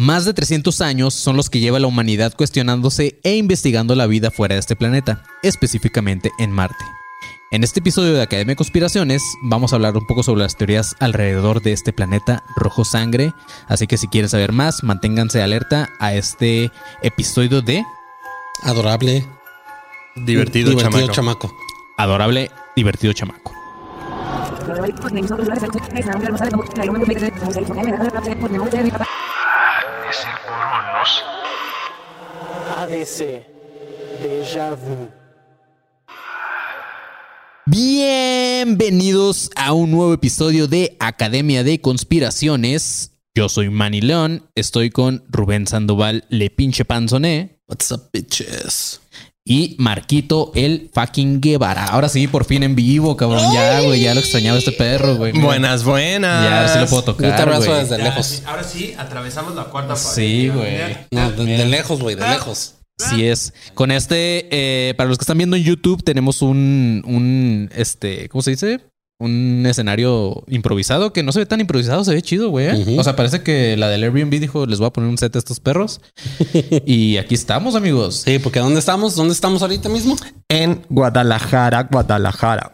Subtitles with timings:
[0.00, 4.30] Más de 300 años son los que lleva la humanidad cuestionándose e investigando la vida
[4.30, 6.82] fuera de este planeta, específicamente en Marte.
[7.50, 10.96] En este episodio de Academia de Conspiraciones vamos a hablar un poco sobre las teorías
[11.00, 13.34] alrededor de este planeta rojo sangre,
[13.68, 16.72] así que si quieren saber más, manténganse alerta a este
[17.02, 17.84] episodio de
[18.62, 19.26] Adorable.
[20.16, 21.12] Divertido, chamaco.
[21.12, 21.56] chamaco.
[21.98, 23.52] Adorable, divertido chamaco.
[32.76, 33.46] ADC.
[34.22, 35.08] Déjà vu.
[37.66, 43.12] Bienvenidos a un nuevo episodio de Academia de Conspiraciones.
[43.36, 49.00] Yo soy Manny León, estoy con Rubén Sandoval, Le Pinche Panzoné What's up, bitches?
[49.44, 51.86] Y Marquito el fucking Guevara.
[51.86, 53.42] Ahora sí, por fin en vivo, cabrón.
[53.54, 55.32] Ya, güey, ya lo extrañaba este perro, güey.
[55.32, 55.44] Mira.
[55.44, 56.44] Buenas, buenas.
[56.44, 57.40] Ya, a ver si lo puedo Yo te tocar.
[57.42, 57.80] abrazo güey.
[57.80, 58.26] desde Ya, lejos.
[58.26, 60.08] sí, ahora sí, atravesamos la cuarta pared.
[60.14, 60.78] Sí, güey.
[61.10, 62.74] No, de, de lejos, güey, de lejos.
[63.02, 63.54] Así es.
[63.72, 68.42] Con este, eh, para los que están viendo en YouTube, tenemos un, un, este, ¿cómo
[68.42, 68.80] se dice?
[69.20, 72.68] Un escenario improvisado que no se ve tan improvisado, se ve chido, güey.
[72.68, 72.96] ¿eh?
[72.98, 75.38] O sea, parece que la del Airbnb dijo, les voy a poner un set a
[75.38, 76.00] estos perros.
[76.86, 78.22] y aquí estamos, amigos.
[78.24, 79.14] Sí, porque ¿dónde estamos?
[79.14, 80.16] ¿Dónde estamos ahorita mismo?
[80.48, 82.72] En Guadalajara, Guadalajara.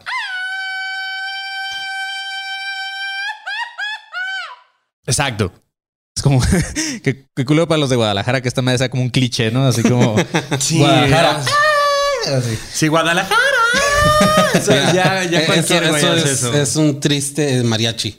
[5.05, 5.51] Exacto.
[6.15, 6.41] Es como
[7.03, 9.67] que, que culo para los de Guadalajara que esta madre sea como un cliché, ¿no?
[9.67, 10.15] Así como
[10.59, 11.43] Sí, Guadalajara.
[12.37, 12.57] Así.
[12.71, 13.56] Sí, Guadalajara.
[14.55, 16.53] O sea, ya, ya Eh, cualquier eso, es, eso.
[16.53, 18.17] es un triste mariachi.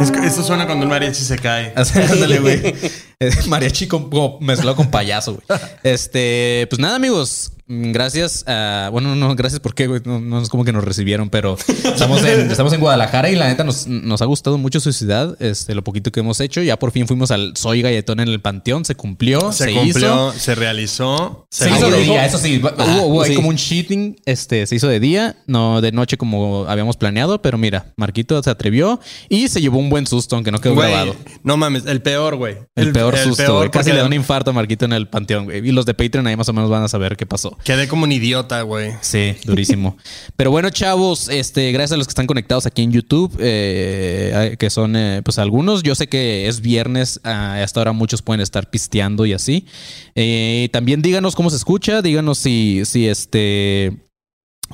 [0.00, 1.72] Es que eso suena cuando un mariachi se cae.
[1.76, 2.74] Así, ándale, güey.
[3.22, 5.60] Eh, Mariachi con, como mezclado con payaso, güey.
[5.84, 7.51] Este, pues nada, amigos.
[7.92, 8.44] Gracias.
[8.46, 10.00] a- bueno, no, gracias porque, güey.
[10.04, 13.48] No, no es como que nos recibieron, pero estamos en, estamos en Guadalajara y la
[13.48, 15.36] neta nos, nos ha gustado mucho su ciudad.
[15.40, 16.62] Este, lo poquito que hemos hecho.
[16.62, 18.84] Ya por fin fuimos al Soy Galletón en el Panteón.
[18.84, 19.52] Se cumplió.
[19.52, 20.32] Se, Se, cumplió, hizo.
[20.38, 21.46] se realizó.
[21.50, 22.60] Se Se hizo de día, eso sí.
[22.62, 23.36] Hubo, hubo ahí sí.
[23.36, 24.16] como un cheating.
[24.26, 27.40] Este se hizo de día, no de noche como habíamos planeado.
[27.42, 30.90] Pero mira, Marquito se atrevió y se llevó un buen susto, aunque no quedó Güey,
[30.90, 31.16] grabado.
[31.42, 32.56] no mames, el peor, güey.
[32.74, 33.70] El, peor susto, güey.
[33.70, 35.66] Casi le da un infarto a Marquito en el panteón, güey.
[35.66, 37.56] Y los de Patreon ahí más o menos van a saber qué pasó.
[37.64, 38.92] Quedé como un idiota, güey.
[39.00, 39.96] Sí, durísimo.
[40.36, 44.68] Pero bueno, chavos, este, gracias a los que están conectados aquí en YouTube, eh, que
[44.70, 45.82] son eh, pues algunos.
[45.82, 49.66] Yo sé que es viernes, ah, hasta ahora muchos pueden estar pisteando y así.
[50.14, 53.92] Eh, también díganos cómo se escucha, díganos si, si este.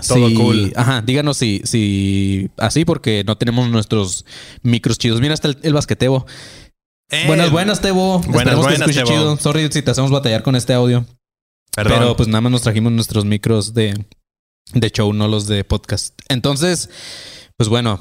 [0.07, 0.73] Todo cool.
[0.77, 4.25] Ajá, díganos si, si así, porque no tenemos nuestros
[4.63, 5.21] micros chidos.
[5.21, 6.25] Mira, hasta el, el basquetebo.
[7.11, 8.19] Eh, buenas, buenas, Tebo.
[8.19, 9.09] buenas, Esperemos que buenas, escuche Tebo.
[9.09, 9.37] chido.
[9.39, 11.05] Sorry si te hacemos batallar con este audio.
[11.79, 11.99] Perdón.
[12.01, 14.05] Pero pues nada más nos trajimos nuestros micros de,
[14.73, 16.13] de show, no los de podcast.
[16.29, 16.91] Entonces,
[17.57, 18.01] pues bueno,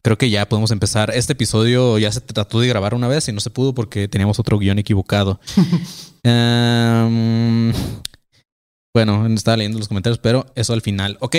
[0.00, 1.10] creo que ya podemos empezar.
[1.14, 4.38] Este episodio ya se trató de grabar una vez y no se pudo porque teníamos
[4.38, 5.38] otro guion equivocado.
[6.28, 7.72] Em,
[8.94, 11.18] bueno, estaba leyendo los comentarios, pero eso al final.
[11.20, 11.36] Ok.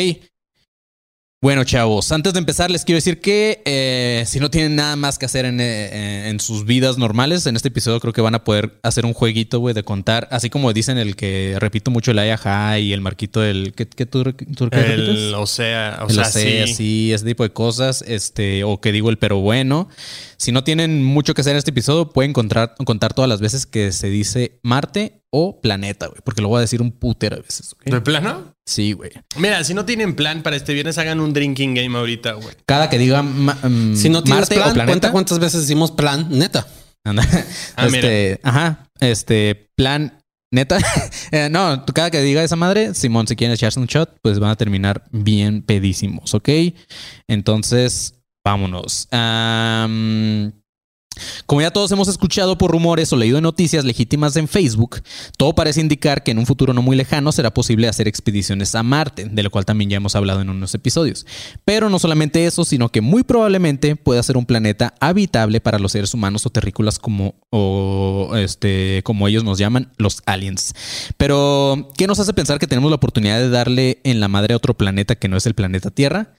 [1.39, 5.19] Bueno, chavos, antes de empezar les quiero decir que eh, si no tienen nada más
[5.19, 8.43] que hacer en, eh, en sus vidas normales, en este episodio creo que van a
[8.43, 12.17] poder hacer un jueguito, güey, de contar, así como dicen el que repito mucho el
[12.17, 13.73] Ayaja y el marquito del...
[13.75, 15.33] ¿Qué, qué tú, tú qué el, repites?
[15.35, 16.57] o sea, o el sea, sí.
[16.57, 19.89] así, ese tipo de cosas, este, o que digo el pero bueno.
[20.37, 23.65] Si no tienen mucho que hacer en este episodio, pueden contar, contar todas las veces
[23.65, 27.41] que se dice Marte o planeta, güey, porque lo voy a decir un putero de
[27.41, 27.73] veces.
[27.73, 27.83] ¿ok?
[27.85, 28.53] ¿De plano?
[28.65, 29.11] Sí, güey.
[29.37, 32.55] Mira, si no tienen plan para este viernes, hagan un drinking game ahorita, güey.
[32.65, 35.61] Cada que diga ma- mm, Si no tienes Marte plan, o planeta, cuenta cuántas veces
[35.61, 36.67] decimos plan, neta.
[37.03, 37.27] Anda.
[37.75, 40.19] Ah, este, ajá, este plan
[40.51, 40.77] neta.
[41.31, 44.51] Eh, no, cada que diga esa madre, Simón, si quieren echarse un shot, pues van
[44.51, 46.47] a terminar bien pedísimos, ¿ok?
[47.27, 48.13] Entonces,
[48.47, 49.07] vámonos.
[51.47, 55.01] Como ya todos hemos escuchado por rumores o leído noticias legítimas en Facebook,
[55.35, 58.83] todo parece indicar que en un futuro no muy lejano será posible hacer expediciones a
[58.83, 61.25] Marte, de lo cual también ya hemos hablado en unos episodios.
[61.65, 65.93] Pero no solamente eso, sino que muy probablemente pueda ser un planeta habitable para los
[65.93, 67.33] seres humanos o terrícolas como,
[68.35, 70.75] este, como ellos nos llaman, los aliens.
[71.17, 74.57] Pero, ¿qué nos hace pensar que tenemos la oportunidad de darle en la madre a
[74.57, 76.36] otro planeta que no es el planeta Tierra?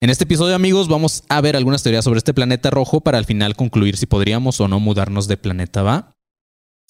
[0.00, 3.24] En este episodio, amigos, vamos a ver algunas teorías sobre este planeta rojo para al
[3.24, 6.16] final concluir si podríamos o no mudarnos de planeta va.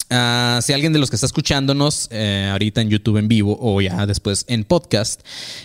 [0.09, 3.81] Ah, si alguien de los que está escuchándonos eh, ahorita en YouTube en vivo o
[3.81, 5.21] ya después en podcast,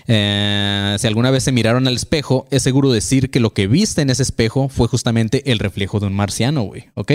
[0.08, 4.02] eh, si alguna vez se miraron al espejo, es seguro decir que lo que viste
[4.02, 7.12] en ese espejo fue justamente el reflejo de un marciano, güey, ¿ok?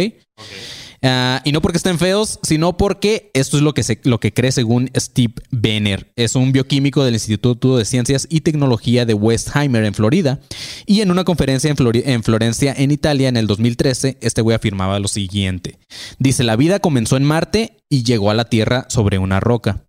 [1.04, 4.52] Ah, y no porque estén feos, sino porque esto es lo que, lo que cree
[4.52, 6.12] según Steve Benner.
[6.16, 10.40] Es un bioquímico del Instituto de Ciencias y Tecnología de Westheimer en Florida.
[10.86, 15.00] Y en una conferencia en, en Florencia, en Italia, en el 2013, este güey afirmaba
[15.00, 15.78] lo siguiente.
[16.20, 19.87] Dice, la vida comenzó en Marte y llegó a la Tierra sobre una roca.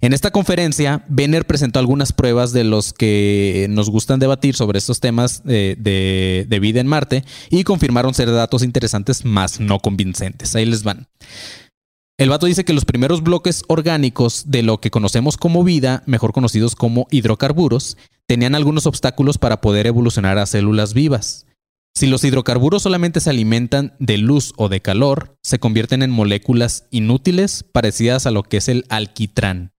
[0.00, 5.00] En esta conferencia, Benner presentó algunas pruebas de los que nos gustan debatir sobre estos
[5.00, 10.54] temas de, de- de vida en Marte y confirmaron ser datos interesantes, más no convincentes.
[10.56, 11.06] Ahí les van.
[12.18, 16.32] El vato dice que los primeros bloques orgánicos de lo que conocemos como vida, mejor
[16.32, 17.96] conocidos como hidrocarburos,
[18.26, 21.46] tenían algunos obstáculos para poder evolucionar a células vivas.
[21.94, 26.86] Si los hidrocarburos solamente se alimentan de luz o de calor, se convierten en moléculas
[26.90, 29.72] inútiles parecidas a lo que es el alquitrán.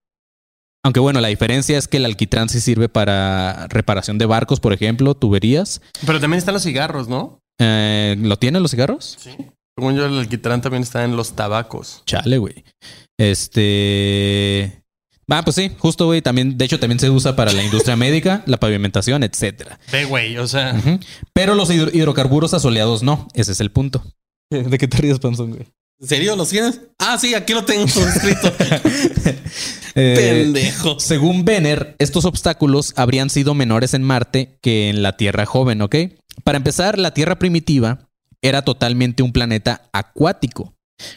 [0.85, 4.73] Aunque bueno, la diferencia es que el alquitrán sí sirve para reparación de barcos, por
[4.73, 5.81] ejemplo, tuberías.
[6.05, 7.39] Pero también están los cigarros, ¿no?
[7.59, 9.17] Eh, ¿Lo tienen los cigarros?
[9.19, 9.31] Sí.
[9.77, 12.03] Según yo, el alquitrán también está en los tabacos.
[12.05, 12.65] Chale, güey.
[13.17, 14.82] Este.
[15.29, 16.21] Ah, pues sí, justo, güey.
[16.21, 19.79] También, de hecho, también se usa para la industria médica, la pavimentación, etcétera.
[19.91, 20.75] Ve, güey, o sea.
[21.33, 23.27] Pero los hidro- hidrocarburos asoleados no.
[23.33, 24.03] Ese es el punto.
[24.49, 25.67] ¿De qué te ríes, Panzón, güey?
[26.01, 26.81] ¿En serio los tienes?
[26.99, 28.51] Ah, sí, aquí lo tengo escrito.
[29.95, 30.99] Eh, Pendejo.
[30.99, 35.95] Según Benner, estos obstáculos habrían sido menores en Marte que en la Tierra joven, ¿ok?
[36.43, 38.09] Para empezar, la Tierra primitiva
[38.41, 40.73] era totalmente un planeta acuático,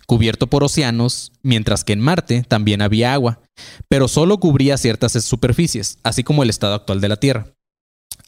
[0.07, 3.41] cubierto por océanos, mientras que en Marte también había agua,
[3.89, 7.47] pero solo cubría ciertas superficies, así como el estado actual de la Tierra.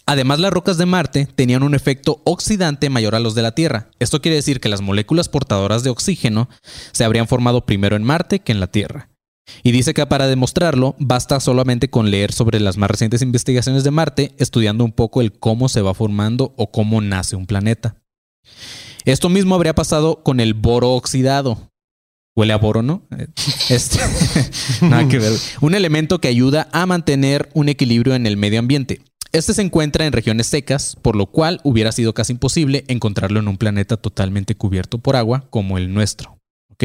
[0.06, 3.90] Además, las rocas de Marte tenían un efecto oxidante mayor a los de la Tierra.
[3.98, 6.48] Esto quiere decir que las moléculas portadoras de oxígeno
[6.92, 9.10] se habrían formado primero en Marte que en la Tierra.
[9.62, 13.90] Y dice que para demostrarlo basta solamente con leer sobre las más recientes investigaciones de
[13.90, 17.96] Marte, estudiando un poco el cómo se va formando o cómo nace un planeta.
[19.04, 21.70] Esto mismo habría pasado con el boro oxidado.
[22.36, 23.02] Huele a boro, ¿no?
[23.68, 23.98] Este,
[24.86, 25.32] nada que ver.
[25.60, 29.02] Un elemento que ayuda a mantener un equilibrio en el medio ambiente.
[29.32, 33.48] Este se encuentra en regiones secas, por lo cual hubiera sido casi imposible encontrarlo en
[33.48, 36.38] un planeta totalmente cubierto por agua como el nuestro.
[36.70, 36.84] ¿Ok?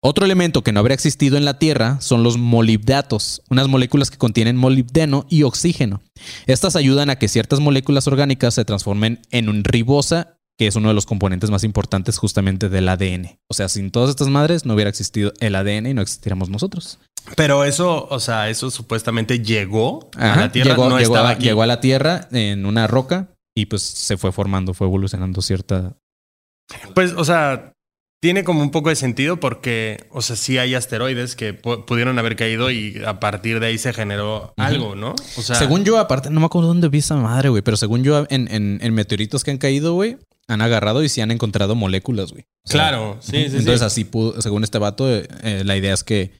[0.00, 4.18] Otro elemento que no habría existido en la Tierra son los molibdatos, unas moléculas que
[4.18, 6.02] contienen molibdeno y oxígeno.
[6.46, 10.88] Estas ayudan a que ciertas moléculas orgánicas se transformen en un ribosa, que es uno
[10.88, 13.38] de los componentes más importantes justamente del ADN.
[13.48, 16.98] O sea, sin todas estas madres no hubiera existido el ADN y no existiríamos nosotros.
[17.36, 21.32] Pero eso, o sea, eso supuestamente llegó a la Tierra, llegó, no llegó estaba a,
[21.32, 21.44] aquí.
[21.44, 25.96] llegó a la Tierra en una roca y pues se fue formando, fue evolucionando cierta...
[26.94, 27.72] Pues, o sea,
[28.20, 32.18] tiene como un poco de sentido porque, o sea, sí hay asteroides que pu- pudieron
[32.18, 35.14] haber caído y a partir de ahí se generó algo, ¿no?
[35.36, 38.02] O sea, según yo, aparte, no me acuerdo dónde vi esa madre, güey, pero según
[38.02, 40.16] yo, en, en- en meteoritos que han caído, güey,
[40.48, 42.42] han agarrado y sí han encontrado moléculas, güey.
[42.64, 43.56] O sea, claro, sí, sí, sí.
[43.58, 46.32] Entonces así pudo, según este vato, eh, la idea es que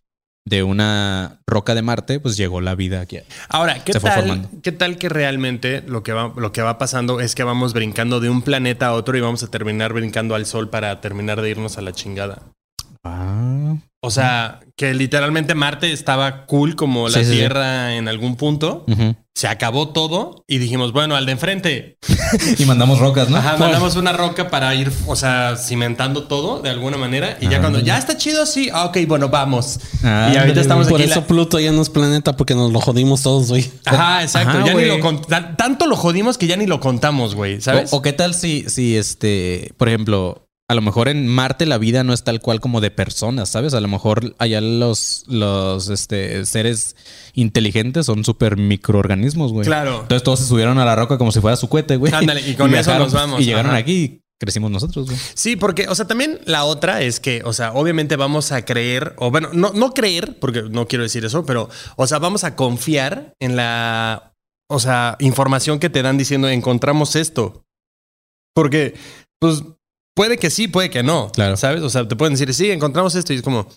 [0.44, 3.18] de una roca de Marte, pues llegó la vida aquí.
[3.48, 4.48] Ahora, ¿qué tal.
[4.62, 8.20] ¿qué tal que realmente lo que, va, lo que va pasando es que vamos brincando
[8.20, 11.50] de un planeta a otro y vamos a terminar brincando al Sol para terminar de
[11.50, 12.42] irnos a la chingada?
[13.04, 13.76] Ah.
[14.00, 17.36] O sea, que literalmente Marte estaba cool como la Sí, sí, sí.
[17.38, 18.86] Tierra en algún punto.
[19.34, 21.98] Se acabó todo y dijimos, bueno, al de enfrente.
[22.58, 23.38] Y mandamos rocas, ¿no?
[23.38, 27.38] Ajá, mandamos una roca para ir, o sea, cimentando todo de alguna manera.
[27.40, 27.60] Y ya Ah.
[27.60, 29.80] cuando ya está chido así, ah, ok, bueno, vamos.
[30.04, 31.10] Ah, y ahorita ándale, estamos Por aquí.
[31.10, 33.68] eso la- Pluto ya no es planeta porque nos lo jodimos todos, güey.
[33.86, 34.50] Ajá, exacto.
[34.50, 34.88] Ajá, ya ni güey.
[34.88, 37.60] lo con- tan- tanto lo jodimos que ya ni lo contamos, güey.
[37.60, 37.92] ¿Sabes?
[37.92, 41.78] O, o qué tal si, si este, por ejemplo, a lo mejor en Marte la
[41.78, 43.72] vida no es tal cual como de personas, ¿sabes?
[43.72, 46.94] A lo mejor allá los, los este, seres
[47.32, 49.66] inteligentes son súper microorganismos, güey.
[49.66, 50.00] Claro.
[50.02, 52.12] Entonces todos se subieron a la roca como si fuera su cohete, güey.
[52.12, 53.78] Ándale, y con eso nos vamos, Y llegaron ajá.
[53.78, 55.18] aquí y crecimos nosotros, güey.
[55.32, 59.14] Sí, porque, o sea, también la otra es que, o sea, obviamente vamos a creer,
[59.16, 62.56] o bueno, no, no creer, porque no quiero decir eso, pero, o sea, vamos a
[62.56, 64.34] confiar en la,
[64.68, 67.64] o sea, información que te dan diciendo encontramos esto.
[68.54, 68.94] Porque,
[69.40, 69.62] pues,
[70.18, 71.30] puede que sí, puede que no.
[71.32, 71.56] Claro.
[71.56, 71.80] ¿Sabes?
[71.82, 73.68] O sea, te pueden decir, sí, encontramos esto y es como,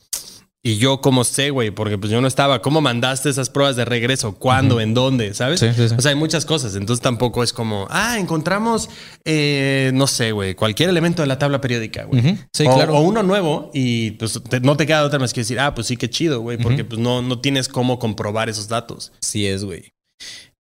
[0.63, 2.63] y yo cómo sé, güey, porque pues yo no estaba.
[2.63, 4.33] ¿Cómo mandaste esas pruebas de regreso?
[4.33, 4.81] ¿Cuándo?
[4.81, 5.36] ¿En dónde?
[5.36, 5.60] ¿Sabes?
[5.60, 5.95] Sí, sí, sí.
[5.95, 6.74] O sea, hay muchas cosas.
[6.75, 8.89] Entonces tampoco es como, ah, encontramos,
[9.24, 12.38] eh, no sé, güey, cualquier elemento de la tabla periódica, güey.
[12.53, 12.95] Sí, o, claro.
[12.95, 15.86] o uno nuevo y pues te- no te queda otra más que decir, ah, pues
[15.86, 19.12] sí, qué chido, güey, porque pues no, no tienes cómo comprobar esos datos.
[19.21, 19.91] Sí es, güey.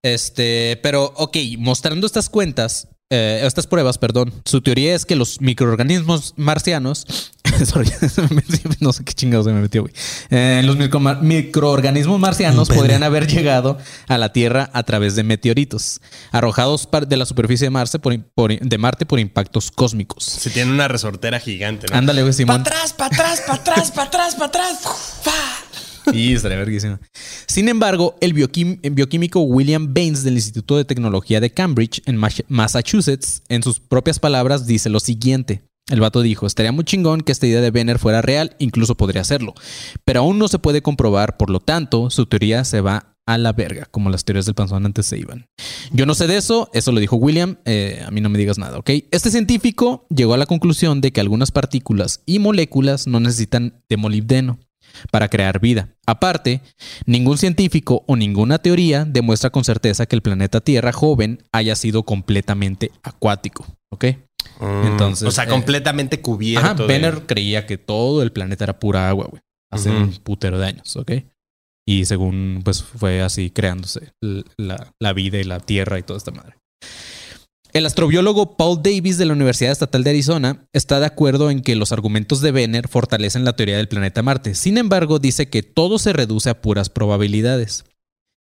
[0.03, 5.39] Este, pero, ok, mostrando estas cuentas, eh, estas pruebas, perdón, su teoría es que los
[5.41, 7.05] microorganismos marcianos
[7.65, 7.91] Sorry,
[8.79, 9.93] no sé qué chingados se me metió, güey.
[10.29, 12.79] Eh, los micro- microorganismos marcianos pene.
[12.79, 13.77] podrían haber llegado
[14.07, 15.99] a la Tierra a través de meteoritos,
[16.31, 20.23] arrojados de la superficie de Marte por, por- de Marte por impactos cósmicos.
[20.23, 21.97] Se tiene una resortera gigante, ¿no?
[21.97, 22.61] Ándale, güey, Pa' Simón.
[22.61, 24.79] atrás, pa' atrás, pa' atrás, pa' atrás, pa' atrás.
[25.21, 25.31] ¡Fa!
[26.13, 26.99] Y estaría verguísima.
[27.47, 33.43] Sin embargo, el, bioquímico William Baines del Instituto de Tecnología de Cambridge en Mas- Massachusetts,
[33.49, 35.63] en sus propias palabras, dice lo siguiente.
[35.89, 39.23] El vato dijo, estaría muy chingón que esta idea de Benner fuera real, incluso podría
[39.23, 39.53] serlo,
[40.05, 43.51] pero aún no se puede comprobar, por lo tanto, su teoría se va a la
[43.51, 45.47] verga, como las teorías del panzón antes se iban.
[45.91, 48.57] Yo no sé de eso, eso lo dijo William, eh, a mí no me digas
[48.57, 48.89] nada, ¿ok?
[49.11, 53.97] Este científico llegó a la conclusión de que algunas partículas y moléculas no necesitan de
[53.97, 54.59] molibdeno
[55.11, 55.89] para crear vida.
[56.05, 56.61] Aparte,
[57.05, 62.03] ningún científico o ninguna teoría demuestra con certeza que el planeta Tierra joven haya sido
[62.03, 64.05] completamente acuático, ¿ok?
[64.59, 66.65] Entonces, O sea, eh, completamente cubierto.
[66.65, 69.41] Ajá, de- Benner creía que todo el planeta era pura agua, güey.
[69.71, 71.11] Hace un putero de años, ¿ok?
[71.87, 74.11] Y según, pues fue así creándose
[74.99, 76.55] la vida y la tierra y toda esta madre.
[77.73, 81.77] El astrobiólogo Paul Davis de la Universidad Estatal de Arizona está de acuerdo en que
[81.77, 84.55] los argumentos de Benner fortalecen la teoría del planeta Marte.
[84.55, 87.85] Sin embargo, dice que todo se reduce a puras probabilidades.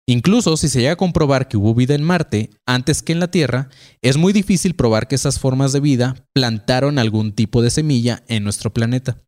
[0.06, 3.30] Incluso si se llega a comprobar que hubo vida en Marte antes que en la
[3.30, 3.68] Tierra,
[4.00, 8.44] es muy difícil probar que esas formas de vida plantaron algún tipo de semilla en
[8.44, 9.18] nuestro planeta.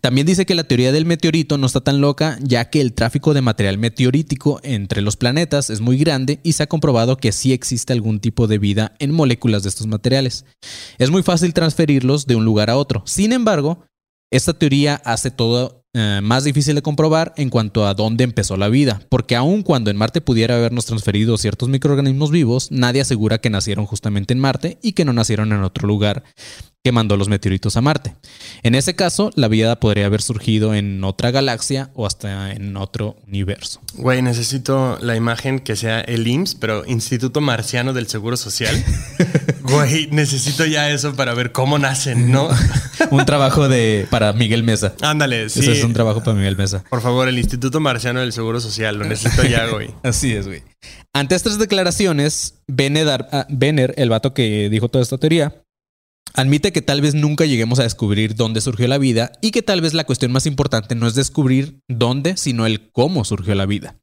[0.00, 3.34] También dice que la teoría del meteorito no está tan loca, ya que el tráfico
[3.34, 7.52] de material meteorítico entre los planetas es muy grande y se ha comprobado que sí
[7.52, 10.44] existe algún tipo de vida en moléculas de estos materiales.
[10.98, 13.02] Es muy fácil transferirlos de un lugar a otro.
[13.06, 13.84] Sin embargo,
[14.30, 18.68] esta teoría hace todo eh, más difícil de comprobar en cuanto a dónde empezó la
[18.68, 23.50] vida, porque aun cuando en Marte pudiera habernos transferido ciertos microorganismos vivos, nadie asegura que
[23.50, 26.22] nacieron justamente en Marte y que no nacieron en otro lugar
[26.82, 28.14] que mandó los meteoritos a Marte.
[28.62, 33.16] En ese caso, la vida podría haber surgido en otra galaxia o hasta en otro
[33.26, 33.80] universo.
[33.94, 38.74] Güey, necesito la imagen que sea el IMSS, pero Instituto Marciano del Seguro Social.
[39.70, 42.48] Güey, necesito ya eso para ver cómo nacen, ¿no?
[43.10, 44.94] Un trabajo de para Miguel Mesa.
[45.00, 45.60] Ándale, sí.
[45.60, 46.84] Ese es un trabajo para Miguel Mesa.
[46.90, 49.90] Por favor, el Instituto Marciano del Seguro Social, lo necesito ya, güey.
[50.02, 50.62] Así es, güey.
[51.14, 53.46] Ante estas declaraciones, Benner, ah,
[53.96, 55.62] el vato que dijo toda esta teoría,
[56.34, 59.80] admite que tal vez nunca lleguemos a descubrir dónde surgió la vida y que tal
[59.80, 63.96] vez la cuestión más importante no es descubrir dónde, sino el cómo surgió la vida.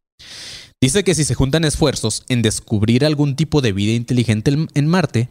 [0.81, 4.88] Dice que si se juntan esfuerzos en descubrir algún tipo de vida inteligente en- en
[4.88, 5.29] Marte,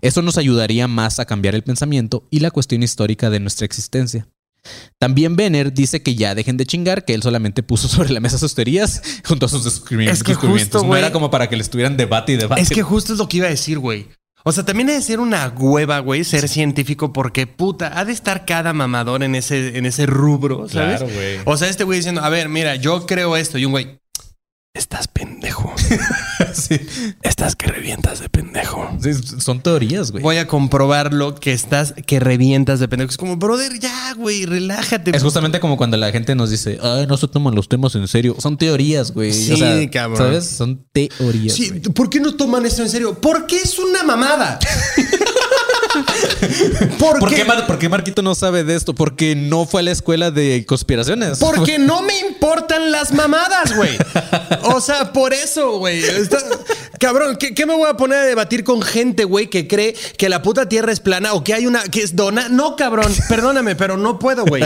[0.00, 4.26] eso nos ayudaría más a cambiar el pensamiento y la cuestión histórica de nuestra existencia.
[4.98, 8.38] También Benner dice que ya dejen de chingar, que él solamente puso sobre la mesa
[8.38, 10.18] sus teorías junto a sus descubrimientos.
[10.18, 12.62] Es que justo, no era como para que le estuvieran debate y debate.
[12.62, 14.08] Es que justo es lo que iba a decir, güey.
[14.42, 18.12] O sea, también ha de ser una hueva, güey, ser científico, porque puta, ha de
[18.12, 21.00] estar cada mamador en ese, en ese rubro, ¿sabes?
[21.00, 21.40] Claro, güey.
[21.44, 24.00] O sea, este güey diciendo, a ver, mira, yo creo esto, y un güey,
[24.72, 25.74] estás pendejo.
[26.60, 26.80] Sí.
[27.22, 28.88] Estás que revientas de pendejo.
[29.02, 30.22] Sí, son teorías, güey.
[30.22, 33.10] Voy a comprobarlo que estás que revientas de pendejo.
[33.10, 35.16] Es como, brother, ya, güey, relájate.
[35.16, 38.06] Es justamente como cuando la gente nos dice, ay, no se toman los temas en
[38.08, 38.36] serio.
[38.38, 39.32] Son teorías, güey.
[39.32, 40.18] Sí, O sea, cabrón.
[40.18, 40.46] ¿Sabes?
[40.46, 41.54] Son teorías.
[41.54, 41.80] Sí, güey.
[41.80, 43.18] ¿por qué no toman esto en serio?
[43.20, 44.58] Porque es una mamada.
[46.98, 47.36] ¿Por, ¿Por qué?
[47.36, 48.94] qué, Mar- por qué Marquito no sabe de esto?
[48.94, 51.38] Porque no fue a la escuela de conspiraciones.
[51.38, 53.96] Porque no me importan las mamadas, güey.
[54.62, 56.02] O sea, por eso, güey.
[56.98, 60.28] Cabrón, ¿qué, qué me voy a poner a debatir con gente, güey, que cree que
[60.28, 62.48] la puta tierra es plana o que hay una que es dona?
[62.48, 63.10] No, cabrón.
[63.28, 64.62] Perdóname, pero no puedo, güey.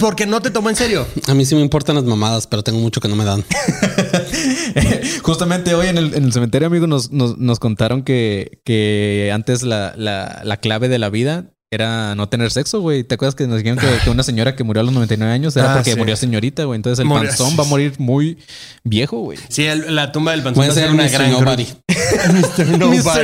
[0.00, 1.06] Porque no te tomo en serio.
[1.28, 3.44] A mí sí me importan las mamadas, pero tengo mucho que no me dan.
[5.22, 9.62] Justamente hoy en el, en el cementerio, amigo, nos, nos, nos contaron que, que antes
[9.62, 13.02] la, la, la clave de la vida era no tener sexo, güey.
[13.02, 15.56] ¿Te acuerdas que nos dijeron que, que una señora que murió a los 99 años
[15.56, 15.98] era Ah, porque sí.
[15.98, 16.76] murió señorita, güey?
[16.76, 18.36] Entonces el panzón va a morir muy
[18.84, 19.38] viejo, güey.
[19.48, 21.10] Sí, el- la tumba del panzón a va a ser una Mr.
[21.12, 21.66] gran Nobody.
[22.78, 22.78] Mr.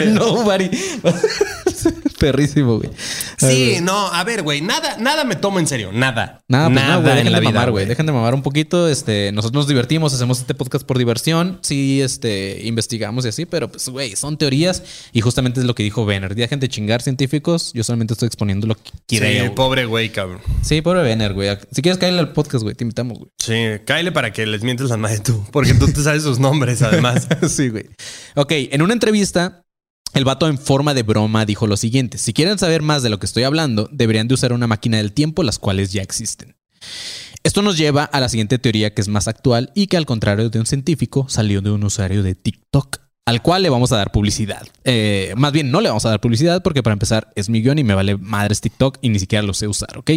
[0.15, 0.71] Nobody.
[2.19, 2.91] Perrísimo, güey.
[3.39, 6.41] Sí, no, a ver, güey, nada, nada me tomo en serio, nada.
[6.49, 7.87] Nada, pues nada güey, en dejen la de mamar, güey.
[7.87, 8.89] Dejen de mamar un poquito.
[8.89, 11.59] Este, nosotros nos divertimos, hacemos este podcast por diversión.
[11.63, 14.83] Sí, este, investigamos y así, pero pues, güey, son teorías
[15.13, 16.35] y justamente es lo que dijo Benner.
[16.35, 17.73] Dejen de chingar científicos.
[17.75, 19.45] Yo solamente estoy exponiendo lo que Sí, creo.
[19.45, 19.55] güey.
[19.55, 20.41] pobre güey, cabrón.
[20.63, 21.49] Sí, pobre Benner, güey.
[21.73, 23.31] Si quieres caerle al podcast, güey, te invitamos, güey.
[23.39, 26.83] Sí, cáele para que les mientes la madre tú, porque tú te sabes sus nombres,
[26.83, 27.29] además.
[27.49, 27.87] sí, güey.
[28.35, 29.65] Ok, en una entrevista,
[30.15, 32.19] el vato en forma de broma dijo lo siguiente.
[32.19, 35.13] Si quieren saber más de lo que estoy hablando, deberían de usar una máquina del
[35.13, 36.57] tiempo, las cuales ya existen.
[37.45, 40.51] Esto nos lleva a la siguiente teoría que es más actual y que al contrario
[40.51, 43.01] de un científico salió de un usuario de TikTok.
[43.27, 44.67] al cual le vamos a dar publicidad.
[44.85, 47.79] Eh, más bien, no le vamos a dar publicidad porque para empezar es mi guion
[47.79, 50.13] y me vale madres TikTok y ni siquiera lo sé usar, ¿ok?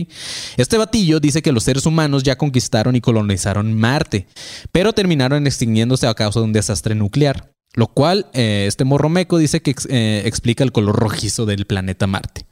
[0.55, 4.27] Este batillo dice que los seres humanos ya conquistaron y colonizaron Marte,
[4.71, 9.37] pero terminaron extinguiéndose a causa de un desastre nuclear, lo cual eh, este morro meco
[9.37, 12.45] dice que eh, explica el color rojizo del planeta Marte.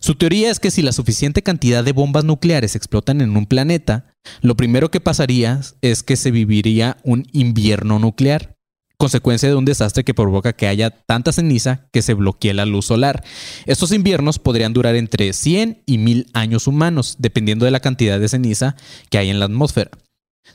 [0.00, 4.06] Su teoría es que si la suficiente cantidad de bombas nucleares explotan en un planeta,
[4.40, 8.56] lo primero que pasaría es que se viviría un invierno nuclear,
[8.96, 12.86] consecuencia de un desastre que provoca que haya tanta ceniza que se bloquee la luz
[12.86, 13.24] solar.
[13.66, 18.28] Estos inviernos podrían durar entre 100 y 1000 años humanos, dependiendo de la cantidad de
[18.28, 18.76] ceniza
[19.10, 19.90] que hay en la atmósfera.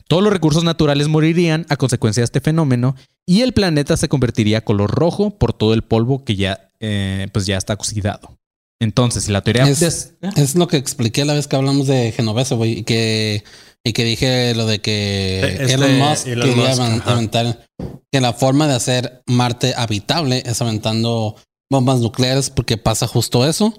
[0.08, 2.94] Todos los recursos naturales morirían a consecuencia de este fenómeno
[3.26, 7.28] y el planeta se convertiría a color rojo por todo el polvo que ya, eh,
[7.32, 8.36] pues ya está oxidado.
[8.80, 12.12] Entonces, si la teoría Es, des- es lo que expliqué la vez que hablamos de
[12.12, 13.42] Genovese, güey, y que,
[13.84, 17.12] y que dije lo de que Este, Elon Musk Elon quería Musk, aven- ajá.
[17.12, 17.66] aventar
[18.12, 21.34] que la forma de hacer Marte habitable es aventando
[21.70, 23.74] bombas nucleares porque pasa justo eso.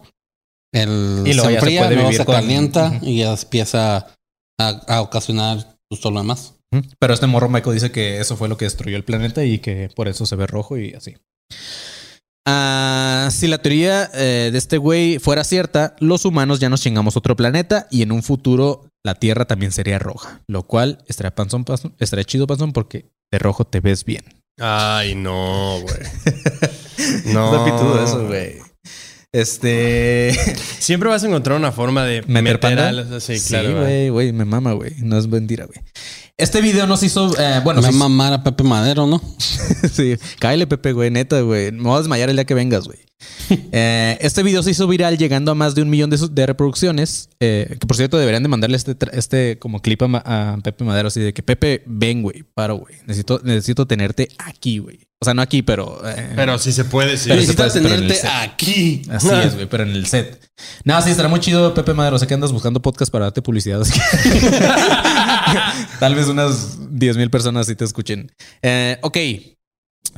[0.74, 4.08] El Y luego se ya se enfría, puede luego vivir se calienta y ya empieza
[4.60, 6.56] a, a ocasionar justo lo demás.
[6.72, 6.84] Ujú.
[7.00, 9.90] Pero este morro Michael dice que eso fue lo que destruyó el planeta y que
[9.96, 11.16] por eso se ve rojo y así.
[12.48, 17.16] Ah, si la teoría eh, de este güey fuera cierta, los humanos ya nos chingamos
[17.18, 21.64] otro planeta y en un futuro la Tierra también sería roja, lo cual estaría, panzón,
[21.64, 24.24] panzón- estaría chido, panzón, porque de rojo te ves bien.
[24.60, 25.96] Ay, no, güey.
[27.26, 27.64] No.
[27.64, 28.58] Pitudo eso, güey.
[29.32, 30.34] Este.
[30.80, 33.20] Siempre vas a encontrar una forma de ¿Meter meter, panda?
[33.20, 33.72] Sí, claro.
[33.72, 33.84] güey.
[33.84, 34.94] güey, güey, me mama, güey.
[35.00, 35.80] No es mentira, güey.
[36.38, 37.38] Este video nos hizo.
[37.40, 39.22] eh, bueno, Me a mamar a Pepe Madero, ¿no?
[39.92, 41.72] sí, cáele, Pepe, güey, neta, güey.
[41.72, 43.00] Me voy a desmayar el día que vengas, güey.
[43.72, 47.30] Eh, este video se hizo viral llegando a más de un millón de, reproducciones.
[47.40, 51.20] eh, que por cierto, deberían de mandarle este, este como clip a, Pepe Madero, así
[51.20, 52.96] de que Pepe, ven, güey, paro, güey.
[53.06, 55.00] Necesito, necesito tenerte aquí, güey.
[55.22, 56.02] O sea, no aquí, pero.
[56.08, 57.30] eh, Pero sí se puede, sí.
[57.30, 59.02] El tenerte aquí.
[59.10, 60.40] Así es, güey, pero en el set.
[60.86, 62.18] No, sí, estará muy chido, Pepe Madero.
[62.18, 63.82] Sé que andas buscando podcast para darte publicidad.
[63.82, 64.50] así que-
[66.00, 68.32] Tal vez unas 10 mil personas sí te escuchen.
[68.62, 69.18] Eh, ok.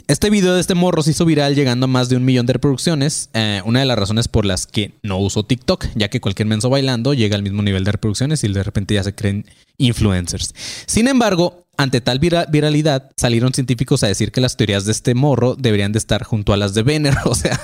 [0.07, 2.53] Este video de este morro se hizo viral llegando a más de un millón de
[2.53, 3.29] reproducciones.
[3.33, 6.69] Eh, una de las razones por las que no uso TikTok, ya que cualquier menso
[6.69, 9.45] bailando llega al mismo nivel de reproducciones y de repente ya se creen
[9.77, 10.53] influencers.
[10.85, 15.15] Sin embargo, ante tal vira- viralidad, salieron científicos a decir que las teorías de este
[15.15, 17.15] morro deberían de estar junto a las de Benner.
[17.25, 17.59] O sea,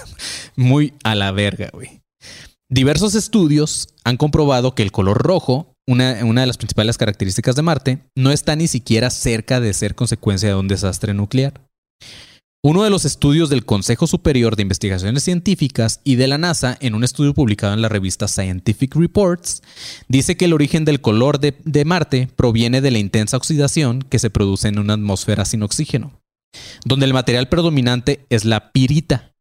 [0.56, 2.02] muy a la verga, güey.
[2.70, 8.00] Diversos estudios han comprobado que el color rojo, una de las principales características de Marte,
[8.16, 11.67] no está ni siquiera cerca de ser consecuencia de un desastre nuclear.
[12.64, 16.96] Uno de los estudios del Consejo Superior de Investigaciones Científicas y de la NASA, en
[16.96, 19.62] un estudio publicado en la revista Scientific Reports,
[20.08, 24.32] dice que el origen del color de, Marte proviene de la intensa oxidación que se
[24.32, 26.20] produce en una atmósfera sin oxígeno,
[26.84, 29.36] donde el material predominante es la pirita.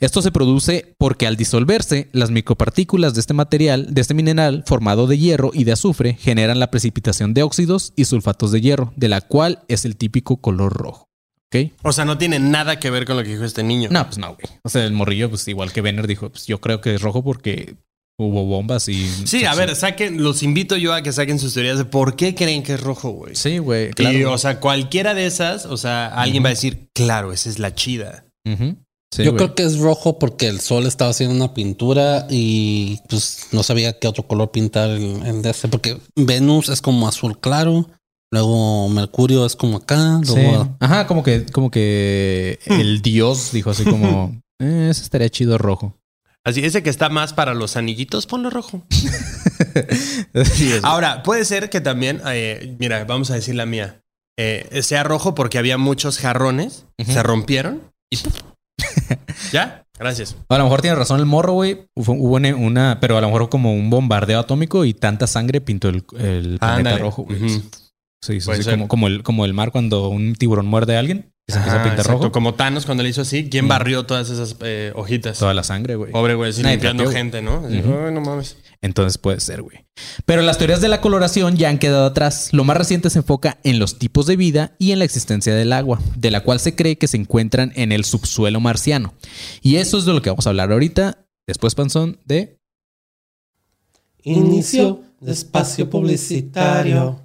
[0.00, 5.06] Esto se produce porque al disolverse, las micropartículas de este material, de este mineral formado
[5.06, 9.08] de hierro y de azufre, generan la precipitación de óxidos y sulfatos de hierro, de
[9.08, 11.13] la cual es el típico color rojo.
[11.54, 11.72] ¿Ok?
[11.82, 13.88] O sea, no tiene nada que ver con lo que dijo este niño.
[13.92, 14.46] No, pues no, güey.
[14.62, 17.22] O sea, el morrillo, pues igual que Benner dijo, pues yo creo que es rojo
[17.22, 17.76] porque
[18.18, 19.06] hubo bombas y...
[19.26, 22.34] Sí, a ver, saquen, los invito yo a que saquen sus teorías de por qué
[22.34, 23.34] creen que es rojo, güey.
[23.34, 24.18] Sí, güey, claro.
[24.18, 27.58] Y, o sea, cualquiera de esas, o sea, alguien va a decir, claro, esa es
[27.58, 28.24] la chida.
[29.12, 33.46] Sí, Yo creo que es rojo porque el sol estaba haciendo una pintura y pues
[33.52, 35.68] no sabía qué otro color pintar el, el de este.
[35.68, 37.88] Porque Venus es como azul claro,
[38.34, 40.40] luego Mercurio es como acá, Sí.
[40.80, 45.96] Ajá, como que, como que el dios dijo así como, eh, ese estaría chido rojo.
[46.46, 48.82] Así, ese que está más para los anillitos, ponlo rojo.
[50.82, 54.02] Ahora, puede ser que también, eh, mira, vamos a decir la mía,
[54.38, 57.80] eh, sea rojo porque había muchos jarrones, se rompieron
[58.12, 58.18] y.
[59.52, 59.84] ¿Ya?
[59.98, 60.36] Gracias.
[60.48, 61.86] A lo mejor tiene razón el morro, güey.
[61.94, 66.04] Hubo una, pero a lo mejor como un bombardeo atómico y tanta sangre pintó el,
[66.18, 67.48] el planeta rojo, güey.
[67.48, 67.62] Sí,
[68.24, 68.74] sí, Puede sí, ser.
[68.74, 71.76] como, como, el, como el mar cuando un tiburón muerde a alguien y se empieza
[71.76, 72.18] a Ajá, pintar exacto.
[72.22, 72.32] rojo.
[72.32, 73.68] Como Thanos cuando le hizo así, ¿quién Mm.
[73.68, 75.38] barrió todas esas eh, hojitas?
[75.38, 76.10] Toda la sangre, güey.
[76.12, 77.64] Pobre güey, así Nadie limpiando gente, ¿no?
[77.66, 77.94] Así, Ujú.
[78.06, 78.56] "Ay, no mames.
[78.82, 79.86] Entonces puede ser, güey.
[80.26, 82.50] Pero las teorías de la coloración ya han quedado atrás.
[82.52, 85.72] Lo más reciente se enfoca en los tipos de vida y en la existencia del
[85.72, 89.14] agua, de la cual se cree que se encuentran en el subsuelo marciano.
[89.62, 91.18] Y eso es de lo que vamos a hablar ahorita.
[91.46, 92.58] Después, Panzón, de...
[94.22, 97.20] inicio de espacio publicitario.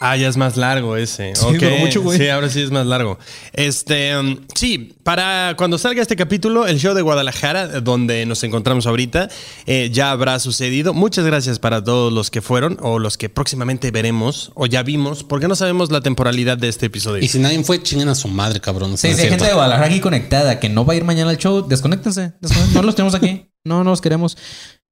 [0.00, 1.34] Ah, ya es más largo ese.
[1.34, 1.54] Sí, Ok.
[1.56, 2.18] duró mucho, güey.
[2.18, 3.18] Sí, ahora sí es más largo.
[3.52, 8.86] Este, um, sí, para cuando salga este capítulo, el show de Guadalajara, donde nos encontramos
[8.86, 9.28] ahorita,
[9.66, 10.94] eh, ya habrá sucedido.
[10.94, 15.24] Muchas gracias para todos los que fueron o los que próximamente veremos o ya vimos,
[15.24, 17.22] porque no sabemos la temporalidad de este episodio.
[17.24, 18.96] Y si nadie fue, chinguen a su madre, cabrón.
[18.98, 21.30] Sí, No si hay gente de Guadalajara aquí conectada que no va a ir mañana
[21.30, 22.34] al show, desconéctense.
[22.40, 22.74] desconéctense.
[22.76, 23.46] No los tenemos aquí.
[23.64, 24.36] No, no los queremos.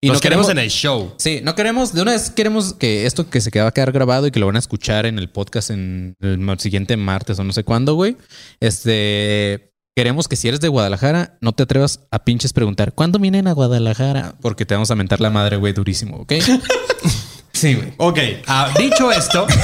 [0.02, 1.14] Y Nos no queremos en el show.
[1.16, 3.92] Sí, no queremos, de una vez queremos que esto que se queda va a quedar
[3.92, 7.44] grabado y que lo van a escuchar en el podcast en el siguiente martes o
[7.44, 8.16] no sé cuándo, güey.
[8.60, 13.48] Este, queremos que si eres de Guadalajara, no te atrevas a pinches preguntar, ¿cuándo vienen
[13.48, 14.34] a Guadalajara?
[14.42, 16.34] Porque te vamos a mentar la madre, güey, durísimo, ¿ok?
[17.56, 17.94] Sí, güey.
[17.96, 19.46] Ok, ah, dicho esto,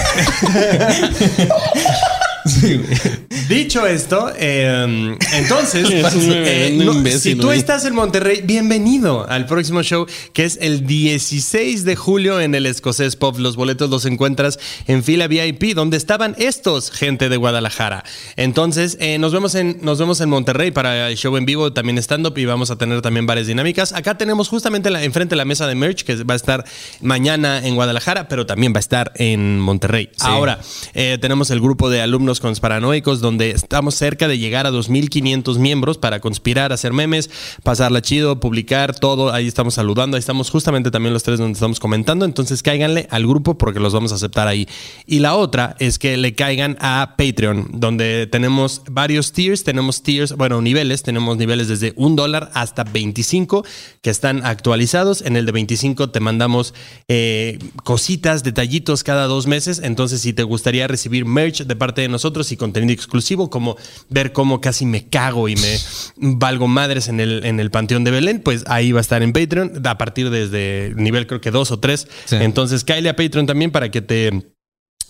[3.48, 7.58] dicho esto, eh, entonces, Es un eh, reverendo no, imbécil, si tú güey.
[7.58, 12.66] estás en Monterrey, bienvenido al próximo show que es el 16 de julio en el
[12.66, 13.38] Escocés Pop.
[13.38, 18.04] Los boletos los encuentras en fila VIP, donde estaban estos, gente de Guadalajara.
[18.36, 21.98] Entonces, eh, nos, vemos en, nos vemos en Monterrey para el show en vivo, también
[21.98, 23.92] stand-up y vamos a tener también varias dinámicas.
[23.92, 26.64] Acá tenemos justamente la, enfrente la mesa de merch que va a estar
[27.00, 30.10] mañana en Guadalajara, pero también va a estar en Monterrey.
[30.20, 30.60] Ahora,
[30.94, 35.98] eh, tenemos el grupo de alumnos conspiranoicos donde estamos cerca de llegar a 2.500 miembros
[35.98, 37.30] para conspirar, hacer memes,
[37.62, 39.32] pasarla chido, publicar todo.
[39.32, 42.24] Ahí estamos saludando, ahí estamos justamente también los tres donde estamos comentando.
[42.24, 44.68] Entonces cáiganle al grupo porque los vamos a aceptar ahí.
[45.06, 50.32] Y la otra es que le caigan a Patreon, donde tenemos varios tiers, tenemos tiers,
[50.32, 53.64] bueno, niveles, tenemos niveles desde un dólar hasta 25
[54.00, 55.22] que están actualizados.
[55.22, 56.74] En el de 25 te mandamos
[57.08, 59.80] eh, cositas, detallitos cada dos meses.
[59.82, 63.76] Entonces, si te gustaría recibir merch de parte de nosotros y contenido exclusivo, como
[64.08, 65.78] ver cómo casi me cago y me
[66.16, 69.32] valgo madres en el, en el Panteón de Belén, pues ahí va a estar en
[69.32, 72.08] Patreon a partir desde nivel creo que dos o tres.
[72.24, 72.36] Sí.
[72.36, 74.52] Entonces, cáele a Patreon también para que te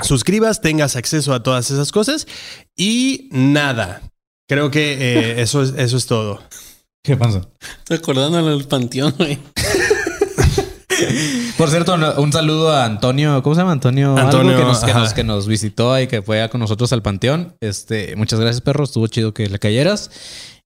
[0.01, 2.27] suscribas, tengas acceso a todas esas cosas
[2.77, 4.03] y nada.
[4.49, 6.43] Creo que eh, eso, es, eso es todo.
[7.05, 7.49] ¿Qué pasa?
[7.79, 9.39] Estoy acordando del panteón, güey.
[11.57, 13.73] Por cierto, un saludo a Antonio, ¿cómo se llama?
[13.73, 17.03] Antonio, Antonio, que, nos, que, nos, que nos visitó y que fue con nosotros al
[17.03, 17.55] Panteón.
[17.61, 18.85] Este, muchas gracias, perro.
[18.85, 20.11] Estuvo chido que le cayeras.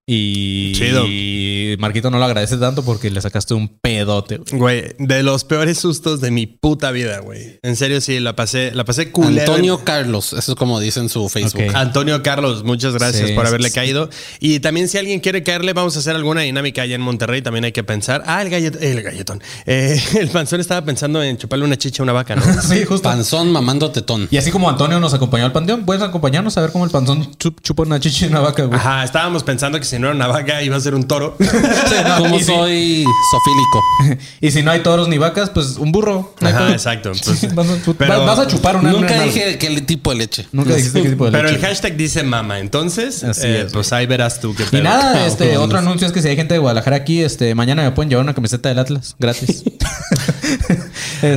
[0.09, 1.05] Y, Chido.
[1.05, 4.37] y Marquito no lo agradece tanto porque le sacaste un pedote.
[4.37, 4.57] güey.
[4.67, 7.59] Güey, de los peores sustos de mi puta vida, güey.
[7.65, 9.51] En serio, sí, la pasé, la pasé culero.
[9.51, 11.65] Antonio Carlos, eso es como dice en su Facebook.
[11.71, 11.75] Ok.
[11.75, 14.09] Antonio Carlos, muchas gracias Sí, por haberle sí, caído.
[14.39, 17.43] Y también si alguien quiere caerle, vamos a hacer alguna dinámica allá en Monterrey.
[17.43, 18.23] También hay que pensar.
[18.27, 18.83] Ah, el galletón.
[18.85, 19.43] El galletón.
[19.67, 22.43] Eh, el panzón estaba pensando en chuparle una chicha a una vaca, ¿no?
[22.63, 23.09] Sí, justo.
[23.09, 24.29] Panzón mamando tetón.
[24.31, 27.25] Y así como Antonio nos acompañó al Panteón, puedes acompañarnos a ver cómo el panzón
[27.39, 28.79] chup- chupa una chicha y una vaca, güey.
[28.79, 31.37] Ajá, estábamos pensando que si no era una vaca iba a ser un toro.
[32.19, 34.21] Como y soy sofílico.
[34.41, 36.35] Y si no hay toros ni vacas, pues un burro.
[36.41, 37.13] No Ajá, exacto.
[37.25, 40.47] Pues, Vas, a, pero- vas- vas a chupar una Nunca dije qué tipo de leche.
[40.53, 41.57] Nunca dijiste qué tipo de pero leche.
[41.57, 42.59] el hashtag dice mama.
[42.61, 44.83] Entonces, Así eh, es, pues ahí verás tú qué Y pedo.
[44.85, 47.91] nada, este otro anuncio es que si hay gente de Guadalajara aquí, este mañana me
[47.93, 49.65] pueden llevar una camiseta del Atlas gratis.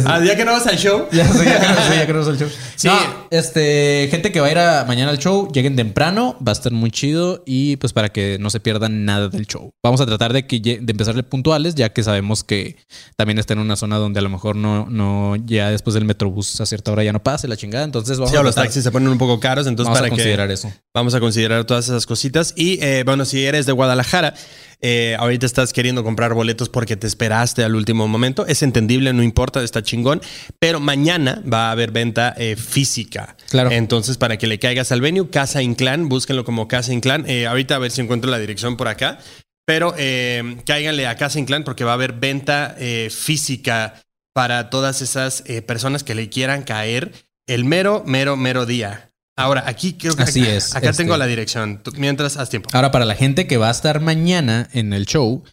[0.06, 1.08] Ah, ya que no vas al show.
[1.12, 2.50] ya, sí, ya queremos, sí, ya queremos el show.
[2.76, 2.88] Sí.
[2.88, 3.00] No,
[3.32, 6.72] este, gente que va a ir a mañana al show, lleguen temprano, va a estar
[6.72, 9.72] muy chido y pues para que no se pierdan nada del show.
[9.84, 12.78] Vamos a tratar de que de empezarle puntuales, ya que sabemos que
[13.16, 16.60] también está en una zona donde a lo mejor no, no ya después del metrobús
[16.62, 17.86] a cierta hora ya no pase la chingada.
[17.86, 20.10] Entonces vamos Sí, a los taxis se ponen un poco caros, entonces vamos para a
[20.10, 20.72] considerar que eso.
[20.94, 22.54] vamos a considerar todas esas cositas.
[22.56, 24.34] Y eh, bueno, si eres de Guadalajara,
[24.82, 29.24] eh, ahorita estás queriendo comprar boletos porque te esperaste al último momento, es entendible, no
[29.24, 30.22] importa, está chingón,
[30.58, 33.36] pero mañana va a haber venta eh, física.
[33.50, 33.72] Claro.
[33.72, 37.26] Entonces, para que le caigas al venue, Casa Inclán, búsquenlo como Casa Inclán.
[37.28, 39.20] Eh, ahorita a ver si encuentro la dirección por acá.
[39.66, 44.02] Pero eh, cáiganle a Casa Inclán porque va a haber venta eh, física
[44.34, 47.12] para todas esas eh, personas que le quieran caer
[47.48, 49.12] el mero, mero, mero día.
[49.38, 51.82] Ahora, aquí creo que Así acá, es, acá este- tengo la dirección.
[51.82, 52.70] Tú- mientras, haz tiempo.
[52.74, 55.44] Ahora, para la gente que va a estar mañana en el show,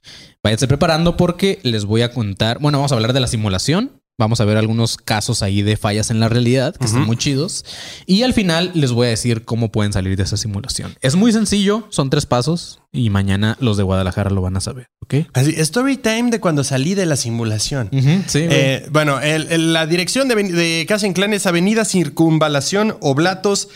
[0.42, 2.58] váyanse preparando porque les voy a contar.
[2.58, 3.95] Bueno, vamos a hablar de la simulación.
[4.18, 7.66] Vamos a ver algunos casos ahí de fallas en la realidad que están muy chidos.
[8.06, 10.96] Y al final les voy a decir cómo pueden salir de esa simulación.
[11.02, 14.86] Es muy sencillo, son tres pasos y mañana los de Guadalajara lo van a saber.
[15.02, 15.16] ¿Ok?
[15.34, 17.90] Así, story time de cuando salí de la simulación.
[18.26, 18.46] Sí.
[18.50, 23.68] Eh, bueno, el- el- la dirección de, de Casa Inclán es Avenida Circunvalación Oblatos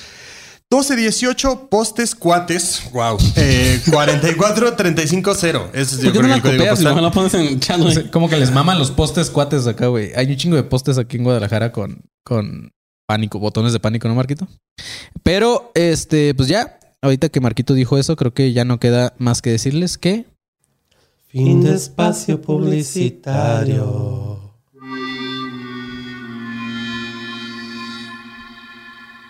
[0.71, 2.91] 1218 Postes Cuates.
[2.93, 3.19] Wow.
[3.37, 5.71] Eh, 44350.
[5.73, 6.95] Ese es yo ¿Por qué creo no el código postal.
[6.95, 7.95] No la pones en chat, güey.
[7.95, 10.13] Sí, como que les maman los postes cuates acá, güey.
[10.15, 12.71] Hay un chingo de postes aquí en Guadalajara con, con
[13.07, 14.47] pánico, botones de pánico, ¿no, Marquito?
[15.25, 19.43] Pero, este, pues ya, ahorita que Marquito dijo eso, creo que ya no queda más
[19.43, 20.27] que decirles que
[21.31, 24.50] Fin de espacio publicitario.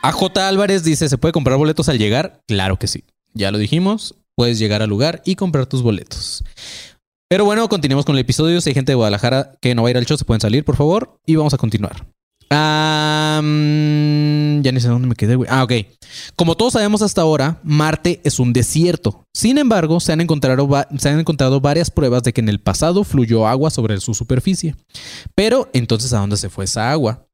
[0.03, 2.41] AJ Álvarez dice, ¿se puede comprar boletos al llegar?
[2.47, 3.05] Claro que sí.
[3.35, 6.43] Ya lo dijimos, puedes llegar al lugar y comprar tus boletos.
[7.29, 8.61] Pero bueno, continuemos con el episodio.
[8.61, 10.65] Si hay gente de Guadalajara que no va a ir al show, se pueden salir,
[10.65, 11.19] por favor.
[11.27, 12.07] Y vamos a continuar.
[14.63, 15.49] Ya ni sé dónde me quedé, güey.
[15.53, 15.73] Ah, ok.
[16.35, 19.25] Como todos sabemos hasta ahora, Marte es un desierto.
[19.33, 23.05] Sin embargo, se han, encontrado, se han encontrado varias pruebas de que en el pasado
[23.05, 24.75] fluyó agua sobre su superficie.
[25.37, 27.27] Pero entonces, ¿a dónde se fue esa agua?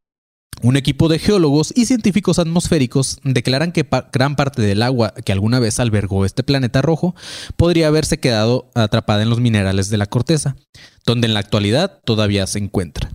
[0.62, 5.60] Un equipo de geólogos y científicos atmosféricos declaran que gran parte del agua que alguna
[5.60, 7.14] vez albergó este planeta rojo
[7.56, 10.56] podría haberse quedado atrapada en los minerales de la corteza,
[11.04, 13.10] donde en la actualidad todavía se encuentra.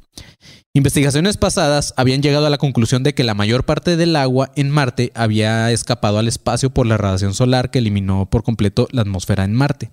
[0.73, 4.69] Investigaciones pasadas habían llegado a la conclusión de que la mayor parte del agua en
[4.69, 9.43] Marte había escapado al espacio por la radiación solar que eliminó por completo la atmósfera
[9.43, 9.91] en Marte.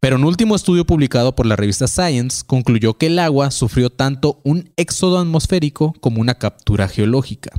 [0.00, 4.40] Pero un último estudio publicado por la revista Science concluyó que el agua sufrió tanto
[4.42, 7.52] un éxodo atmosférico como una captura geológica.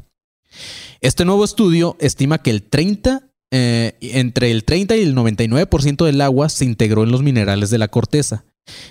[0.99, 6.19] Este nuevo estudio estima que el 30, eh, entre el 30 y el 99% del
[6.19, 8.43] agua se integró en los minerales de la corteza,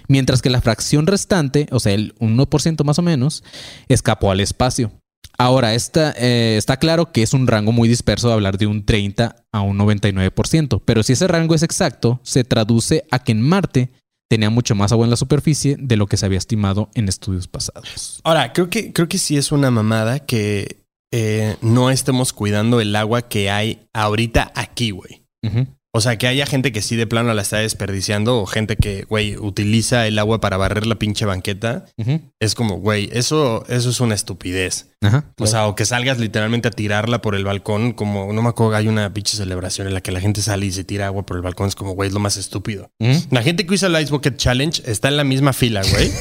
[0.08, 3.44] mientras que la fracción restante, o sea, el 1% más o menos,
[3.88, 4.92] escapó al espacio.
[5.40, 8.84] Ahora, está, eh, está claro que es un rango muy disperso de hablar de un
[8.84, 13.42] 30 a un 99%, pero si ese rango es exacto, se traduce a que en
[13.42, 13.90] Marte
[14.28, 17.46] tenía mucho más agua en la superficie de lo que se había estimado en estudios
[17.46, 18.20] pasados.
[18.24, 22.94] Ahora, creo que, creo que sí es una mamada que eh, no estemos cuidando el
[22.94, 25.22] agua que hay ahorita aquí, güey.
[25.42, 25.66] Ujú.
[25.94, 29.04] O sea, que haya gente que sí de plano la está desperdiciando o gente que,
[29.04, 31.86] güey, utiliza el agua para barrer la pinche banqueta.
[32.40, 34.90] Es como, güey, eso, eso es una estupidez.
[35.00, 35.24] Ajá.
[35.38, 38.74] O sea, o que salgas literalmente a tirarla por el balcón, como no me acuerdo,
[38.76, 41.36] hay una pinche celebración en la que la gente sale y se tira agua por
[41.36, 41.68] el balcón.
[41.68, 42.90] Es como, güey, es lo más estúpido.
[43.30, 46.10] La gente que usa el Ice Bucket Challenge está en la misma fila, güey.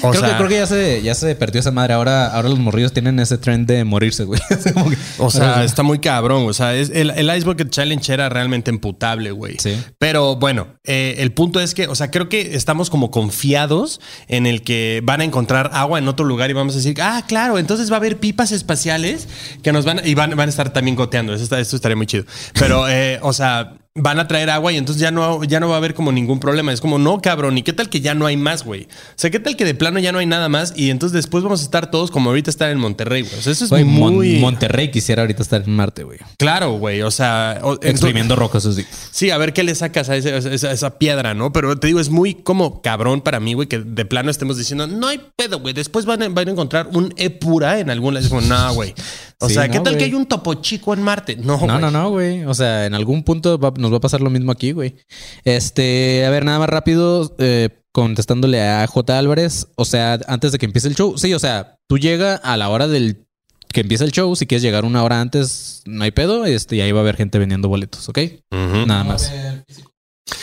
[0.00, 1.92] O creo, sea, que, creo que ya se, ya se perdió esa madre.
[1.94, 4.40] Ahora, ahora los morrillos tienen ese trend de morirse, güey.
[4.48, 4.72] Que-
[5.18, 6.46] O sea, está muy cabrón.
[6.48, 9.56] O sea, es, el, el Ice Bucket Challenge era realmente emputable, güey.
[9.58, 9.76] Sí.
[9.98, 14.46] Pero bueno, eh, el punto es que, o sea, creo que estamos como confiados en
[14.46, 17.58] el que van a encontrar agua en otro lugar y vamos a decir, ah, claro,
[17.58, 19.28] entonces va a haber pipas espaciales
[19.62, 21.34] que nos van y van, van a estar también goteando.
[21.34, 22.24] Eso está- estaría muy chido.
[22.58, 25.74] Pero, eh, o sea, van a traer agua y entonces ya no, ya no va
[25.74, 26.72] a haber como ningún problema.
[26.72, 28.84] Es como, no, cabrón, ¿y qué tal que ya no hay más, güey?
[28.84, 30.72] O sea, ¿qué tal que de plano ya no hay nada más?
[30.76, 33.34] Y entonces después vamos a estar todos como ahorita estar en Monterrey, güey.
[33.36, 34.36] O sea, eso es Güey, Mon- muy...
[34.38, 36.18] Monterrey quisiera ahorita estar en Marte, güey.
[36.38, 37.02] Claro, güey.
[37.02, 38.84] O sea, o- entonces- Exprimiendo rocas así.
[39.10, 41.52] Sí, a ver qué le sacas a esa, esa piedra, ¿no?
[41.52, 44.86] Pero te digo, es muy como cabrón para mí, güey, que de plano estemos diciendo,
[44.86, 45.74] no hay pedo, güey.
[45.74, 48.24] Después van a, van a encontrar un E pura en algún lado.
[48.24, 48.94] Es como, no, güey.
[49.40, 49.98] O Sí, sea, no, ¿qué tal güey.
[49.98, 51.36] que hay un topo chico en Marte?
[51.36, 51.80] No, No, güey.
[51.80, 52.44] no, no, güey.
[52.44, 54.96] O sea, en algún punto va- nos va a pasar lo mismo aquí, güey.
[55.44, 59.18] Este, a ver, nada más rápido, eh, contestándole a J.
[59.18, 59.68] Álvarez.
[59.76, 61.16] O sea, antes de que empiece el show.
[61.16, 63.26] Sí, o sea, tú llega a la hora del
[63.72, 64.34] que empieza el show.
[64.36, 66.44] Si quieres llegar una hora antes, no hay pedo.
[66.44, 68.18] Este, y ahí va a haber gente vendiendo boletos, ¿ok?
[68.50, 69.32] Nada más.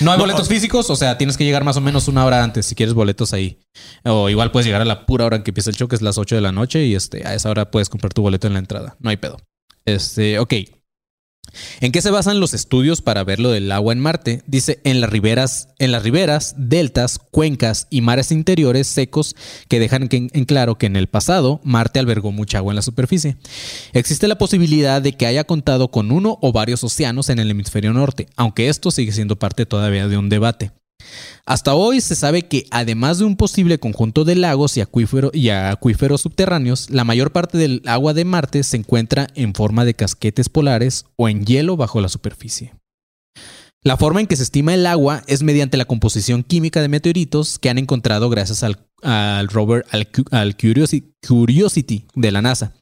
[0.01, 2.65] No hay boletos físicos, o sea, tienes que llegar más o menos una hora antes
[2.65, 3.59] si quieres boletos ahí.
[4.03, 6.01] O igual puedes llegar a la pura hora en que empieza el show, que es
[6.01, 8.53] las 8 de la noche, y este, a esa hora puedes comprar tu boleto en
[8.53, 8.97] la entrada.
[8.99, 9.37] No hay pedo.
[9.85, 10.53] Este, ok.
[11.81, 14.41] ¿En qué se basan los estudios para ver lo del agua en Marte?
[14.47, 19.35] Dice en las riberas, en las riberas, deltas, cuencas y mares interiores secos
[19.67, 23.37] que dejan en claro que en el pasado Marte albergó mucha agua en la superficie.
[23.93, 27.93] Existe la posibilidad de que haya contado con uno o varios océanos en el hemisferio
[27.93, 30.71] norte, aunque esto sigue siendo parte todavía de un debate.
[31.45, 35.49] Hasta hoy se sabe que además de un posible conjunto de lagos y, acuífero- y
[35.49, 40.49] acuíferos subterráneos, la mayor parte del agua de Marte se encuentra en forma de casquetes
[40.49, 42.73] polares o en hielo bajo la superficie.
[43.83, 47.59] La forma en que se estima el agua es mediante la composición química de meteoritos
[47.59, 48.79] que han encontrado gracias al,
[49.49, 52.73] rover al, Cu- al Curiosity, Curiosity de la NASA,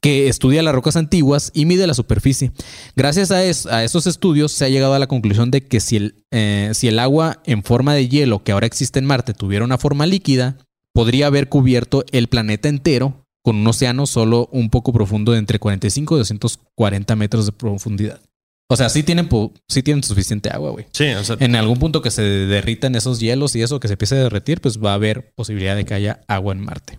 [0.00, 2.52] que estudia las rocas antiguas y mide la superficie.
[2.94, 5.96] Gracias a, es- a esos estudios se ha llegado a la conclusión de que si
[5.96, 9.64] el, eh, si el agua en forma de hielo que ahora existe en Marte tuviera
[9.64, 10.56] una forma líquida,
[10.94, 15.58] podría haber cubierto el planeta entero con un océano solo un poco profundo de entre
[15.58, 18.20] 45 y 240 metros de profundidad.
[18.68, 19.28] O sea, sí tienen,
[19.68, 20.86] sí tienen suficiente agua, güey.
[20.90, 23.94] Sí, o sea, En algún punto que se derritan esos hielos y eso que se
[23.94, 26.98] empiece a derretir, pues va a haber posibilidad de que haya agua en Marte.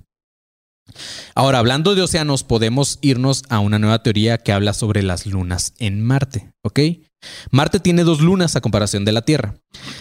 [1.36, 5.74] Ahora, hablando de océanos, podemos irnos a una nueva teoría que habla sobre las lunas
[5.80, 6.80] en Marte, ¿ok?
[7.52, 9.56] Marte tiene dos lunas a comparación de la Tierra,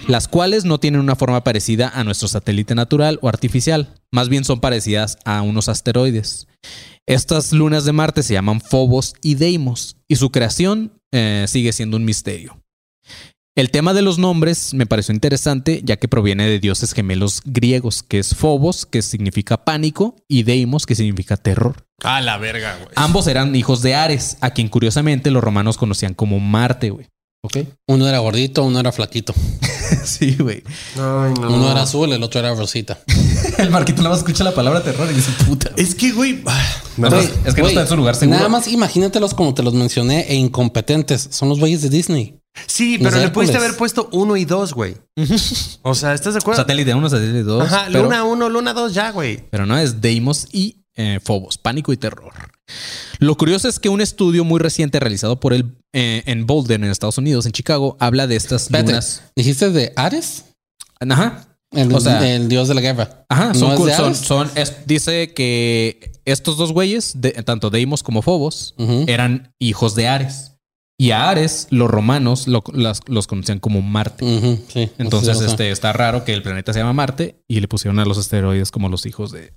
[0.07, 4.45] las cuales no tienen una forma parecida a nuestro satélite natural o artificial, más bien
[4.45, 6.47] son parecidas a unos asteroides.
[7.07, 11.97] Estas lunas de Marte se llaman Phobos y Deimos, y su creación eh, sigue siendo
[11.97, 12.61] un misterio.
[13.57, 18.03] El tema de los nombres me pareció interesante ya que proviene de dioses gemelos griegos,
[18.03, 21.87] que es Phobos, que significa pánico, y Deimos, que significa terror.
[22.03, 22.91] A la verga, güey.
[22.97, 27.07] Ambos eran hijos de Ares, a quien curiosamente los romanos conocían como Marte, güey.
[27.41, 27.57] ¿Ok?
[27.89, 29.33] Uno era gordito, uno era flaquito.
[30.05, 30.63] sí, güey.
[30.95, 31.23] No.
[31.31, 32.99] Uno era azul, el otro era rosita.
[33.57, 35.71] El Marquito nada más escucha la palabra terror y dice puta.
[35.79, 36.43] Es que, güey.
[36.45, 36.63] ah,
[36.99, 38.37] Güey, es que no Güey, está en su lugar seguro.
[38.37, 41.29] Nada más imagínatelos como te los mencioné e incompetentes.
[41.31, 42.39] Son los güeyes de Disney.
[42.67, 44.97] Sí, pero le pudiste haber puesto uno y dos, güey.
[45.83, 46.61] O sea, ¿estás de acuerdo?
[46.63, 47.63] Satélite 1, satélite 2.
[47.65, 49.45] Ajá, pero, luna uno, luna dos, ya, güey.
[49.51, 52.33] pero no es Deimos y eh, Phobos, pánico y terror.
[53.19, 56.91] Lo curioso es que un estudio muy reciente realizado por el eh, en Boulder, en
[56.91, 59.23] Estados Unidos, en Chicago, habla de estas Espérate, lunas.
[59.37, 60.45] ¿dijiste de Ares?
[61.01, 61.49] Ajá.
[61.73, 63.27] El, O sea- el dios de la guerra.
[63.29, 64.19] Ajá, ¿No son, de son, Ares?
[64.19, 69.05] son- es- dice que estos dos güeyes, de- tanto Deimos como Phobos, Ujú.
[69.09, 70.53] eran hijos de Ares.
[70.99, 74.25] Y a Ares, los romanos lo- las- los conocían como Marte.
[74.69, 77.69] Sí, Entonces, o sea, este está raro que el planeta se llama Marte y le
[77.69, 79.53] pusieron a los asteroides como los hijos de,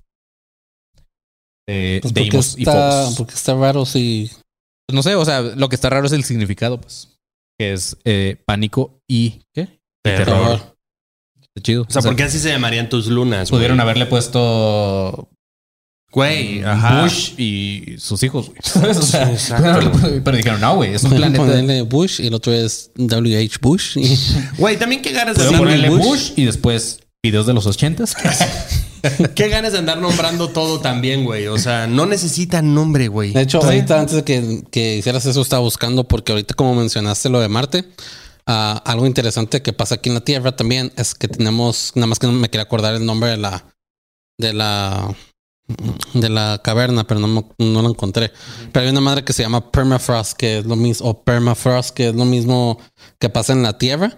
[1.67, 2.73] de pues, Deimos y está,
[3.03, 3.15] Phobos.
[3.17, 4.29] porque está raro si
[4.87, 7.17] Pues no sé, o sea, lo que está raro es el significado, pues,
[7.57, 9.79] que es eh, pánico y ¿qué?
[10.03, 10.25] Terror.
[10.25, 10.75] terror.
[11.41, 11.85] Está chido.
[11.87, 13.59] O sea, ¿por qué así se llamarían tus lunas, güey?
[13.59, 15.29] pudieron haberle puesto
[16.11, 17.03] Güey, ajá.
[17.03, 18.57] Bush y sus hijos, güey.
[18.63, 18.97] ¿Sabes?
[18.97, 19.91] O sea, Sí, exacto.
[20.01, 21.37] pero, pero dijeron, no, güey, es un planeta.
[21.43, 23.97] ponerle Bush y el otro es WH Bush.
[23.97, 24.17] Y,
[24.57, 26.01] Güey, también qué ganas de ponerle Bush.
[26.03, 26.31] Bush.
[26.35, 28.15] y después videos de los ochentas.
[29.35, 31.47] Qué ganas de andar nombrando todo también, güey.
[31.47, 33.31] O sea, no necesitan nombre, güey.
[33.31, 37.29] de hecho, ahorita antes de que, que hicieras eso, estaba buscando porque ahorita como mencionaste
[37.29, 37.85] lo de Marte,
[38.45, 42.19] ah, algo interesante que pasa aquí en la Tierra también es que tenemos, nada más
[42.19, 43.63] que no me quería acordar el nombre de la
[44.37, 45.15] de la
[46.13, 48.31] de la caverna, pero no, no lo encontré.
[48.71, 52.09] Pero hay una madre que se llama permafrost, que es lo mismo, o permafrost, que
[52.09, 52.79] es lo mismo
[53.19, 54.17] que pasa en la Tierra,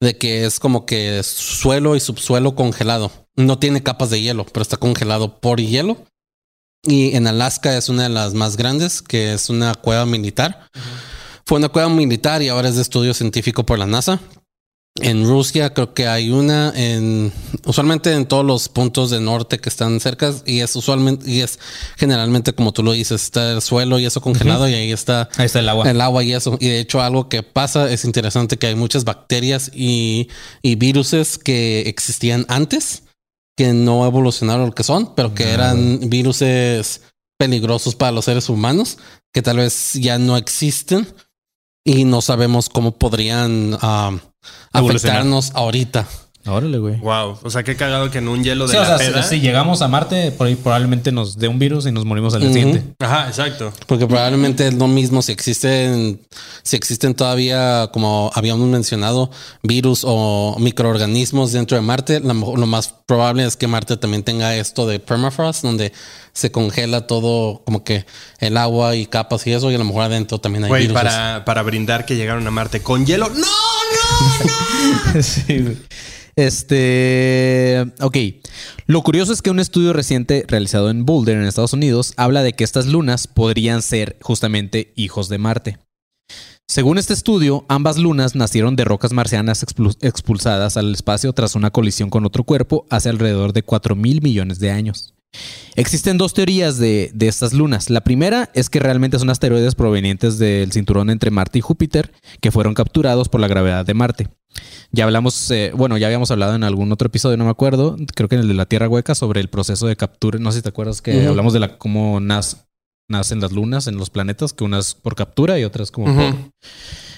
[0.00, 3.10] de que es como que suelo y subsuelo congelado.
[3.36, 5.98] No tiene capas de hielo, pero está congelado por hielo.
[6.82, 10.68] Y en Alaska es una de las más grandes, que es una cueva militar.
[11.44, 14.20] Fue una cueva militar y ahora es de estudio científico por la NASA.
[15.00, 17.32] En Rusia creo que hay una en
[17.66, 21.58] usualmente en todos los puntos de norte que están cerca y es usualmente y es
[21.96, 25.46] generalmente como tú lo dices, está el suelo y eso congelado y ahí está Ahí
[25.46, 25.90] está el agua.
[25.90, 26.56] el agua y eso.
[26.60, 30.28] Y de hecho, algo que pasa es interesante que hay muchas bacterias y,
[30.62, 33.02] y viruses que existían antes,
[33.56, 37.02] que no evolucionaron lo que son, pero que eran viruses
[37.38, 38.98] peligrosos para los seres humanos,
[39.32, 41.06] que tal vez ya no existen
[41.84, 44.18] y no sabemos cómo podrían ah.
[44.72, 46.06] Afectarnos ahorita.
[46.46, 46.96] Órale, güey.
[46.96, 47.38] Wow.
[47.42, 49.22] O sea, qué cagado que en un hielo de Sí, o la sea, peda.
[49.22, 52.34] si, si llegamos a Marte, por ahí probablemente nos dé un virus y nos morimos
[52.34, 52.84] al día siguiente.
[53.00, 53.72] Ajá, exacto.
[53.86, 56.20] Porque probablemente es lo mismo si existen,
[56.62, 59.30] si existen todavía, como habíamos mencionado,
[59.62, 62.20] virus o microorganismos dentro de Marte.
[62.20, 65.92] Lo, lo más probable es que Marte también tenga esto de permafrost, donde
[66.32, 68.04] se congela todo, como que
[68.40, 70.94] el agua y capas y eso, y a lo mejor adentro también hay Güey, virus.
[70.94, 73.28] para, para brindar que llegaron a Marte con hielo.
[73.30, 73.46] ¡No, no!
[75.22, 75.76] Sí, güey.
[76.36, 77.84] Este.
[78.00, 78.16] Ok.
[78.86, 82.52] Lo curioso es que un estudio reciente realizado en Boulder, en Estados Unidos, habla de
[82.52, 85.78] que estas lunas podrían ser justamente hijos de Marte.
[86.68, 91.70] Según este estudio, ambas lunas nacieron de rocas marcianas expul- expulsadas al espacio tras una
[91.70, 95.15] colisión con otro cuerpo hace alrededor de 4 mil millones de años.
[95.74, 97.90] Existen dos teorías de, de estas lunas.
[97.90, 102.50] La primera es que realmente son asteroides provenientes del cinturón entre Marte y Júpiter que
[102.50, 104.28] fueron capturados por la gravedad de Marte.
[104.90, 108.28] Ya hablamos, eh, bueno, ya habíamos hablado en algún otro episodio, no me acuerdo, creo
[108.30, 110.38] que en el de la Tierra Hueca, sobre el proceso de captura.
[110.38, 114.08] No sé si te acuerdas que hablamos de la, cómo nacen las lunas en los
[114.08, 116.34] planetas, que unas por captura y otras como por...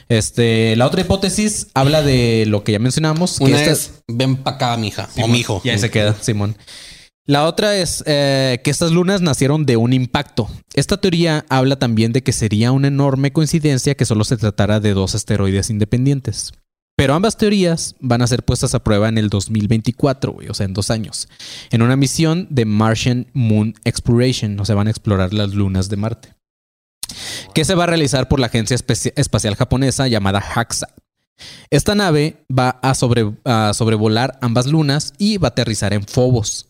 [0.09, 3.39] Este, la otra hipótesis habla de lo que ya mencionamos.
[3.39, 5.61] que Una esta- es, ven para acá, mija, o mijo.
[5.65, 6.57] Y ahí se queda, Simón.
[7.29, 10.49] La otra es eh, que estas lunas nacieron de un impacto.
[10.73, 14.95] Esta teoría habla también de que sería una enorme coincidencia que solo se tratara de
[14.95, 16.53] dos asteroides independientes.
[16.97, 20.65] Pero ambas teorías van a ser puestas a prueba en el 2024, güey, o sea,
[20.65, 21.29] en dos años,
[21.71, 25.97] en una misión de Martian Moon Exploration, o sea, van a explorar las lunas de
[25.97, 26.35] Marte,
[27.53, 30.89] que se va a realizar por la agencia espacial japonesa llamada JAXA.
[31.69, 36.68] Esta nave va a, a sobrevolar ambas lunas y va a aterrizar en Phobos.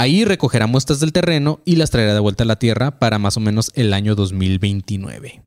[0.00, 3.36] Ahí recogerá muestras del terreno y las traerá de vuelta a la Tierra para más
[3.36, 5.42] o menos el año 2029.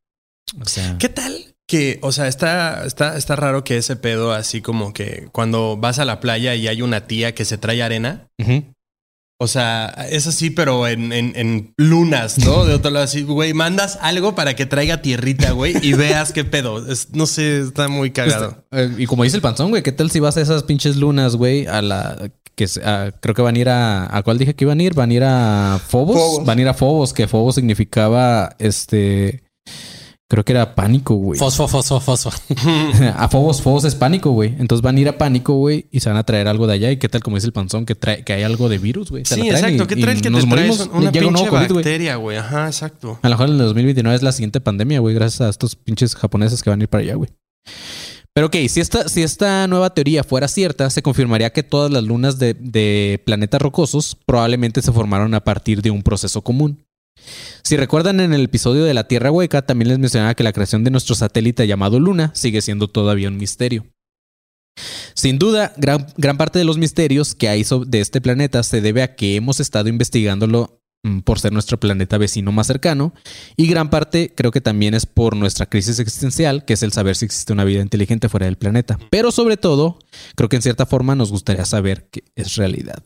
[0.60, 1.56] O sea, ¿Qué tal?
[1.67, 6.00] Que, o sea, está, está, está raro que ese pedo, así como que cuando vas
[6.00, 8.28] a la playa y hay una tía que se trae arena.
[9.43, 12.63] O sea, es así, pero en, en- en lunas, ¿no?
[12.63, 16.43] De otro lado, así, güey, mandas algo para que traiga tierrita, güey, y veas qué
[16.43, 16.86] pedo.
[16.88, 18.63] Es- no sé, está muy cagado.
[18.71, 21.36] Eh, y como dice el panzón, güey, ¿qué tal si vas a esas pinches lunas,
[21.38, 21.65] güey?
[21.65, 24.65] A la que se- a- creo que van a ir a ¿a cuál dije que
[24.65, 24.93] iban a ir?
[24.93, 26.45] Van a ir a Fobos, Phobos.
[26.45, 29.41] van a ir a Fobos, que Fobos significaba este
[30.32, 31.38] creo que era pánico, güey.
[31.38, 32.30] Fosfo, fosfo, fosfo.
[33.18, 34.55] a Fobos, Fobos es pánico, güey.
[34.60, 36.89] Entonces van a ir a pánico, güey, y se van a traer algo de allá.
[36.89, 39.26] ¿Y qué tal como dice el panzón que trae que hay algo de virus, güey?
[39.26, 39.84] Sí, exacto.
[39.84, 40.80] y- ¿Qué y traes que nos te morimos.
[40.93, 42.38] Una un pinche COVID, bacteria, güey.
[42.38, 43.20] Ajá, exacto.
[43.22, 46.16] A lo mejor en el 2029 es la siguiente pandemia, güey, gracias a estos pinches
[46.16, 47.30] japoneses que van a ir para allá, güey.
[48.34, 52.05] Pero ok, si esta, si esta nueva teoría fuera cierta, se confirmaría que todas las
[52.05, 56.86] lunas de, de planetas rocosos probablemente se formaron a partir de un proceso común.
[57.64, 60.84] Si recuerdan en el episodio de la Tierra Hueca, también les mencionaba que la creación
[60.84, 63.86] de nuestro satélite llamado Luna sigue siendo todavía un misterio.
[65.14, 69.03] Sin duda, gran, gran parte de los misterios que hay de este planeta se debe
[69.03, 73.14] a que hemos estado investigándolo mm, por ser nuestro planeta vecino más cercano
[73.57, 77.16] y gran parte creo que también es por nuestra crisis existencial, que es el saber
[77.16, 78.97] si existe una vida inteligente fuera del planeta.
[79.09, 79.99] Pero sobre todo,
[80.36, 83.03] creo que en cierta forma nos gustaría saber que es realidad.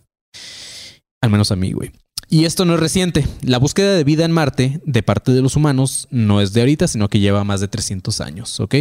[1.22, 1.92] Al menos a mí, güey.
[2.36, 3.26] Y esto no es reciente.
[3.44, 6.86] La búsqueda de vida en Marte de parte de los humanos no es de ahorita,
[6.90, 8.76] sino que lleva más de 300 años, ¿ok?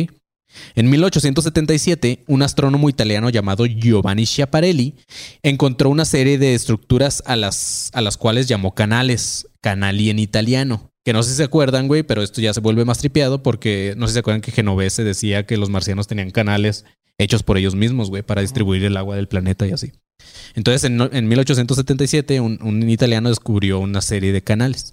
[0.74, 4.96] En 1877, un astrónomo italiano llamado Giovanni Schiaparelli
[5.44, 10.90] encontró una serie de estructuras a las, a las cuales llamó canales, canali en italiano.
[11.04, 13.94] Que no sé si se acuerdan, güey, pero esto ya se vuelve más tripeado porque
[13.96, 16.86] no sé si se acuerdan que Genovese decía que los marcianos tenían canales
[17.18, 19.92] hechos por ellos mismos, güey, para distribuir el agua del planeta y así.
[20.54, 24.92] Entonces, en, en 1877, un, un italiano descubrió una serie de canales.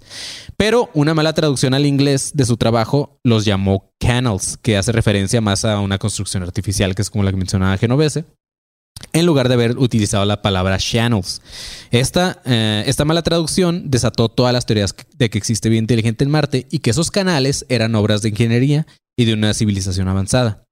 [0.56, 5.40] Pero una mala traducción al inglés de su trabajo los llamó canals, que hace referencia
[5.40, 8.24] más a una construcción artificial, que es como la que mencionaba Genovese,
[9.12, 11.42] en lugar de haber utilizado la palabra channels.
[11.90, 16.30] Esta, eh, esta mala traducción desató todas las teorías de que existe vida inteligente en
[16.30, 20.64] Marte y que esos canales eran obras de ingeniería y de una civilización avanzada.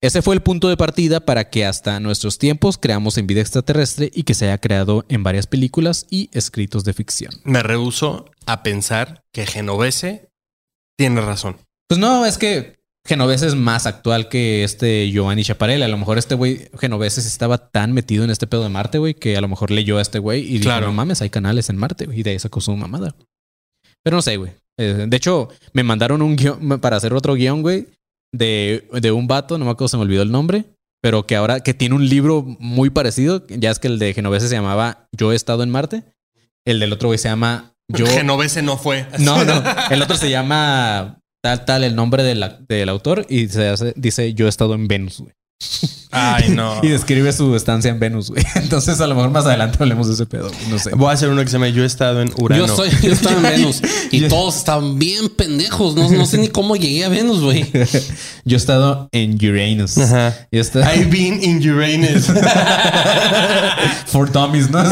[0.00, 4.10] Ese fue el punto de partida para que hasta nuestros tiempos creamos en vida extraterrestre
[4.12, 7.32] y que se haya creado en varias películas y escritos de ficción.
[7.44, 10.28] Me rehuso a pensar que Genovese
[10.98, 11.56] tiene razón.
[11.88, 15.84] Pues no, es que Genovese es más actual que este Giovanni Chaparella.
[15.84, 19.14] A lo mejor este güey Genovese estaba tan metido en este pedo de Marte, güey,
[19.14, 20.86] que a lo mejor leyó a este güey y dijo, Claro.
[20.86, 23.14] no mames, hay canales en Marte, güey, y de ahí sacó su mamada.
[24.02, 24.52] Pero no sé, güey.
[24.78, 27.88] Eh, de hecho, me mandaron un guion para hacer otro guion, güey,
[28.32, 30.64] de, de un vato, no me acuerdo, se me olvidó el nombre,
[31.02, 34.48] pero que ahora que tiene un libro muy parecido, ya es que el de Genovese
[34.48, 36.04] se llamaba Yo he estado en Marte.
[36.64, 38.06] El del otro güey se llama Yo...
[38.08, 39.06] Genovese no fue.
[39.18, 39.62] No, no.
[39.90, 43.92] El otro se llama tal, tal, el nombre de la- del autor y se hace,
[43.96, 45.34] dice yo he estado en Venus, güey.
[46.10, 46.78] Ay, no.
[46.82, 48.44] Y describe su estancia en Venus, güey.
[48.56, 50.90] Entonces a lo mejor más adelante hablemos de ese pedo, no sé.
[50.94, 52.66] Voy a hacer uno que se llama Yo he estado en Urano.
[52.66, 55.94] Yo, estoy, yo estaba en Venus y todos estaban bien pendejos.
[55.96, 57.70] No, no sé ni cómo llegué a Venus, güey.
[58.44, 59.96] Yo he estado en Uranus.
[59.98, 60.34] Ajá.
[60.50, 62.26] Y está I've been in Uranus.
[64.06, 64.82] for dummies, ¿no?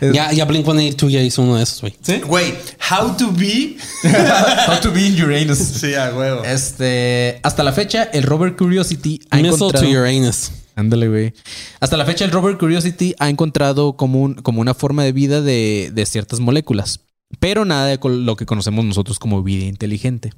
[0.00, 1.94] Ya, ya Blink 182 ya hizo uno de esos, güey.
[2.00, 2.20] ¿Sí?
[2.26, 2.54] Wait,
[2.90, 3.76] how to be?
[4.68, 5.58] How to be in Uranus.
[5.58, 6.44] Sí, a huevo.
[6.44, 9.90] Este, hasta la fecha, el rover Curiosity ha Missile to encontrado...
[9.90, 10.52] Uranus.
[10.76, 11.32] Ándale, güey.
[11.80, 15.40] Hasta la fecha, el rover Curiosity ha encontrado como, un- como una forma de vida
[15.40, 17.00] de, de ciertas moléculas,
[17.38, 20.32] pero nada de lo que conocemos nosotros como vida inteligente.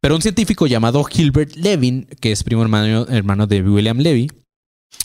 [0.00, 4.30] Pero un científico llamado Gilbert Levin, que es primo hermano, hermano de William Levy,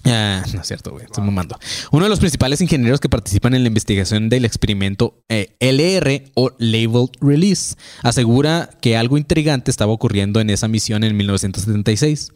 [0.05, 1.57] ah, no es cierto, güey, estoy mamando.
[1.91, 6.51] Uno de los principales ingenieros que participan en la investigación del experimento eh, LR o
[6.59, 12.31] Labeled Release asegura que algo intrigante estaba ocurriendo en esa misión en 1976.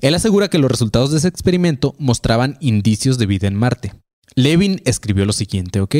[0.00, 3.94] Él asegura que los resultados de ese experimento mostraban indicios de vida en Marte.
[4.34, 5.96] Levin escribió lo siguiente, ¿ok?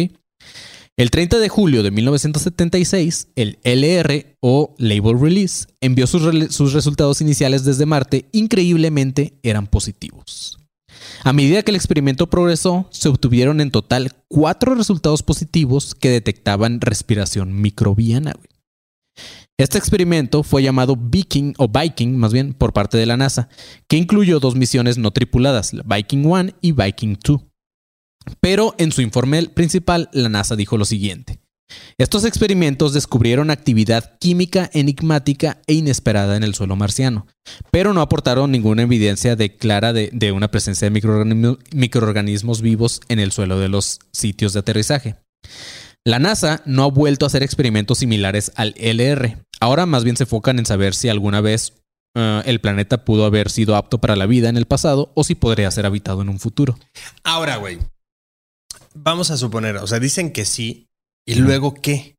[0.98, 7.64] El 30 de julio de 1976, el LR o Label Release envió sus resultados iniciales
[7.64, 10.58] desde Marte, increíblemente eran positivos.
[11.24, 16.80] A medida que el experimento progresó, se obtuvieron en total cuatro resultados positivos que detectaban
[16.80, 18.34] respiración microbiana.
[19.58, 23.48] Este experimento fue llamado Viking o Viking, más bien, por parte de la NASA,
[23.88, 27.40] que incluyó dos misiones no tripuladas, la Viking 1 y Viking 2.
[28.40, 31.40] Pero en su informe principal, la NASA dijo lo siguiente.
[31.98, 37.26] Estos experimentos descubrieron actividad química enigmática e inesperada en el suelo marciano,
[37.70, 43.18] pero no aportaron ninguna evidencia de clara de, una presencia de microorganismo- microorganismos vivos en
[43.18, 45.16] el suelo de los sitios de aterrizaje.
[46.04, 49.38] La NASA no ha vuelto a hacer experimentos similares al LR.
[49.58, 51.72] Ahora más bien se enfocan en saber si alguna vez
[52.14, 55.34] eh, el planeta pudo haber sido apto para la vida en el pasado o si
[55.34, 56.78] podría ser habitado en un futuro.
[57.24, 57.78] Ahora, güey.
[58.94, 60.86] vamos a suponer, o sea, dicen que sí,
[61.26, 62.14] y luego qué.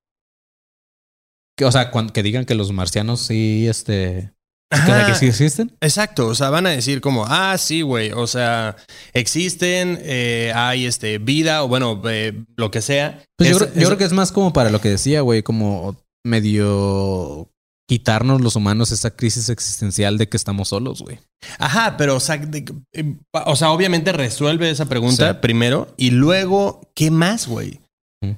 [1.58, 4.32] Que, o sea, cuan- que digan que los marcianos sí, este...
[4.70, 5.06] Ajá.
[5.08, 5.72] que sí existen.
[5.80, 8.76] Exacto, o sea, van a decir como, ah, sí, güey, o sea,
[9.14, 13.24] existen, eh, hay este vida o bueno, eh, lo que sea.
[13.38, 15.42] Pues yo, creo, yo es- creo que es más como para lo que decía, güey,
[15.42, 15.96] como
[16.26, 17.50] medio
[17.90, 21.20] quitarnos los humanos esa crisis existencial de que estamos solos, güey.
[21.60, 25.40] Ajá, pero o sea, de- eh, o sea, obviamente resuelve esa pregunta Sí.
[25.42, 27.80] primero y luego, ¿qué más, güey?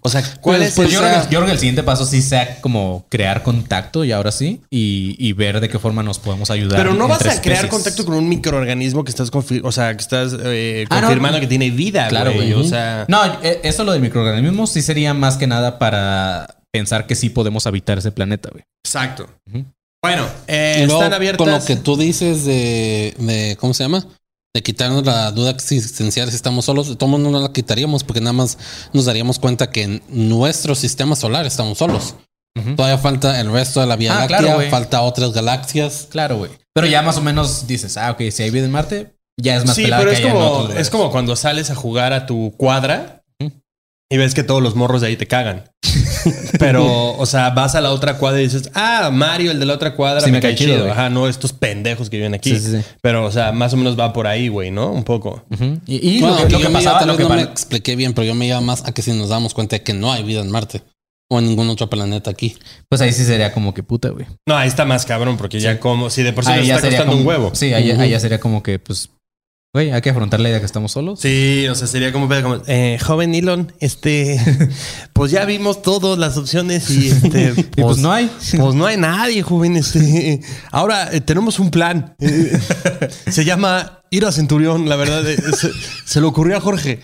[0.01, 1.83] O sea, ¿cuál Pues, es pues, el- yo, creo que, yo creo que el siguiente
[1.83, 6.03] paso sí sea como crear contacto y ahora sí, y, y ver de qué forma
[6.03, 6.77] nos podemos ayudar.
[6.81, 10.35] Pero no vas a crear contacto con un microorganismo que estás, o sea, que estás
[10.43, 12.51] eh, Ah, no, confirmando que tiene vida, Claro, güey.
[12.53, 17.07] O sea, No, eh, eso lo de microorganismos sí sería más que nada para pensar
[17.07, 18.63] que sí podemos habitar ese planeta, güey.
[18.85, 19.29] exacto.
[20.03, 21.37] Bueno, eh, están abiertas.
[21.45, 24.05] Con lo que tú dices de, de ¿cómo se llama?
[24.55, 28.19] De quitarnos la duda existencial si estamos solos, de todo mundo no la quitaríamos porque
[28.19, 28.57] nada más
[28.93, 32.15] nos daríamos cuenta que en nuestro sistema solar estamos solos.
[32.75, 36.07] Todavía falta el resto de la Vía Ah, Láctea, claro, falta otras galaxias.
[36.09, 36.51] Claro, güey.
[36.73, 39.65] Pero ya más o menos dices, ah, ok, si hay vida en Marte, ya es
[39.65, 42.53] más Sí, pelada pero que es como, es como cuando sales a jugar a tu
[42.57, 43.23] cuadra
[44.11, 45.71] y ves que todos los morros de ahí te cagan.
[46.59, 49.73] Pero, o sea, vas a la otra cuadra y dices, ah, Mario, el de la
[49.73, 50.91] otra cuadra, Sí, me, me cae chido.
[50.91, 52.51] Ajá, no estos pendejos que viven aquí.
[52.51, 52.83] Sí, sí, sí.
[53.01, 54.91] Pero, o sea, más o menos va por ahí, güey, ¿no?
[54.91, 55.43] Un poco.
[55.51, 55.79] Ujú.
[55.85, 57.95] Y, y Bueno, lo que, lo que pasaba, tal lo vez que no me expliqué
[57.95, 60.11] bien, pero yo me iba más a que si nos damos cuenta de que no
[60.11, 60.81] hay vida en Marte
[61.31, 62.57] o en ningún otro planeta aquí.
[62.89, 64.25] pues ahí sí sería como que puta, güey.
[64.47, 66.97] No, ahí está más cabrón, porque ya como, si de por sí nos está sería
[66.97, 67.51] costando como, un huevo.
[67.53, 69.09] Sí, ahí, ya sería como que, pues,
[69.73, 71.19] güey, hay que afrontar la idea que estamos solos.
[71.19, 74.39] Sí, o sea, sería como, como eh, joven Elon, este,
[75.13, 78.29] pues ya vimos todas las opciones y este, Y pues no hay.
[78.57, 79.75] Pues no hay nadie, joven.
[79.77, 80.41] Este.
[80.71, 82.15] Ahora eh, tenemos un plan.
[82.19, 82.57] Eh,
[83.29, 85.29] se llama ir a Centurión, la verdad.
[85.29, 85.69] eh, se,
[86.05, 86.99] se le ocurrió a Jorge.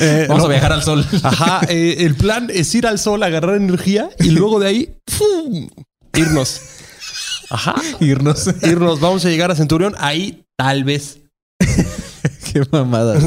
[0.00, 1.06] Eh, Vamos no, a viajar al sol.
[1.22, 5.68] Ajá, eh, el plan es ir al sol, agarrar energía y luego de ahí ¡fum!
[6.14, 6.60] irnos.
[7.50, 7.76] Ajá.
[8.00, 8.48] Irnos.
[8.62, 9.94] Irnos, vamos a llegar a Centurión.
[9.98, 11.20] Ahí tal vez.
[12.52, 13.18] Qué mamada.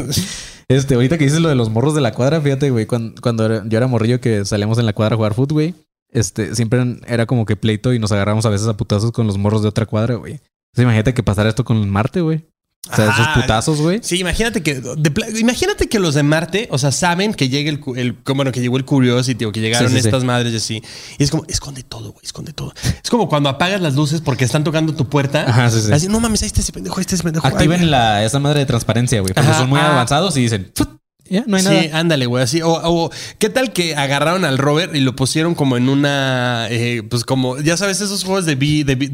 [0.67, 3.77] Este, ahorita que dices lo de los morros de la cuadra, fíjate, güey, cuando, yo
[3.77, 5.75] era morrillo que salíamos en la cuadra a jugar fútbol, güey,
[6.09, 9.37] este, siempre era como que pleito y nos agarramos a veces a putazos con los
[9.37, 10.33] morros de otra cuadra, güey.
[10.33, 12.45] Entonces, imagínate que pasara esto con Marte, güey.
[12.89, 13.21] O sea, Ajá.
[13.21, 13.99] esos putazos, güey.
[14.01, 17.79] Sí, imagínate que de imagínate que los de Marte, o sea, saben que llega el,
[17.95, 20.07] el bueno, que llegó el Curiosity o que llegaron Sí, sí, sí.
[20.07, 20.83] estas madres y así.
[21.19, 22.73] Y es como, esconde todo, güey, esconde todo.
[23.03, 25.45] Es como cuando apagas las luces porque están tocando tu puerta.
[25.47, 25.91] Ajá, sí, sí.
[25.93, 27.45] Así, no mames, ahí está ese pendejo, ahí está ese pendejo.
[27.45, 29.33] Ay, Activen la, esa madre de transparencia, güey.
[29.33, 29.91] Porque Ajá, son muy ah.
[29.91, 30.89] avanzados y dicen, "Fut",
[31.31, 31.99] ya, no hay sí, nada.
[31.99, 32.61] ándale, güey, así.
[32.61, 33.09] O, o,
[33.39, 37.57] ¿qué tal que agarraron al Robert y lo pusieron como en una, eh, pues como,
[37.59, 39.09] ya sabes, esos juegos de, vi- de, de,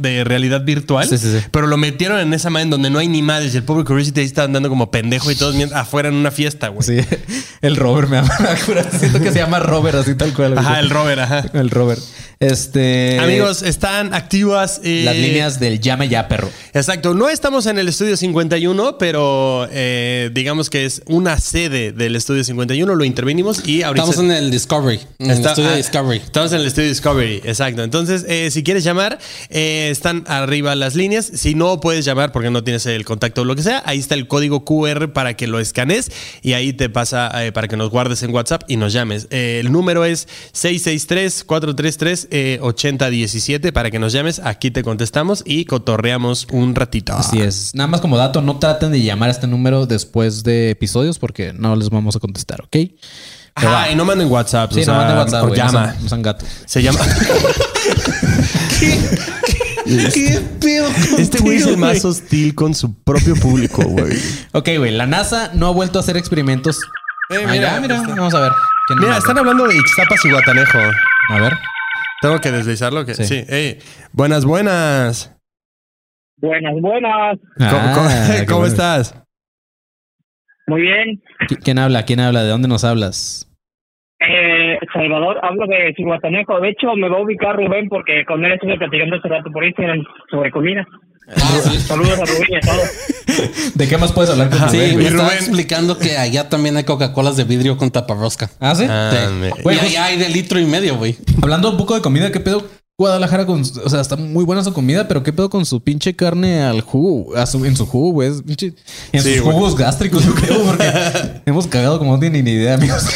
[0.00, 1.06] de realidad virtual?
[1.08, 1.46] Sí, sí, sí.
[1.50, 3.84] Pero lo metieron en esa madre en donde no hay ni madres y el pobre
[3.84, 6.82] Curiosity ahí está andando como pendejo y todos afuera en una fiesta, güey.
[6.82, 7.06] Sí,
[7.60, 8.30] el Robert me ama.
[8.98, 10.56] Siento que se llama Robert, así tal cual.
[10.58, 11.44] Ajá, el Robert, ajá.
[11.52, 12.00] El Robert.
[12.38, 13.18] Este.
[13.18, 16.50] Amigos, están activas eh, Las líneas del llame ya, perro.
[16.74, 22.14] Exacto, no estamos en el estudio 51, pero eh, digamos que es una sede del
[22.14, 24.04] estudio 51, lo intervenimos y ahorita...
[24.04, 26.18] Estamos en el Discovery, en el Está- estudio ah, Discovery.
[26.18, 27.82] Estamos en el estudio Discovery, exacto.
[27.82, 29.18] Entonces, eh, si quieres llamar,
[29.48, 31.24] eh, están arriba las líneas.
[31.24, 34.14] Si no puedes llamar porque no tienes el contacto o lo que sea, ahí está
[34.14, 36.12] el código QR para que lo escanes
[36.42, 39.26] y ahí te pasa eh, para que nos guardes en WhatsApp y nos llames.
[39.30, 40.28] Eh, el número es
[42.30, 44.40] 663-433-8017 para que nos llames.
[44.44, 47.14] Aquí te contestamos y cotorreamos un ratito.
[47.14, 47.74] Así es.
[47.74, 51.52] Nada más como dato, no traten de llamar a este número después de episodios porque
[51.52, 52.70] no les vamos a contestar, ¿ok?
[53.58, 53.90] Pero Ajá, va.
[53.90, 54.70] y no manden WhatsApp.
[54.72, 55.44] Sí, o sea, no manden WhatsApp.
[55.48, 55.94] No llama.
[56.10, 56.34] no.
[56.66, 56.98] Se llama.
[60.12, 64.18] ¿Qué pedo Este güey es el más hostil con su propio público, güey.
[64.52, 64.90] Ok, güey.
[64.92, 66.78] La NASA no ha vuelto a hacer experimentos.
[67.30, 68.52] Eh, Ah, mira, ya, mira, está- vamos a ver.
[68.88, 69.50] ¿Quién Mira, están habla?
[69.52, 70.78] hablando de Ixtapas y Guatanejo.
[71.30, 71.52] A ver.
[72.20, 73.04] Tengo que deslizarlo.
[73.04, 73.14] Que...
[73.14, 73.24] Sí.
[73.24, 73.44] Sí.
[73.48, 73.78] Ey,
[74.12, 75.32] buenas, buenas.
[76.38, 77.38] Buenas, buenas.
[77.58, 78.72] ¿Cómo, cómo- Ah, cómo bueno.
[78.72, 79.14] estás?
[80.66, 81.22] Muy bien.
[81.48, 82.04] ¿Qui- ¿Quién habla?
[82.04, 82.42] ¿Quién habla?
[82.42, 83.48] ¿De dónde nos hablas?
[84.18, 84.65] Eh,
[84.96, 86.60] Salvador, hablo de Cihuatanejo.
[86.60, 89.64] De hecho, me va a ubicar Rubén porque con él estuve platicando hace rato por
[89.64, 90.86] Instagram sobre comida.
[91.28, 91.78] Ah, sí.
[91.80, 93.72] Saludos a Rubén y a todos.
[93.74, 95.06] ¿De qué más puedes hablar con Sí, Rubén, me güey?
[95.08, 98.48] estaba explicando que allá también hay Coca-Colas de vidrio con taparrosca.
[98.60, 98.86] ¿Ah, sí?
[98.88, 99.32] Ah, Sí.
[99.34, 101.16] me- Güey, y allá hay de litro y medio, güey.
[101.42, 102.64] Hablando un poco de comida, ¿qué pedo?
[102.98, 106.16] Guadalajara con, o sea, está muy buena su comida, pero qué pedo con su pinche
[106.16, 108.72] carne al jugo, a su, en su jugo, güey, es pinche-
[109.12, 109.54] en Sí, sus güey.
[109.54, 110.84] jugos gástricos, yo creo, porque
[111.46, 113.06] hemos cagado como no tienen ni idea, amigos.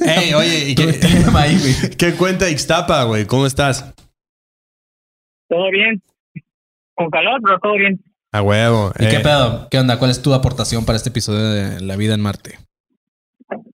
[0.00, 1.96] Ey, oye, ¿y qué, el tema ahí, güey.
[1.96, 3.26] qué cuenta Ixtapa, güey?
[3.26, 3.94] ¿Cómo estás?
[5.48, 6.00] ¿Todo bien?
[6.94, 8.00] Con calor, pero todo bien.
[8.32, 8.92] A huevo.
[8.98, 9.20] ¿Y qué eh.
[9.22, 9.68] pedo?
[9.70, 9.98] ¿Qué onda?
[9.98, 12.58] ¿Cuál es tu aportación para este episodio de La vida en Marte?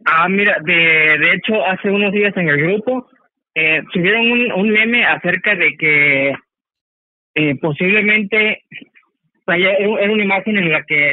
[0.06, 3.08] Ah, mira, de, de hecho, hace unos días en el grupo
[3.54, 6.34] eh, subieron un, un meme acerca de que
[7.34, 8.62] eh, posiblemente
[9.46, 11.12] era una imagen en la que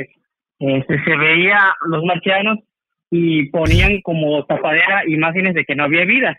[0.59, 2.59] eh, se, se veía los marcianos
[3.15, 6.35] y ponían como tapadera imágenes de que no había vida.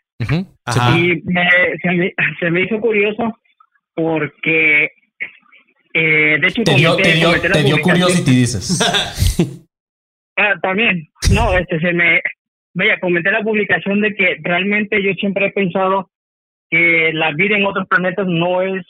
[0.97, 1.49] Y me,
[1.81, 3.39] se, me, se me hizo curioso
[3.95, 4.91] porque,
[5.95, 8.81] eh, de hecho, Te dio, comenté- te dio, te dio curiosity, dices.
[10.37, 11.07] Ah, también.
[11.33, 12.21] No, este se me.
[12.75, 16.11] Vaya, comenté la publicación de que realmente yo siempre he pensado
[16.71, 18.85] que la vida en otros planetas no es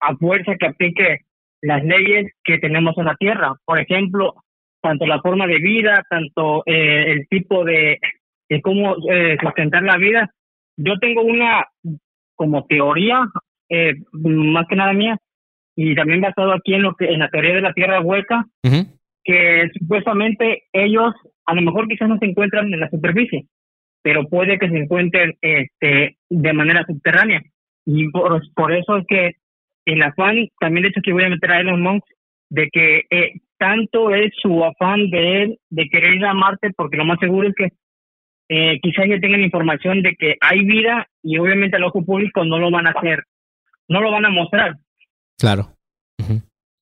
[0.00, 1.20] a fuerza que aplique
[1.62, 3.52] las leyes que tenemos en la Tierra.
[3.64, 4.34] Por ejemplo,
[4.80, 7.98] tanto la forma de vida, tanto eh, el tipo de,
[8.48, 10.30] de cómo eh, sustentar la vida.
[10.76, 11.66] Yo tengo una
[12.34, 13.26] como teoría,
[13.68, 15.18] eh, más que nada mía,
[15.76, 18.44] y también basado aquí en lo que en la teoría de la Tierra hueca,
[19.24, 21.14] que supuestamente ellos
[21.46, 23.46] a lo mejor quizás no se encuentran en la superficie,
[24.02, 27.42] pero puede que se encuentren este, de manera subterránea.
[27.84, 29.32] Y por, por eso es que
[29.86, 32.06] el afán, también de hecho que voy a meter a Elon Musk,
[32.50, 36.96] de que eh, tanto es su afán de él de querer ir a Marte, porque
[36.96, 37.72] lo más seguro es que
[38.50, 42.58] eh, quizás ya tengan información de que hay vida y obviamente al ojo público no
[42.58, 43.24] lo van a hacer,
[43.88, 44.76] no lo van a mostrar.
[45.38, 45.74] Claro.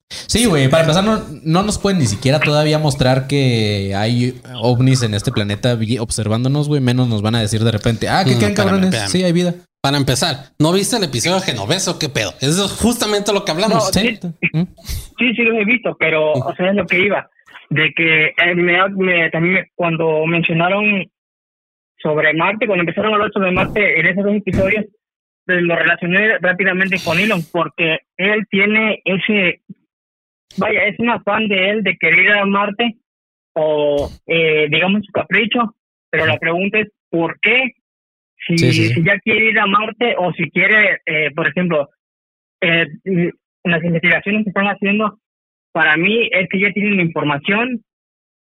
[0.08, 5.02] Sí, güey, para empezar, no, no nos pueden ni siquiera todavía mostrar que hay ovnis
[5.02, 6.80] en este planeta vi- observándonos, güey.
[6.80, 9.10] Menos nos van a decir de repente, ah, ¿qué No, creen, espérame, cabrones?
[9.10, 9.54] Sí, hay vida.
[9.86, 12.30] Para empezar, ¿no viste el episodio de Genovés o qué pedo?
[12.40, 13.76] Eso es justamente lo que hablamos.
[13.76, 14.18] No, Sí.
[14.52, 14.62] ¿Mm?
[15.16, 17.30] Sí, sí los he visto, pero o sea, es lo que iba.
[17.70, 21.04] De que eh, me, me- también me- cuando mencionaron
[22.02, 24.86] sobre Marte, cuando empezaron a hablar sobre Marte en esos dos episodios,
[25.44, 29.60] pues lo relacioné rápidamente con Elon, porque él tiene ese,
[30.56, 32.96] vaya, es un afán de él de querer ir a Marte,
[33.54, 35.76] o eh, digamos su capricho,
[36.10, 37.74] pero la pregunta es, ¿por qué?
[38.46, 38.94] Si, Sí, sí, sí.
[38.94, 41.88] si ya quiere ir a Marte o si quiere, eh, por ejemplo,
[42.62, 42.86] eh,
[43.64, 45.18] las investigaciones que están haciendo,
[45.72, 47.82] para mí es que ya tienen información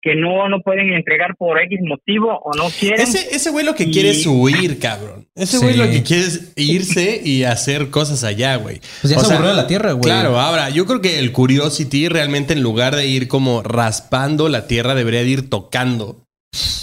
[0.03, 3.01] que no, no pueden entregar por X motivo o no quieren.
[3.01, 5.26] Ese, ese güey lo que Y- quiere es huir, cabrón.
[5.34, 5.78] Ese güey Sí.
[5.78, 8.78] lo que quiere es irse y hacer cosas allá, güey.
[9.01, 10.03] Pues ya O se sea, aburrió de la Tierra, güey.
[10.03, 14.66] Claro, ahora, yo creo que el Curiosity realmente en lugar de ir como raspando la
[14.68, 16.26] Tierra, debería de ir tocando.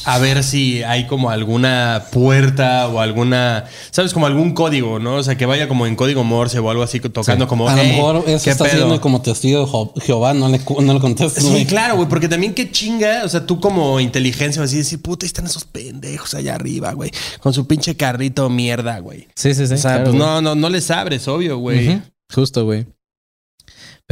[0.06, 4.14] A ver si hay como alguna puerta o alguna, ¿sabes?
[4.14, 5.16] Como algún código, ¿no?
[5.16, 7.50] O sea, que vaya como en código Morse o algo así, tocando Sí.
[7.50, 7.68] como...
[7.70, 8.74] A lo "Hey, mejor eso ¿qué está pedo?".
[8.76, 11.44] haciendo como testigo de Jehová, no le, no le contestes.
[11.44, 15.02] Sí, claro, güey, porque también qué chinga, o sea, tú como inteligencia vas a decir,
[15.02, 17.12] puta, ahí están esos pendejos allá arriba, güey,
[17.42, 19.28] con su pinche carrito mierda, güey.
[19.36, 19.74] Sí, sí, sí.
[19.74, 20.28] O sea, claro, pues güey.
[20.28, 22.02] no, no, no les abres, obvio, güey.
[22.34, 22.86] Justo, güey.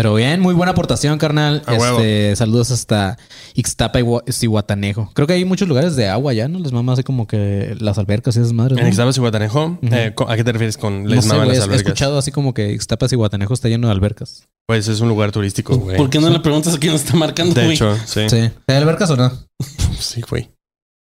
[0.02, 1.62] Pero bien, muy buena aportación, carnal.
[1.68, 2.00] A huevo.
[2.00, 3.18] Este, saludos hasta
[3.54, 5.12] Ixtapa y Cihuatanejo.
[5.14, 6.58] Creo que hay muchos lugares de agua ya, ¿no?
[6.58, 8.78] Les mama así como que las albercas y esas madres.
[8.80, 8.90] En ¿no?
[8.90, 9.94] Ixtapa, Cihuatanejo, Ujú.
[9.96, 11.86] eh, ¿a qué te refieres con No les sé, maman güey, las he albercas?
[11.88, 14.48] escuchado así como que Ixtapa y Guatanejo está lleno de albercas.
[14.68, 15.98] Pues es un lugar turístico, güey.
[15.98, 17.76] ¿Por qué no le preguntas a quién está marcando, De güey?
[17.76, 18.28] hecho, sí.
[18.28, 18.50] Sí.
[18.68, 19.32] ¿Hay albercas o no?
[20.00, 20.50] Sí, güey.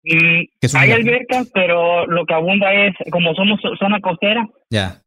[0.05, 4.99] Mm, hay albercas, pero lo que abunda es, como somos zona costera, Ya.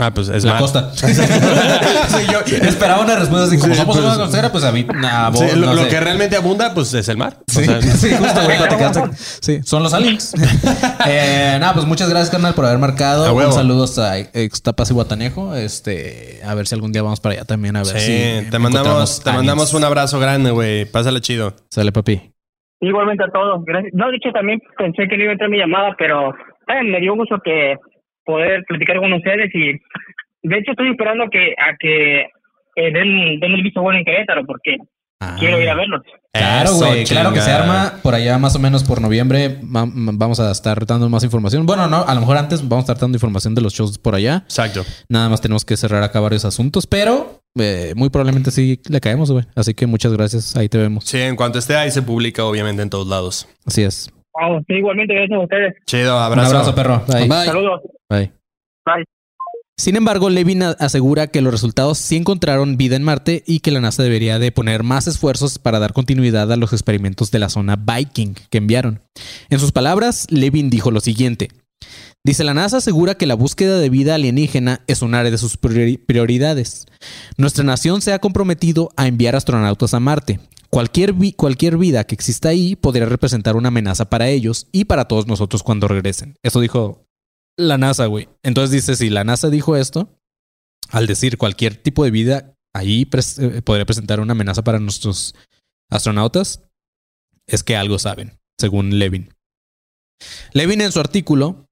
[0.00, 0.92] Ah, pues es la costa.
[0.94, 1.06] Sí,
[2.30, 2.38] yo
[2.68, 5.44] esperaba una respuesta así como Sí, somos pues- una costera, pues a mí, nah, Sí,
[5.56, 5.88] lo, no lo sé.
[5.88, 7.38] que realmente abunda, pues es el mar.
[7.48, 8.58] Sí, O sea, sí, justo, güey,
[9.16, 10.34] Sí, son los aliens.
[11.06, 13.24] eh, nada, pues muchas gracias, carnal, por haber marcado.
[13.26, 13.48] A huevo.
[13.50, 15.54] Un saludo hasta Ixtapas y Guatanejo.
[15.56, 17.76] Este, a ver si algún día vamos para allá también.
[17.76, 19.46] A ver sí, si te mandamos, te aliens.
[19.46, 20.84] mandamos un abrazo grande, güey.
[20.84, 21.54] Pásale chido.
[21.70, 22.32] Sale, papi.
[22.80, 23.64] igualmente a todos.
[23.64, 23.92] Gracias.
[23.94, 27.00] No, de hecho también pensé que no iba a entrar mi llamada, pero eh, me
[27.00, 27.74] dio gusto que
[28.28, 29.72] poder platicar con ustedes y
[30.46, 32.20] de hecho estoy esperando que a que
[32.76, 34.76] eh, den, den el visto bueno en Querétaro porque
[35.20, 35.34] Ah.
[35.36, 36.02] quiero ir a verlos.
[36.32, 37.04] Claro, güey.
[37.04, 37.94] Claro que se arma.
[38.04, 41.66] Por allá más o menos por noviembre va- vamos a estar dando más información.
[41.66, 44.14] Bueno, no, a lo mejor antes vamos a estar dando información de los shows por
[44.14, 44.42] allá.
[44.44, 44.84] Exacto.
[45.08, 49.32] Nada más tenemos que cerrar acá varios asuntos, pero eh, muy probablemente sí le caemos,
[49.32, 49.44] güey.
[49.56, 50.54] Así que muchas gracias.
[50.54, 51.02] Ahí te vemos.
[51.04, 53.48] Sí, en cuanto esté ahí se publica, obviamente, en todos lados.
[53.66, 54.12] Así es.
[54.68, 55.74] Igualmente gracias a ustedes.
[55.86, 56.50] Chido, Un abrazo.
[56.50, 57.02] abrazo, perro.
[57.06, 57.28] Bye.
[57.28, 57.44] Bye.
[57.46, 57.80] Saludos.
[58.08, 58.32] Bye.
[58.84, 59.04] Bye.
[59.76, 63.80] Sin embargo, Levin asegura que los resultados sí encontraron vida en Marte y que la
[63.80, 67.76] NASA debería de poner más esfuerzos para dar continuidad a los experimentos de la zona
[67.76, 69.00] Viking que enviaron.
[69.50, 71.50] En sus palabras, Levin dijo lo siguiente.
[72.24, 75.58] Dice, la NASA asegura que la búsqueda de vida alienígena es un área de sus
[75.60, 76.86] priori- prioridades.
[77.36, 80.40] Nuestra nación se ha comprometido a enviar astronautas a Marte.
[80.68, 85.06] Cualquier, vi- cualquier vida que exista ahí podría representar una amenaza para ellos y para
[85.06, 86.34] todos nosotros cuando regresen.
[86.42, 87.06] Eso dijo
[87.56, 88.28] la NASA, güey.
[88.42, 90.14] Entonces dice, si la NASA dijo esto,
[90.90, 93.08] al decir cualquier tipo de vida ahí
[93.38, 95.34] eh, podría presentar una amenaza para nuestros
[95.90, 96.62] astronautas,
[97.46, 98.38] es que algo saben.
[98.60, 99.32] según Levin.
[100.52, 101.67] Levin en su artículo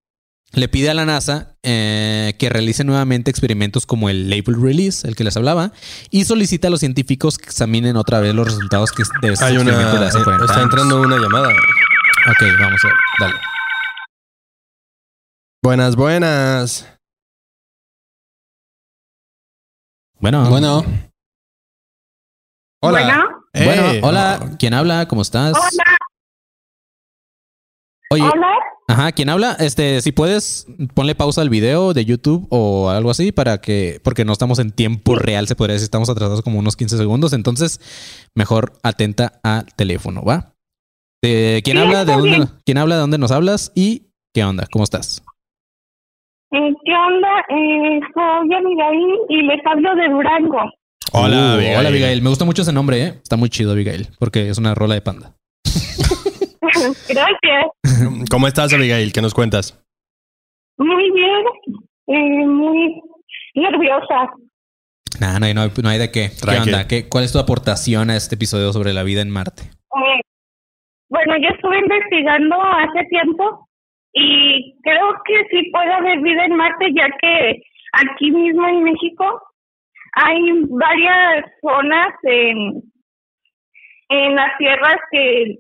[0.53, 5.14] le pide a la NASA eh, que realice nuevamente experimentos como el label release, el
[5.16, 5.72] que les hablaba,
[6.11, 9.59] y solicita a los científicos que examinen otra vez los resultados que de estos Hay
[9.59, 9.76] una.
[9.76, 10.64] de hace 40 Está años.
[10.64, 11.49] entrando una llamada.
[11.49, 12.97] Ok, vamos a ver.
[13.20, 13.34] Dale.
[15.62, 16.86] Buenas, buenas.
[20.18, 20.84] Bueno, Bueno,
[22.80, 23.03] Hola.
[23.03, 24.51] Bueno, bueno, Eh, hola.
[24.59, 25.09] ¿Quién habla?
[25.09, 25.53] ¿Cómo estás?
[25.55, 25.84] hola,
[28.22, 28.48] Oye, hola.
[28.88, 29.56] ajá, ¿quién habla?
[29.58, 34.24] Este, si puedes, ponle pausa al video de YouTube o algo así para que, porque
[34.24, 37.80] no estamos en tiempo real, se podría decir, estamos atrasados como unos 15 segundos, entonces
[38.34, 40.52] mejor atenta al teléfono, ¿va?
[41.24, 42.04] Eh, ¿Quién Sí, habla?
[42.04, 42.48] ¿De dónde?
[42.64, 42.94] ¿Quién habla?
[42.96, 43.72] ¿De dónde nos hablas?
[43.74, 44.66] ¿Y qué onda?
[44.70, 45.22] ¿Cómo estás?
[46.52, 47.28] Eh, ¿Qué onda?
[47.48, 50.58] Eh, soy Abigail y les hablo de Durango.
[51.12, 51.78] Hola, Uh, Abigail.
[51.78, 52.22] Hola, Abigail.
[52.22, 53.14] Me gusta mucho ese nombre, ¿eh?
[53.22, 55.34] Está muy chido, Abigail, porque es una rola de panda.
[57.09, 57.66] Gracias.
[58.30, 59.12] ¿Cómo estás, Abigail?
[59.12, 59.82] ¿Qué nos cuentas?
[60.78, 61.45] Muy bien.
[62.09, 63.01] Eh, muy
[63.55, 64.30] nerviosa.
[65.20, 66.30] Nah, no, hay, no, hay, no hay de qué.
[66.30, 66.87] ¿Qué onda?
[66.87, 69.62] ¿Qué, ¿Cuál es tu aportación a este episodio sobre la vida en Marte?
[69.62, 70.20] Eh,
[71.09, 73.68] bueno, yo estuve investigando hace tiempo
[74.12, 77.62] y creo que sí puede haber vida en Marte, ya que
[77.93, 79.43] aquí mismo en México
[80.12, 82.82] hay varias zonas en,
[84.09, 85.57] en las tierras que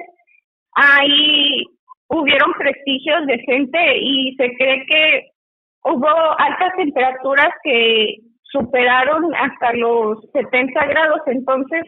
[0.74, 1.64] hay
[2.08, 5.30] hubieron prestigios de gente y se cree que
[5.84, 6.08] hubo
[6.38, 11.84] altas temperaturas que superaron hasta los 70 grados, entonces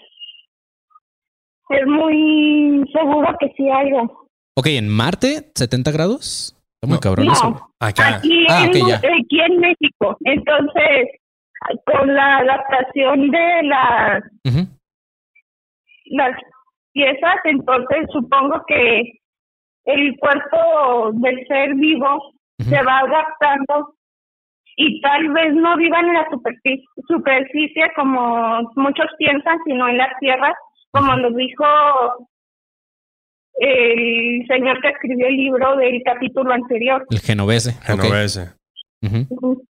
[1.68, 4.02] es muy seguro que sí haya.
[4.56, 6.53] Ok, en Marte, 70 grados.
[6.84, 7.32] Está muy cabrón No.
[7.32, 7.50] eso.
[7.50, 7.62] güey.
[7.80, 8.16] Acá.
[8.16, 8.96] Aquí, Ah, en, ya.
[8.96, 11.08] aquí en México, entonces
[11.86, 14.22] con la adaptación de las
[16.06, 16.36] las
[16.92, 19.02] piezas, entonces supongo que
[19.86, 23.94] el cuerpo del ser vivo se va adaptando
[24.76, 30.10] y tal vez no vivan en la superficie, superficie como muchos piensan, sino en las
[30.20, 30.54] tierras,
[30.90, 31.64] como nos dijo
[33.58, 37.04] el señor que escribió el libro del capítulo anterior.
[37.10, 37.74] El genovese.
[37.82, 38.50] Genovese.
[39.02, 39.64] Ujú.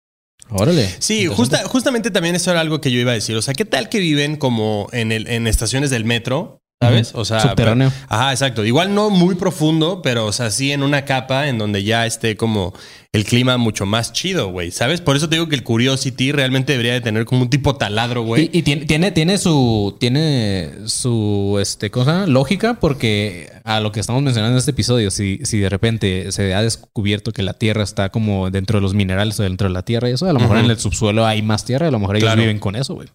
[0.49, 0.83] Órale.
[0.99, 3.35] Sí, justa- justamente también eso era algo que yo iba a decir.
[3.35, 6.59] O sea, ¿qué tal que viven como en, el, en estaciones del metro?
[6.87, 7.11] ¿Sabes?
[7.15, 7.91] O sea, Subterráneo.
[8.07, 8.63] Ajá, exacto.
[8.65, 12.35] Igual no muy profundo, pero o sea, sí en una capa en donde ya esté
[12.37, 12.73] como
[13.11, 14.71] el clima mucho más chido, güey.
[14.71, 14.99] ¿Sabes?
[15.01, 18.23] Por eso te digo que el Curiosity realmente debería de tener como un tipo taladro,
[18.23, 18.49] güey.
[18.51, 23.99] Y, y tiene, tiene, tiene su, tiene su, este, cosa lógica porque a lo que
[23.99, 27.83] estamos mencionando en este episodio, si, si de repente se ha descubierto que la Tierra
[27.83, 30.39] está como dentro de los minerales o dentro de la Tierra y eso, a lo
[30.39, 32.41] mejor en el subsuelo hay más tierra, a lo mejor ellos Claro.
[32.41, 33.09] viven con eso, güey.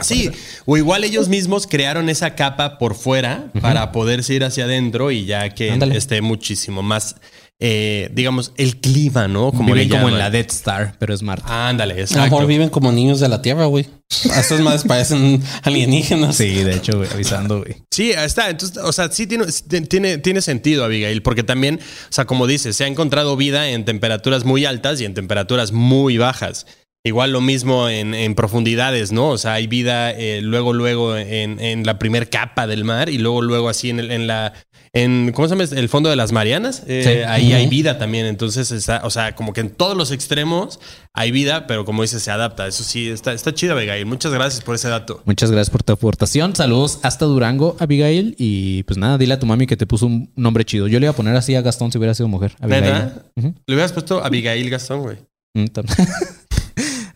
[0.00, 0.30] Sí,
[0.66, 5.24] o igual ellos mismos crearon esa capa por fuera para poderse ir hacia adentro y
[5.24, 5.96] ya que Ándale.
[5.96, 7.16] esté muchísimo más,
[7.60, 9.52] eh, digamos, el clima, ¿no?
[9.52, 11.46] Como viven como en la Death Star, pero es Marte.
[11.48, 12.24] Ándale, a lo exacto.
[12.24, 13.86] mejor viven como niños de la Tierra, güey.
[14.32, 16.36] A estos más parecen alienígenas.
[16.36, 17.76] Sí, de hecho, güey, avisando, güey.
[17.92, 18.50] Sí, está.
[18.50, 19.46] Entonces, o sea, sí tiene,
[19.88, 23.84] tiene, tiene sentido, Abigail, porque también, o sea, como dices, se ha encontrado vida en
[23.84, 26.66] temperaturas muy altas y en temperaturas muy bajas.
[27.06, 29.28] Igual lo mismo en, en profundidades, ¿no?
[29.28, 33.18] O sea, hay vida eh, luego, luego en, en la primer capa del mar y
[33.18, 34.54] luego, luego así en, el- en la,
[34.94, 35.68] en, ¿cómo se llama?
[35.78, 36.82] El fondo de las Marianas.
[36.86, 37.10] Eh, Sí.
[37.28, 38.24] Ahí hay vida también.
[38.24, 40.80] Entonces, está, o sea, como que en todos los extremos
[41.12, 42.66] hay vida, pero como dices, se adapta.
[42.66, 44.06] Eso sí, está, está chido, Abigail.
[44.06, 45.20] Muchas gracias por ese dato.
[45.26, 46.56] Muchas gracias por tu aportación.
[46.56, 48.34] Saludos hasta Durango, Abigail.
[48.38, 50.88] Y pues nada, dile a tu mami que te puso un nombre chido.
[50.88, 52.52] Yo le iba a poner así a Gastón si hubiera sido mujer.
[52.62, 53.10] Abigail.
[53.66, 55.18] Le hubieras puesto Abigail Gastón, güey.
[55.56, 55.66] Mm,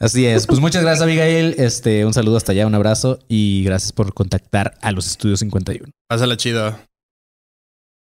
[0.01, 0.47] Así es.
[0.47, 1.55] Pues muchas gracias, Abigail.
[1.59, 5.91] Este, un saludo hasta allá, un abrazo y gracias por contactar a los estudios 51.
[6.09, 6.79] Pásala chido.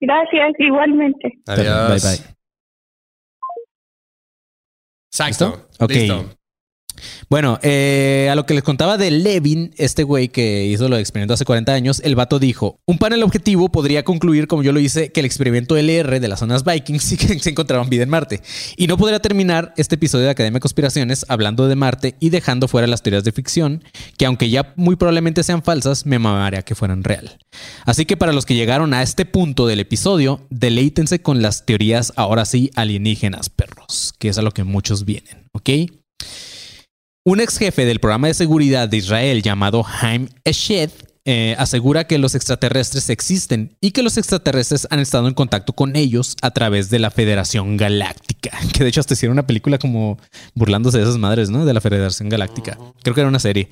[0.01, 1.39] Gracias, igualmente.
[1.47, 2.03] Adiós.
[2.03, 2.35] Bye bye.
[5.11, 5.55] Exacto.
[5.55, 5.85] ¿Listo?
[5.85, 5.91] Ok.
[5.91, 6.44] Listo.
[7.29, 11.01] Bueno, eh, a lo que les contaba de Levin, este güey que hizo lo de
[11.01, 14.79] experimento hace 40 años, el vato dijo, un panel objetivo podría concluir, como yo lo
[14.79, 18.09] hice, que el experimento LR de las zonas Vikings sí que se encontraban vida en
[18.09, 18.41] Marte.
[18.77, 22.67] Y no podría terminar este episodio de Academia de Conspiraciones hablando de Marte y dejando
[22.67, 23.83] fuera las teorías de ficción,
[24.17, 27.37] que aunque ya muy probablemente sean falsas, me mamaría que fueran real.
[27.85, 32.13] Así que para los que llegaron a este punto del episodio, deleítense con las teorías
[32.15, 35.69] ahora sí alienígenas, perros, que es a lo que muchos vienen, ¿ok?
[37.27, 40.91] Un ex jefe del programa de seguridad de Israel llamado Haim Eshed
[41.25, 45.95] eh, asegura que los extraterrestres existen y que los extraterrestres han estado en contacto con
[45.95, 48.51] ellos a través de la Federación Galáctica.
[48.71, 50.19] Que de hecho hasta hicieron una película como
[50.53, 51.65] burlándose de esas madres, ¿no?
[51.65, 52.77] De la Federación Galáctica.
[53.01, 53.69] Creo que era una serie.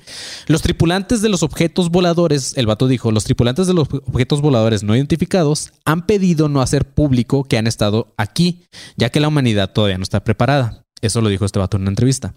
[0.48, 4.82] Los tripulantes de los objetos voladores, el vato dijo, los tripulantes de los objetos voladores
[4.82, 8.64] no identificados han pedido no hacer público que han estado aquí,
[8.96, 10.83] ya que la humanidad todavía no está preparada.
[11.04, 12.34] Eso lo dijo este vato en una entrevista.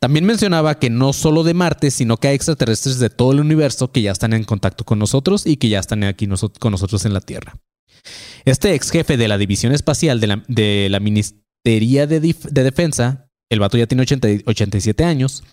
[0.00, 3.92] También mencionaba que no solo de Marte, sino que hay extraterrestres de todo el universo
[3.92, 6.26] que ya están en contacto con nosotros y que ya están aquí
[6.58, 7.58] con nosotros en la Tierra.
[8.44, 13.28] Este ex jefe de la División Espacial de la, de la Ministería de, de Defensa,
[13.50, 15.44] el vato ya tiene 80 y- 87 años,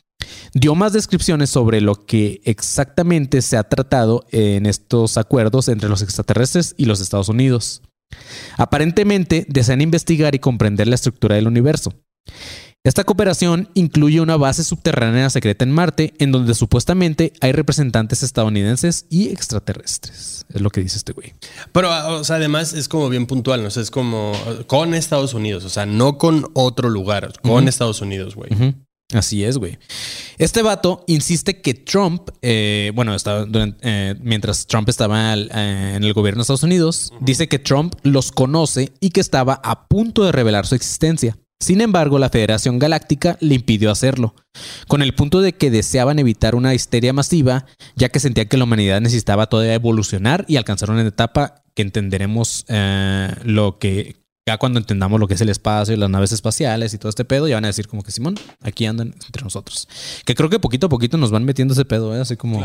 [0.54, 6.02] dio más descripciones sobre lo que exactamente se ha tratado en estos acuerdos entre los
[6.02, 7.82] extraterrestres y los Estados Unidos.
[8.58, 11.94] Aparentemente desean investigar y comprender la estructura del universo.
[12.86, 19.06] Esta cooperación incluye una base subterránea secreta en Marte, en donde supuestamente hay representantes estadounidenses
[19.10, 20.46] y extraterrestres.
[20.54, 21.34] Es lo que dice este güey.
[21.72, 23.70] Pero, o sea, además es como bien puntual, ¿no?
[23.70, 27.70] O sea, es como eh, con Estados Unidos, o sea, no con otro lugar, con
[27.70, 28.50] Estados Unidos, güey.
[29.14, 29.78] Así es, güey.
[30.38, 35.94] Este vato insiste que Trump, eh, bueno, estaba durante- eh, mientras Trump estaba al- eh,
[35.96, 39.88] en el gobierno de Estados Unidos, dice que Trump los conoce y que estaba a
[39.88, 41.38] punto de revelar su existencia.
[41.64, 44.36] Sin embargo, la Federación Galáctica le impidió hacerlo,
[44.88, 48.66] con el punto de que deseaban evitar una histeria masiva, ya que sentían que la
[48.66, 54.80] humanidad necesitaba todavía evolucionar y alcanzar una etapa que entenderemos eh, lo que ya cuando
[54.80, 57.64] entendamos lo que es el espacio, las naves espaciales y todo este pedo, ya van
[57.64, 59.88] a decir como que Simón, aquí andan entre nosotros.
[60.26, 62.20] Que creo que poquito a poquito nos van metiendo ese pedo, ¿eh?
[62.20, 62.62] así como.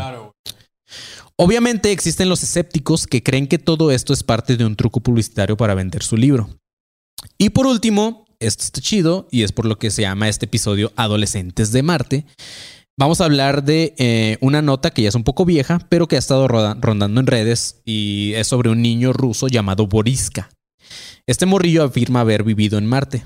[1.37, 5.55] Obviamente existen los escépticos que creen que todo esto es parte de un truco publicitario
[5.55, 6.49] para vender su libro.
[7.37, 10.91] Y por último, esto está chido y es por lo que se llama este episodio
[10.95, 12.25] Adolescentes de Marte.
[12.97, 16.15] Vamos a hablar de eh, una nota que ya es un poco vieja, pero que
[16.15, 20.49] ha estado rondando en redes y es sobre un niño ruso llamado Boriska.
[21.27, 23.23] Este morrillo afirma haber vivido en Marte.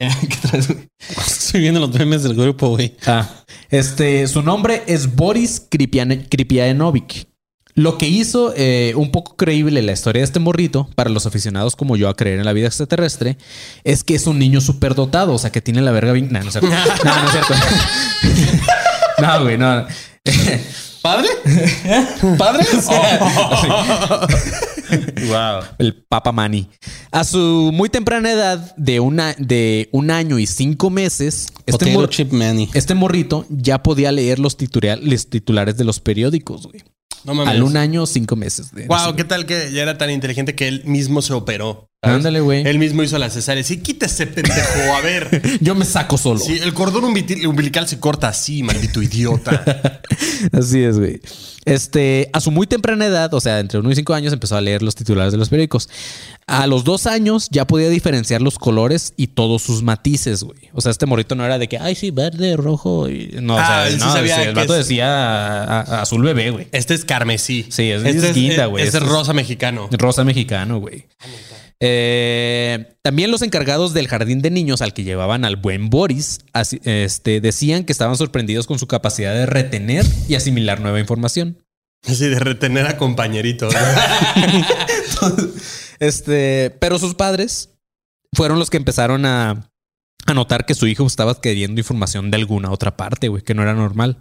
[0.00, 2.96] Estoy viendo los memes del grupo, güey.
[3.06, 7.27] Ah, este, su nombre es Boris Kripian- Kripianovic.
[7.78, 11.76] Lo que hizo eh, un poco creíble la historia de este morrito, para los aficionados
[11.76, 13.38] como yo a creer en la vida extraterrestre,
[13.84, 16.28] es que es un niño súper dotado, o sea, que tiene la verga bien...
[16.32, 16.68] No, no es cierto.
[17.04, 17.54] No, no es cierto.
[19.22, 19.86] No, güey, no.
[21.02, 21.28] ¿Padre?
[22.36, 22.64] ¿Padre?
[25.28, 25.60] Wow.
[25.78, 26.68] El Papa Manny.
[27.12, 31.90] A su muy temprana edad de, una, de un año y cinco meses, este, Potato
[31.92, 32.70] mor- Chip Manny.
[32.74, 36.82] este morrito ya podía leer los titulares de los periódicos, güey.
[37.24, 37.54] No mames.
[37.54, 38.72] Al un año, cinco meses.
[38.72, 41.88] De Wow, ¿qué tal que ya era tan inteligente que él mismo se operó?
[42.00, 42.62] Ándale, güey.
[42.64, 43.64] Él mismo hizo la cesárea.
[43.64, 44.94] Sí, quítese, pendejo.
[44.96, 45.42] A ver.
[45.60, 46.38] Yo me saco solo.
[46.38, 50.00] Sí, el cordón umbil- umbilical se corta así, maldito idiota.
[50.52, 51.20] Así es, güey.
[51.64, 54.60] Este, a su muy temprana edad, o sea, entre uno y cinco años, empezó a
[54.60, 55.88] leer los titulares de los periódicos.
[56.46, 60.58] A los dos años ya podía diferenciar los colores y todos sus matices, güey.
[60.72, 63.08] O sea, este morrito no era de que, ay, sí, verde, rojo.
[63.08, 63.30] Y...
[63.42, 65.08] No, o Ah, sea, él sí no, sabía ese- el que vato es- decía
[65.64, 66.68] a- a- azul bebé, güey.
[66.70, 67.66] Este es carmesí.
[67.68, 68.84] Sí, es- este es guinda, güey.
[68.84, 69.88] Este es Este es- rosa mexicano.
[69.90, 71.06] Rosa mexicano, güey.
[71.80, 76.80] Eh, también los encargados del jardín de niños al que llevaban al buen Boris así-
[76.84, 81.62] este, decían que estaban sorprendidos con su capacidad de retener y asimilar nueva información.
[82.06, 83.74] Así de retener a compañeritos.
[86.00, 87.70] Este, pero sus padres
[88.32, 89.68] fueron los que empezaron a,
[90.26, 93.62] a notar que su hijo estaba queriendo información de alguna otra parte, güey, que no
[93.62, 94.20] era normal.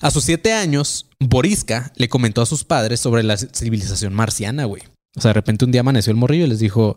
[0.00, 4.82] A sus siete años, Boriska le comentó a sus padres sobre la civilización marciana, güey.
[5.16, 6.96] O sea, de repente un día amaneció el morrillo y les dijo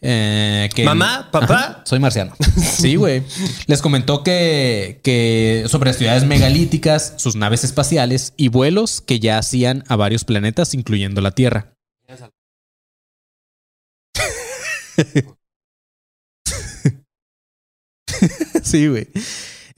[0.00, 0.84] eh, que...
[0.84, 1.54] Mamá, papá.
[1.54, 2.34] Ajá, soy marciano.
[2.56, 3.22] Sí, güey.
[3.66, 9.84] Les comentó que, que sobre ciudades megalíticas, sus naves espaciales y vuelos que ya hacían
[9.88, 11.72] a varios planetas, incluyendo la Tierra.
[18.62, 19.06] Sí, güey.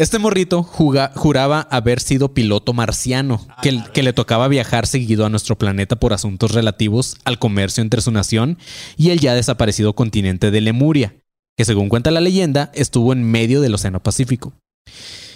[0.00, 5.28] Este morrito juga- juraba haber sido piloto marciano, que, que le tocaba viajar seguido a
[5.28, 8.58] nuestro planeta por asuntos relativos al comercio entre su nación
[8.96, 11.16] y el ya desaparecido continente de Lemuria,
[11.56, 14.52] que según cuenta la leyenda estuvo en medio del Océano Pacífico.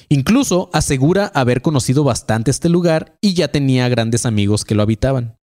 [0.09, 5.37] Incluso asegura haber conocido bastante este lugar y ya tenía grandes amigos que lo habitaban.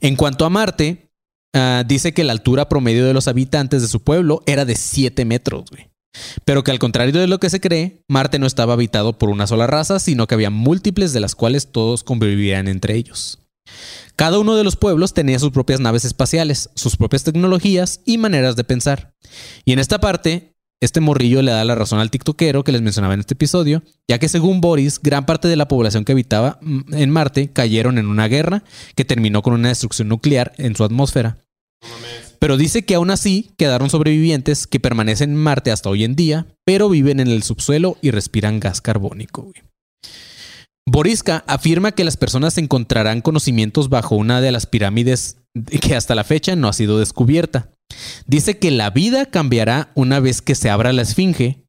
[0.00, 1.10] En cuanto a Marte,
[1.56, 5.24] ah, dice que la altura promedio de los habitantes de su pueblo era de 7
[5.24, 5.88] metros, güey.
[6.44, 9.46] Pero que al contrario de lo que se cree, Marte no estaba habitado por una
[9.46, 13.38] sola raza, sino que había múltiples de las cuales todos convivían entre ellos.
[14.16, 18.56] Cada uno de los pueblos tenía sus propias naves espaciales, sus propias tecnologías y maneras
[18.56, 19.14] de pensar.
[19.64, 23.14] Y en esta parte, este morrillo le da la razón al tiktokero que les mencionaba
[23.14, 26.94] en este episodio, ya que según Boris, gran parte de la población que habitaba mm,
[26.94, 28.62] en Marte cayeron en una guerra
[28.94, 31.38] que terminó con una destrucción nuclear en su atmósfera.
[32.38, 36.46] Pero dice que aún así quedaron sobrevivientes que permanecen en Marte hasta hoy en día,
[36.64, 39.42] pero viven en el subsuelo y respiran gas carbónico.
[39.42, 39.62] güey.
[40.88, 45.38] Boriska afirma que las personas encontrarán conocimientos bajo una de las pirámides
[45.80, 47.72] que hasta la fecha no ha sido descubierta.
[48.26, 51.66] Dice que la vida cambiará una vez que se abra la esfinge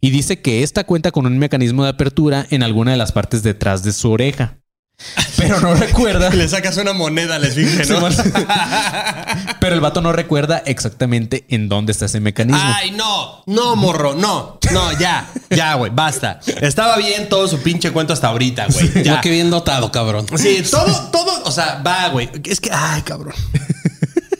[0.00, 3.42] y dice que esta cuenta con un mecanismo de apertura en alguna de las partes
[3.42, 4.59] detrás de su oreja.
[5.36, 6.30] Pero no recuerda.
[6.30, 8.00] Le sacas una moneda a la esfinge, ¿no?
[9.60, 12.60] Pero el vato no recuerda exactamente en dónde está ese mecanismo.
[12.62, 16.40] Ay, no, no, morro, no, no, ya, ya, güey, basta.
[16.60, 18.92] Estaba bien todo su pinche cuento hasta ahorita, güey.
[18.94, 19.02] Ya.
[19.02, 19.20] Ya.
[19.20, 20.26] que bien dotado, cabrón.
[20.36, 22.30] Sí, todo, todo, o sea, va, güey.
[22.44, 23.34] Es que, ay, cabrón.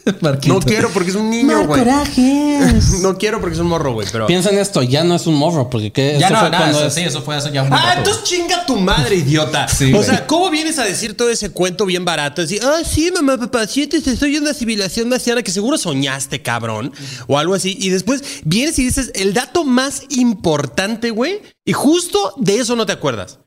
[0.47, 1.85] No quiero porque es un niño, güey.
[3.03, 4.27] No quiero porque es un morro, güey, pero.
[4.27, 6.17] Piensa en esto, ya no es un morro, porque ¿qué?
[6.19, 7.77] Ya Eso no, fue no, cuando eso, es- sí, eso fue hace ya un Ah,
[7.77, 9.69] rato, entonces chinga tu madre, idiota.
[9.69, 12.43] Sí, o sea, ¿cómo vienes a decir todo ese cuento bien barato?
[12.43, 16.93] Decir, ah, sí, mamá, papá, sientes, estoy en una civilización marciana que seguro soñaste, cabrón.
[17.27, 17.77] O algo así.
[17.81, 21.41] Y después vienes y dices el dato más importante, güey.
[21.65, 23.39] Y justo de eso no te acuerdas.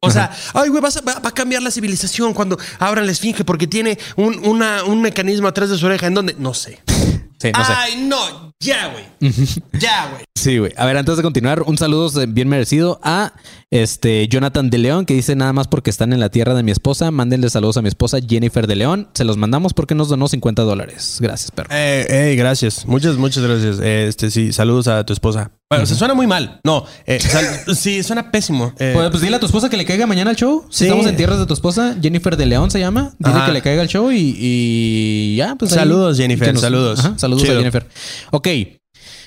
[0.00, 3.12] O sea, ay, güey, vas a- va, va a cambiar la civilización cuando abran la
[3.12, 6.06] esfinge porque tiene un, una- un mecanismo atrás de su oreja.
[6.06, 6.36] ¿En dónde?
[6.38, 6.80] No sé.
[7.40, 7.72] Sí, no sé.
[7.72, 9.04] ay, no, ya, güey.
[9.78, 10.24] ya, güey.
[10.34, 10.72] Sí, güey.
[10.76, 13.32] A ver, antes de continuar, un saludo eh, bien merecido a
[13.70, 16.72] este Jonathan de León, que dice nada más porque están en la tierra de mi
[16.72, 17.12] esposa.
[17.12, 19.08] Mándenle saludos a mi esposa Jennifer de León.
[19.14, 21.18] Se los mandamos porque nos donó 50 dólares.
[21.20, 21.68] Gracias, perro.
[21.70, 22.86] Eh, eh, gracias.
[22.86, 23.78] Muchas, muchas gracias.
[23.80, 25.52] Eh, este, sí, saludos a tu esposa.
[25.70, 26.60] Bueno, se suena muy mal.
[26.64, 27.18] No, eh,
[27.76, 28.72] sí, suena pésimo.
[28.78, 30.64] Eh, Pues, pues dile a tu esposa que le caiga mañana al show.
[30.70, 30.84] Si Sí.
[30.84, 33.12] estamos en tierras de tu esposa, Jennifer de León se llama.
[33.18, 33.46] Dile Ajá.
[33.46, 35.72] que le caiga al show y, y ya, pues.
[35.72, 37.00] ahí- Saludos, Jennifer, nos- saludos.
[37.00, 37.54] Ajá, saludos Chido.
[37.54, 37.86] a Jennifer.
[38.30, 38.48] Ok.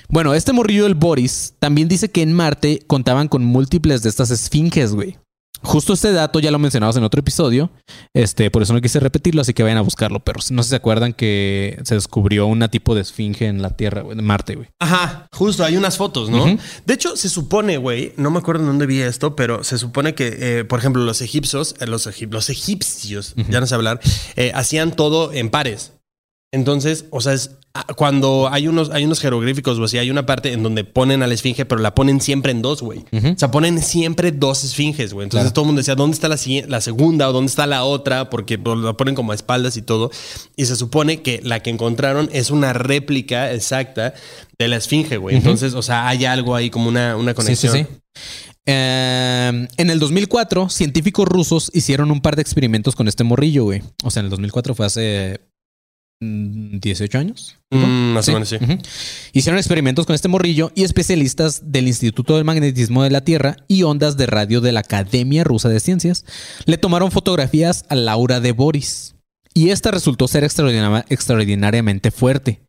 [0.08, 4.30] Bueno, este morrillo del Boris también dice que en Marte contaban con múltiples de estas
[4.32, 5.16] esfinges, güey.
[5.62, 7.70] Justo este dato ya lo mencionamos en otro episodio.
[8.14, 10.20] Este, por eso no quise repetirlo, así que vayan a buscarlo.
[10.20, 13.70] Pero no sé si se acuerdan que se descubrió un tipo de esfinge en la
[13.76, 14.68] Tierra, en Marte, güey.
[14.80, 16.44] Ajá, justo, hay unas fotos, ¿no?
[16.86, 20.14] De hecho, se supone, güey, no me acuerdo en dónde vi esto, pero se supone
[20.14, 24.00] que, eh, por ejemplo, los egipcios, eh, los, egip- los egipcios, ya no sé hablar,
[24.36, 25.92] eh, hacían todo en pares.
[26.54, 30.26] Entonces, o sea, es, ah, cuando hay unos, hay unos jeroglíficos o así, hay una
[30.26, 33.06] parte en donde ponen a la esfinge, pero la ponen siempre en dos, güey.
[33.10, 33.28] Ujú.
[33.30, 35.24] O sea, ponen siempre dos esfinges, güey.
[35.24, 35.54] Entonces Claro.
[35.54, 36.36] todo el mundo decía, ¿dónde está la,
[36.68, 38.28] la segunda o dónde está la otra?
[38.28, 40.10] Porque pues, la ponen como a espaldas y todo.
[40.54, 44.12] Y se supone que la que encontraron es una réplica exacta
[44.58, 45.36] de la esfinge, güey.
[45.36, 47.72] Entonces, o sea, hay algo ahí como una, una conexión.
[47.72, 48.20] Sí, sí, sí.
[48.66, 53.82] Eh, en el 2004, científicos rusos hicieron un par de experimentos con este morrillo, güey.
[54.04, 55.40] O sea, en el 2004 fue hace
[56.80, 57.56] 18 años.
[57.70, 58.56] Mm, más o menos, sí.
[59.32, 63.82] Hicieron experimentos con este morrillo y especialistas del Instituto del Magnetismo de la Tierra y
[63.82, 66.24] ondas de radio de la Academia Rusa de Ciencias
[66.66, 69.14] le tomaron fotografías a Laura de Boris.
[69.54, 72.62] Y esta resultó ser extraordinariamente fuerte.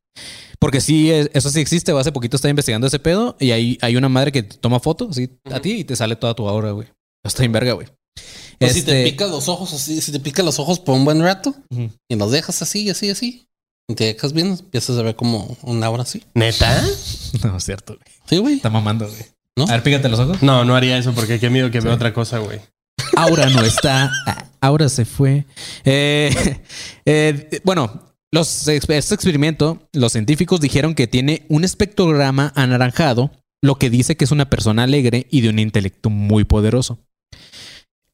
[0.60, 1.92] Porque sí, es- eso sí existe.
[1.92, 5.18] Hace poquito estaba investigando ese pedo y hay, hay una madre que toma fotos
[5.52, 6.88] a ti y te sale toda tu aura, güey.
[7.24, 7.88] Está en verga, güey.
[8.66, 11.06] Pues Si te Este- picas los ojos así, si te picas los ojos por un
[11.06, 11.56] buen rato
[12.08, 13.48] y los dejas así, así, así,
[13.88, 16.24] y te dejas bien, empiezas a ver como un aura así.
[16.34, 16.84] ¿Neta?
[17.44, 18.06] No, es cierto, güey.
[18.30, 18.56] Sí, güey.
[18.56, 19.22] Está mamando, güey.
[19.58, 19.66] ¿No?
[19.66, 20.42] A ver, pícate los ojos.
[20.42, 22.60] No, no haría eso porque qué miedo que vea otra cosa, güey.
[23.16, 24.12] Aura no está.
[24.62, 25.46] Aura se fue.
[25.84, 26.32] Eh,
[27.06, 33.90] eh, bueno, los, este experimento, los científicos dijeron que tiene un espectrograma anaranjado, lo que
[33.90, 37.00] dice que es una persona alegre y de un intelecto muy poderoso.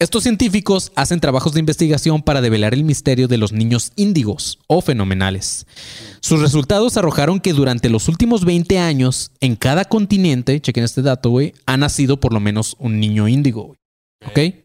[0.01, 4.79] Estos científicos hacen trabajos de investigación para develar el misterio de los niños índigos o
[4.79, 5.67] fenomenales.
[6.21, 11.31] Sus resultados arrojaron que durante los últimos 20 años, en cada continente, chequen este dato,
[11.31, 13.79] güey, ha nacido por lo menos un niño índigo, güey.
[14.25, 14.55] ¿Ok?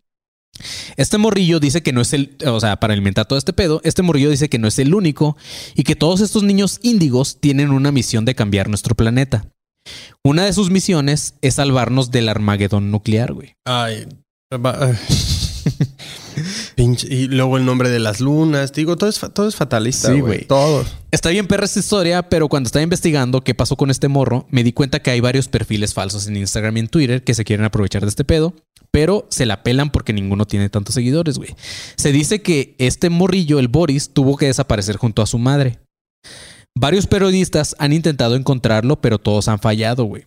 [0.96, 4.02] Este morrillo dice que no es el, o sea, para alimentar todo este pedo, este
[4.02, 5.36] morrillo dice que no es el único
[5.74, 9.48] y que todos estos niños índigos tienen una misión de cambiar nuestro planeta.
[10.22, 13.56] Una de sus misiones es salvarnos del Armagedón nuclear, güey.
[13.64, 14.06] Ay.
[16.76, 17.06] Pinche.
[17.10, 18.72] Y luego el nombre de las lunas.
[18.72, 20.12] Digo, todo es, todo es fatalista.
[20.12, 20.46] Sí, güey.
[20.46, 20.84] Todo.
[21.10, 24.64] Está bien perra esta historia, pero cuando estaba investigando qué pasó con este morro, me
[24.64, 27.64] di cuenta que hay varios perfiles falsos en Instagram y en Twitter que se quieren
[27.64, 28.54] aprovechar de este pedo,
[28.90, 31.54] pero se la pelan porque ninguno tiene tantos seguidores, güey.
[31.96, 35.78] Se dice que este morrillo, el Boris, tuvo que desaparecer junto a su madre.
[36.76, 40.26] Varios periodistas han intentado encontrarlo, pero todos han fallado, güey.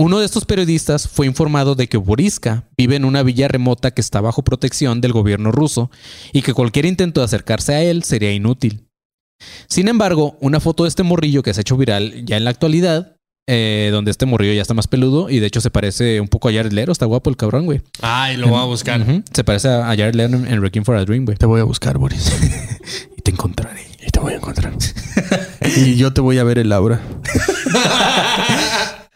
[0.00, 4.00] Uno de estos periodistas fue informado de que Boriska vive en una villa remota que
[4.00, 5.90] está bajo protección del gobierno ruso
[6.32, 8.86] y que cualquier intento de acercarse a él sería inútil.
[9.68, 12.50] Sin embargo, una foto de este morrillo que se ha hecho viral ya en la
[12.50, 13.14] actualidad
[13.46, 16.48] eh, donde este morrillo ya está más peludo y de hecho se parece un poco
[16.48, 16.92] a Jared Leto.
[16.92, 17.82] Está guapo el cabrón, güey.
[18.00, 19.04] Ay, lo voy a buscar.
[19.34, 21.36] Se parece a Jared Leto en, en Wrecking for a Dream, güey.
[21.36, 22.32] Te voy a buscar, Boris.
[23.18, 23.82] Y te encontraré.
[24.00, 24.72] Y te voy a encontrar.
[25.76, 27.02] y yo te voy a ver el aura.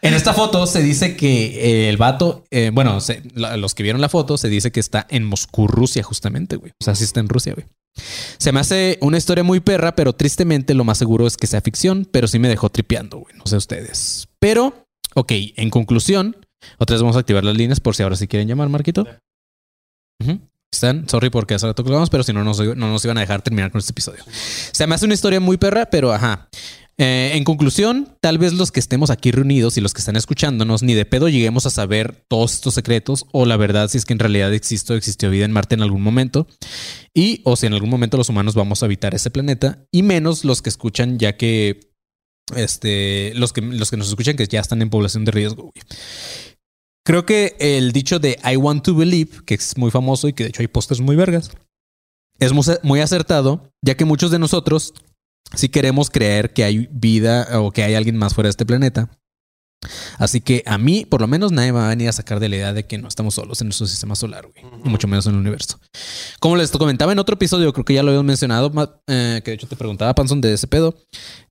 [0.07, 3.83] En esta foto se dice que eh, el vato, eh, bueno, se- la- los que
[3.83, 6.71] vieron la foto, se dice que está en Moscú, Rusia, justamente, güey.
[6.79, 7.65] O sea, sí está en Rusia, güey.
[8.37, 11.61] Se me hace una historia muy perra, pero tristemente lo más seguro es que sea
[11.61, 13.33] ficción, pero sí me dejó tripeando, güey.
[13.37, 14.27] No sé ustedes.
[14.39, 16.35] Pero, ok, en conclusión,
[16.77, 19.07] otra vez vamos a activar las líneas por si ahora sí quieren llamar, Marquito.
[20.71, 23.21] Están, sorry porque hace rato que lo vamos, pero si no, no nos iban a
[23.21, 24.23] dejar terminar con este episodio.
[24.71, 26.49] Se me hace una historia muy perra, pero ajá.
[26.97, 30.81] Eh, en conclusión, tal vez los que estemos aquí reunidos y los que están escuchándonos,
[30.81, 34.13] ni de pedo lleguemos a saber todos estos secretos o la verdad si es que
[34.13, 36.47] en realidad existe o existió vida en Marte en algún momento
[37.13, 40.45] y o si en algún momento los humanos vamos a habitar ese planeta y menos
[40.45, 41.91] los que escuchan ya que
[42.55, 45.73] este los que los que nos escuchan que ya están en población de riesgo.
[47.05, 50.43] Creo que el dicho de I want to believe, que es muy famoso y que
[50.43, 51.51] de hecho hay pósters muy vergas,
[52.39, 52.51] es
[52.83, 54.93] muy acertado, ya que muchos de nosotros
[55.53, 59.09] si queremos creer que hay vida o que hay alguien más fuera de este planeta.
[60.17, 62.49] Así que a mí, por lo menos, nadie me va a venir a sacar de
[62.49, 64.65] la idea de que no estamos solos en nuestro sistema solar, güey.
[64.83, 65.79] Y mucho menos en el universo.
[66.39, 68.71] Como les comentaba en otro episodio, creo que ya lo habíamos mencionado,
[69.07, 70.95] eh, que de hecho te preguntaba, Panson, de ese pedo.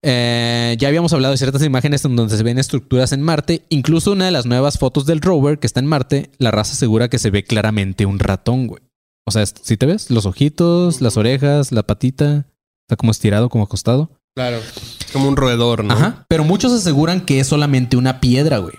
[0.02, 3.64] Eh, ya habíamos hablado de ciertas imágenes en donde se ven estructuras en Marte.
[3.68, 7.08] Incluso una de las nuevas fotos del rover que está en Marte, la raza asegura
[7.08, 8.82] que se ve claramente un ratón, güey.
[9.26, 12.46] O sea, si te ves, los ojitos, las orejas, la patita,
[12.94, 14.08] está como estirado, como acostado.
[14.36, 14.56] Claro.
[14.58, 15.94] Es como un roedor, ¿no?
[15.94, 16.24] Ajá.
[16.28, 18.74] Pero muchos aseguran que es solamente una piedra, güey.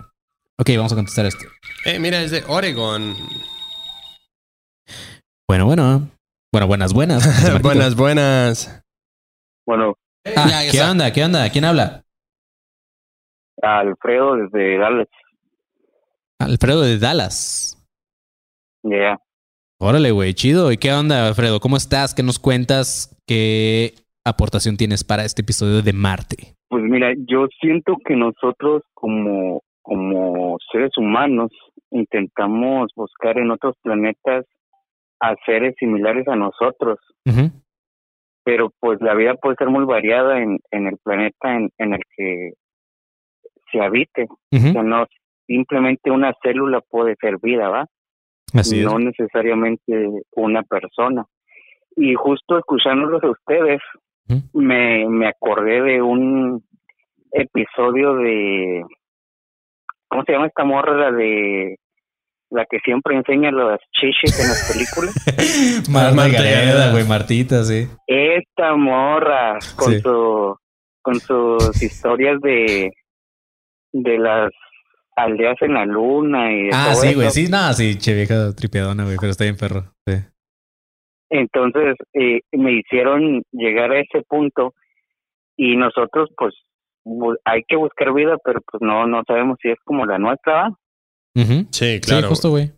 [0.58, 1.46] Ok, vamos a contestar esto.
[1.86, 3.16] Eh, mira, es de Oregon.
[5.48, 6.10] Bueno, bueno.
[6.52, 7.62] Bueno, buenas, buenas.
[7.62, 8.82] Buenas, buenas.
[9.66, 9.96] Bueno,
[10.26, 10.92] Ah, Ya, ya ¿Qué está.
[10.92, 11.12] onda?
[11.14, 11.50] ¿Qué onda?
[11.50, 12.04] ¿Quién habla?
[13.62, 15.08] Alfredo desde Dallas.
[16.40, 17.78] Alfredo de Dallas.
[18.84, 19.20] Ya.
[19.80, 20.72] Órale, güey, chido.
[20.72, 21.60] ¿Y qué onda, Alfredo?
[21.60, 22.14] ¿Cómo estás?
[22.14, 23.16] ¿Qué nos cuentas?
[23.28, 23.96] ¿Qué
[24.26, 26.56] aportación tienes para este episodio de Marte?
[26.68, 31.52] Pues mira, yo siento que nosotros como, como seres humanos
[31.92, 34.46] intentamos buscar en otros planetas
[35.22, 37.00] a seres similares a nosotros,
[38.44, 42.02] pero pues la vida puede ser muy variada en, en el planeta en, en el
[42.18, 42.52] que
[43.72, 44.28] se habite.
[44.52, 45.06] O sea, no
[45.48, 47.86] simplemente una célula puede ser vida, ¿va?
[48.54, 48.86] Así es.
[48.86, 51.26] no necesariamente una persona.
[51.96, 53.82] Y justo escuchándolos a ustedes,
[54.54, 56.64] Me, me acordé de un
[57.32, 58.84] episodio de,
[60.08, 60.96] ¿cómo se llama esta morra?
[60.96, 61.78] La de
[62.52, 65.14] la que siempre enseña las chiches en las películas.
[66.32, 66.92] Gareda.
[66.92, 67.88] güey, Martita, sí.
[68.08, 70.00] Esta morra con Sí.
[70.02, 70.56] su
[71.02, 72.92] con sus historias de
[73.94, 74.52] de las
[75.16, 77.30] aldeas en la luna y Ah, todo sí, güey.
[77.30, 79.94] Sí, no, sí, che vieja tripeadona, güey, pero está bien perro.
[80.08, 80.16] Sí.
[81.30, 84.74] Entonces eh, me hicieron llegar a ese punto
[85.58, 86.54] y nosotros pues
[87.46, 90.70] hay que buscar vida, pero pues no no sabemos si es como la nuestra.
[91.36, 91.68] Ujú.
[91.72, 92.24] Sí, claro.
[92.24, 92.72] Sí, justo, güey.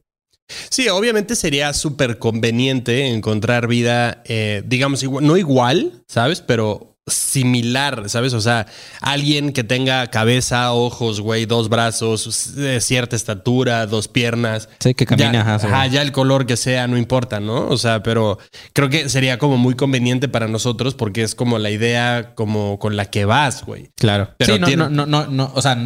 [0.48, 6.42] Sí, obviamente sería súper conveniente encontrar vida, eh, digamos, igual- no igual, ¿sabes?
[6.42, 8.34] Pero similar, ¿sabes?
[8.34, 8.68] O sea,
[9.02, 14.70] alguien que tenga cabeza, ojos, güey, dos brazos, eh, cierta estatura, dos piernas.
[14.80, 17.68] Sí, que camina, ya, ajá, ya el color que sea, no importa, ¿no?
[17.70, 18.38] O sea, pero
[18.74, 22.96] creo que sería como muy conveniente para nosotros porque es como la idea como con
[22.98, 23.90] la que vas, güey.
[23.96, 24.32] Claro.
[24.38, 25.78] Pero sí, no, tiene- no, no, no, no, o sea,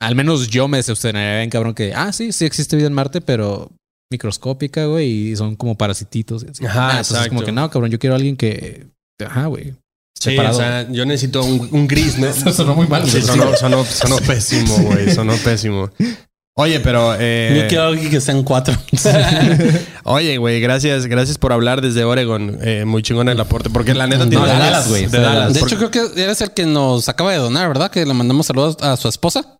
[0.00, 3.20] al menos yo me decepcionaría bien, cabrón, que, ah, sí, sí existe vida en Marte,
[3.20, 3.70] pero
[4.10, 6.44] microscópica, güey, y son como parasititos.
[6.44, 6.66] y así.
[6.66, 7.46] Ajá, Ah, entonces es como exacto.
[7.46, 8.86] que no, cabrón, yo quiero a alguien que,
[9.24, 9.74] ajá, güey.
[10.22, 10.54] Sí, separado.
[10.56, 12.26] o sea, yo necesito un, un gris, ¿no?
[12.28, 13.06] Eso sonó muy mal.
[13.08, 15.10] Sí, sonó, sonó, sonó pésimo, güey.
[15.10, 15.90] Sonó pésimo.
[16.54, 17.14] Oye, pero.
[17.18, 18.74] eh, Yo quiero que sean cuatro.
[20.04, 22.58] Oye, güey, gracias, gracias por hablar desde Oregon.
[22.62, 24.46] Eh, muy chingón el aporte, porque la neta No, tiene.
[24.46, 25.54] de Dallas, güey, De de Dallas.
[25.54, 27.90] De Porque- hecho, creo que eres el que nos acaba de donar, ¿verdad?
[27.90, 29.58] Que le mandamos saludos a su esposa.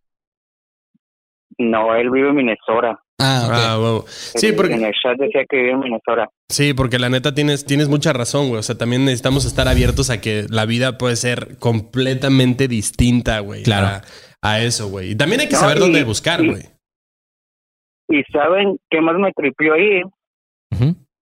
[1.58, 3.00] No, él vive en Minnesota.
[3.22, 3.46] Ah,
[3.78, 4.06] ok.
[4.06, 4.10] Ah.
[4.10, 6.28] Sí, En porque, el chat decía que vive en Minnesota.
[6.48, 8.58] sí, porque la neta tienes, tienes mucha razón, güey.
[8.60, 13.62] O sea, también necesitamos estar abiertos a que la vida puede ser completamente distinta, güey.
[13.62, 13.86] Claro.
[13.86, 14.02] A,
[14.54, 15.12] a eso, güey.
[15.12, 16.62] Y también hay que No, saber y- dónde buscar, y- güey.
[18.08, 20.02] Y saben qué más me tripió ahí,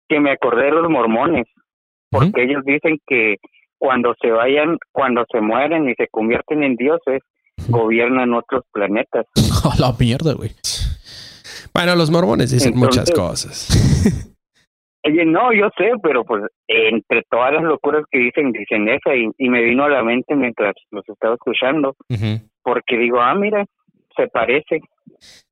[0.08, 1.46] que me acordé de los mormones,
[2.10, 3.36] porque ellos dicen que
[3.78, 7.22] cuando se vayan, cuando se mueren y se convierten en dioses,
[7.68, 9.24] gobiernan otros planetas.
[9.64, 10.50] A la mierda, güey.
[11.76, 13.68] Bueno, los mormones dicen Entonces- muchas cosas.
[15.04, 19.28] Oye, no, yo sé, pero pues entre todas las locuras que dicen, dicen esa y,
[19.38, 21.94] y me vino a la mente mientras los estaba escuchando,
[22.62, 23.64] porque digo, ah, mira,
[24.16, 24.80] se parece.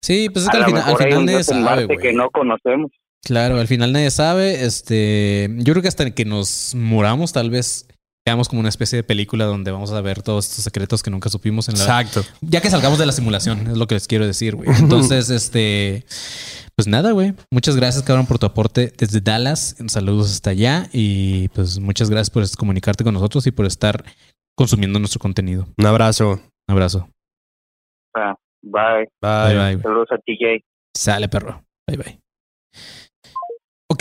[0.02, 2.90] Sí, pues es que a al al final nadie sabe, que no conocemos.
[3.22, 4.64] Claro, al final nadie sabe.
[4.64, 7.86] Este, yo creo que hasta que nos muramos, tal vez
[8.26, 11.28] veamos como una especie de película donde vamos a ver todos estos secretos que nunca
[11.28, 11.84] supimos en la.
[11.84, 12.22] Exacto.
[12.40, 14.68] Ya que salgamos de la simulación, es lo que les quiero decir, güey.
[14.78, 16.04] Entonces, este,
[16.74, 17.34] pues nada, güey.
[17.50, 19.76] Muchas gracias, cabrón, por tu aporte desde Dallas.
[19.88, 24.04] Saludos hasta allá y pues muchas gracias por comunicarte con nosotros y por estar
[24.56, 25.66] consumiendo nuestro contenido.
[25.76, 26.40] Un abrazo.
[26.66, 27.08] Un abrazo.
[28.16, 29.08] Ah, bye.
[29.20, 29.54] Bye.
[29.54, 29.82] Bye, bye.
[29.82, 30.64] Saludos a TJ.
[30.96, 31.62] Sale, perro.
[31.86, 32.20] Bye, bye.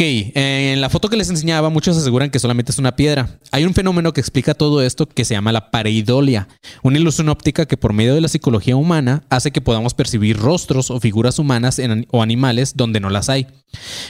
[0.04, 3.40] Ok, en la foto que les enseñaba, muchos aseguran que solamente es una piedra.
[3.52, 6.50] Hay un fenómeno que explica todo esto que se llama la pareidolia,
[6.82, 10.92] una ilusión óptica que por medio de la psicología humana hace que podamos percibir rostros
[10.92, 13.48] o figuras humanas en- o animales donde no las hay.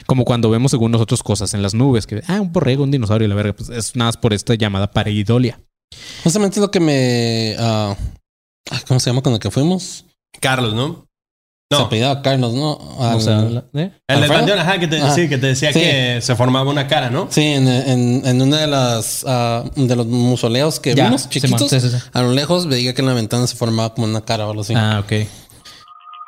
[0.08, 3.28] Como cuando vemos según nosotros cosas en las nubes, que, ah, un borrego, un dinosaurio,
[3.28, 5.60] y la verga, pues es nada más por esta llamada pareidolia.
[6.24, 7.56] Justamente lo que me.
[7.60, 7.96] ah,
[8.88, 10.06] ¿Cómo se llama con el que fuimos?
[10.42, 11.06] Carlos, ¿no?
[11.72, 11.86] Se No.
[11.86, 12.74] apellidaba Carlos, ¿no?
[12.74, 13.92] O sea, Al- la- ¿eh?
[14.08, 15.12] El del ajá, que te, Ajá.
[15.16, 15.80] sí, que te decía Sí.
[15.80, 17.28] que se formaba una cara, ¿no?
[17.32, 21.70] Sí, en, en, en una de las ah, de los mausoleos que Ya, vimos, chiquitos,
[21.70, 21.98] sí, sí, sí.
[22.14, 24.62] a lo lejos veía que en la ventana se formaba como una cara o algo
[24.62, 24.74] así.
[24.78, 25.28] Ah, ok.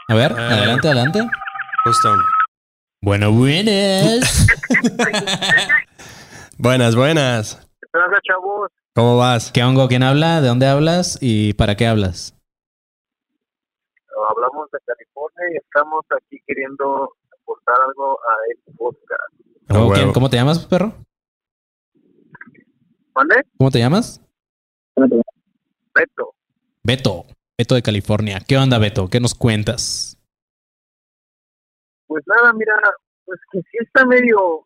[0.10, 0.48] A ver, Ah.
[0.48, 1.20] adelante, adelante.
[1.86, 2.10] Justo.
[3.03, 4.48] Bueno, buenas.
[6.57, 7.60] Buenas, buenas.
[7.82, 8.70] ¿Qué pasa, chavos?
[8.95, 9.52] ¿Cómo vas?
[9.52, 9.88] ¿Qué hongo?
[9.88, 10.41] ¿Quién habla?
[10.41, 11.18] ¿De dónde hablas?
[11.22, 12.34] ¿Y para qué hablas?
[14.30, 17.12] Hablamos de California y estamos aquí queriendo
[17.42, 19.34] aportar algo a este podcast.
[19.70, 20.14] Ah, Oh, ¿quién- huevo.
[20.14, 20.94] ¿Cómo te llamas, perro?
[23.14, 23.44] ¿Vale?
[23.58, 24.22] ¿Cómo te llamas?
[24.96, 26.34] Beto.
[26.84, 27.26] Beto.
[27.58, 28.40] Beto de California.
[28.46, 29.08] ¿Qué onda, Beto?
[29.10, 30.18] ¿Qué nos cuentas?
[32.08, 32.76] Pues nada, mira,
[33.26, 34.62] pues que sí está medio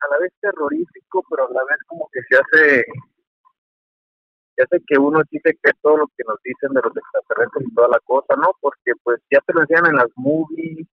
[0.00, 2.84] a la vez terrorífico, pero a la vez como que se hace,
[4.56, 7.66] se hace que uno sí se cree todo lo que nos dicen de los extraterrestres
[7.68, 8.50] y toda la cosa, ¿no?
[8.60, 10.86] Porque pues ya te lo decían en las movies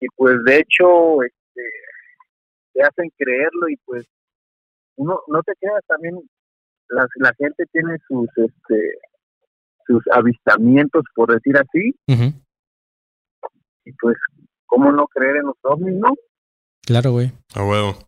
[0.00, 1.62] y pues de hecho este,
[2.72, 4.06] te hacen creerlo y pues
[4.96, 6.20] uno no te quedas también
[6.88, 8.98] la, la gente tiene sus este
[9.86, 11.94] sus avistamientos por decir así
[13.84, 14.16] y pues
[14.66, 16.14] cómo no creer en los ovnis no
[16.86, 17.30] Claro, güey.
[17.54, 17.98] A huevo.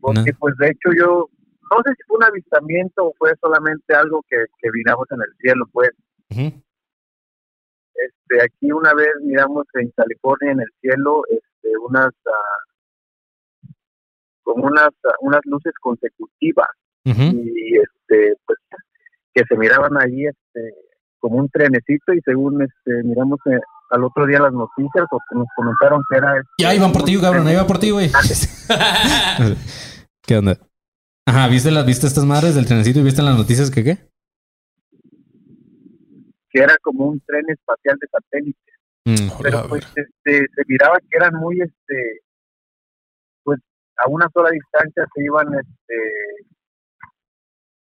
[0.00, 0.36] porque No.
[0.38, 1.30] pues de hecho yo
[1.70, 5.36] no sé si fue un avistamiento o fue solamente algo que, que miramos en el
[5.38, 5.90] cielo pues
[6.30, 6.62] Ujú.
[7.94, 13.70] este aquí una vez miramos en California en el cielo este unas ah,
[14.42, 16.68] como unas ah, unas luces consecutivas
[17.32, 18.58] y este pues
[19.34, 20.74] que se miraban ahí este
[21.18, 23.58] como un trenecito y según este miramos eh,
[23.90, 27.02] al otro día las noticias o que nos comentaron que era este, Ya iban por
[27.02, 27.46] ti, cabrón.
[27.46, 28.10] Ahí tren- va por ti, güey.
[30.22, 30.56] ¿Qué onda?
[31.26, 33.98] Ajá, ¿viste las viste estas madres del trenecito y viste en las noticias que qué?
[36.52, 38.58] que era como un tren espacial de satélite
[39.06, 39.30] Mm.
[39.42, 42.20] pero pues este, se miraba que eran muy este
[43.42, 43.58] pues
[43.96, 45.96] a una sola distancia se iban este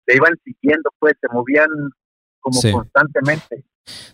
[0.07, 1.67] se iban siguiendo pues se movían
[2.39, 2.71] como Sí.
[2.71, 3.65] constantemente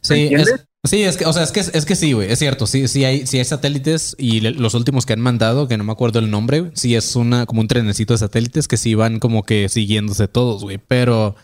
[0.02, 0.54] Sí, entiendes?
[0.56, 2.88] es, sí, es que, o sea, es que es que sí, güey, es cierto, sí,
[2.88, 5.92] sí hay, sí hay satélites y le- los últimos que han mandado, que no me
[5.92, 9.44] acuerdo el nombre, sí es una como un trenecito de satélites que sí van como
[9.44, 11.36] que siguiéndose todos, güey, pero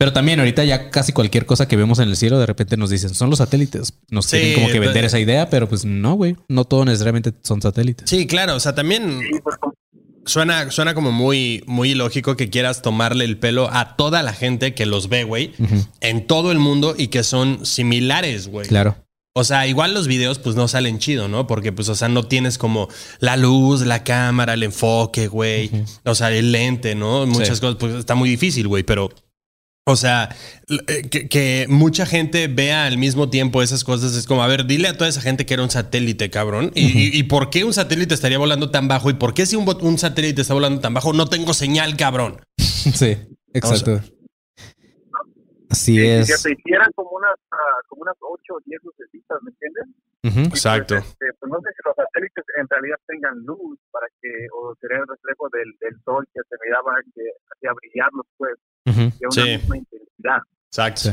[0.00, 2.88] pero también ahorita ya casi cualquier cosa que vemos en el cielo de repente nos
[2.90, 3.94] dicen, son los satélites.
[4.10, 7.32] Nos Sí, quieren como que vender esa idea, pero pues no, güey, no todo necesariamente
[7.42, 8.08] son satélites.
[8.08, 8.54] Sí, claro.
[8.54, 9.56] O sea, también Sí, pues,
[10.28, 14.74] suena, suena como muy, muy ilógico que quieras tomarle el pelo a toda la gente
[14.74, 15.52] que los ve, güey,
[16.00, 18.68] en todo el mundo y que son similares, güey.
[18.68, 18.96] Claro.
[19.34, 21.46] O sea, igual los videos pues no salen chido, ¿no?
[21.46, 22.88] Porque pues, o sea, no tienes como
[23.20, 25.70] la luz, la cámara, el enfoque, güey.
[26.04, 27.24] O sea, el lente, ¿no?
[27.26, 27.60] Muchas Sí.
[27.60, 29.10] cosas, pues está muy difícil, güey, pero...
[29.90, 30.28] O sea,
[30.68, 34.66] eh, que, que mucha gente vea al mismo tiempo esas cosas es como, a ver,
[34.66, 36.70] dile a toda esa gente que era un satélite, cabrón.
[36.74, 39.08] ¿Y, y- y por qué un satélite estaría volando tan bajo?
[39.10, 42.40] ¿Y por qué si un, un satélite está volando tan bajo no tengo señal, cabrón?
[42.58, 43.16] Sí,
[43.52, 44.00] exacto.
[45.70, 46.26] Así sí, es.
[46.28, 49.84] que se hicieran como unas ah, como unas ocho o diez lucecitas ¿me entiendes?
[50.24, 50.40] Ujú.
[50.54, 50.94] Exacto.
[50.96, 54.74] Pues, este, pues no sé si los satélites en realidad tengan luz para que, o
[54.80, 58.56] sería el reflejo del, del sol que se miraba que hacía brillarlos, pues,
[58.90, 59.00] Ujú.
[59.00, 59.50] de una Sí.
[59.58, 60.38] misma intensidad.
[60.70, 61.00] Exacto.
[61.10, 61.12] Sí.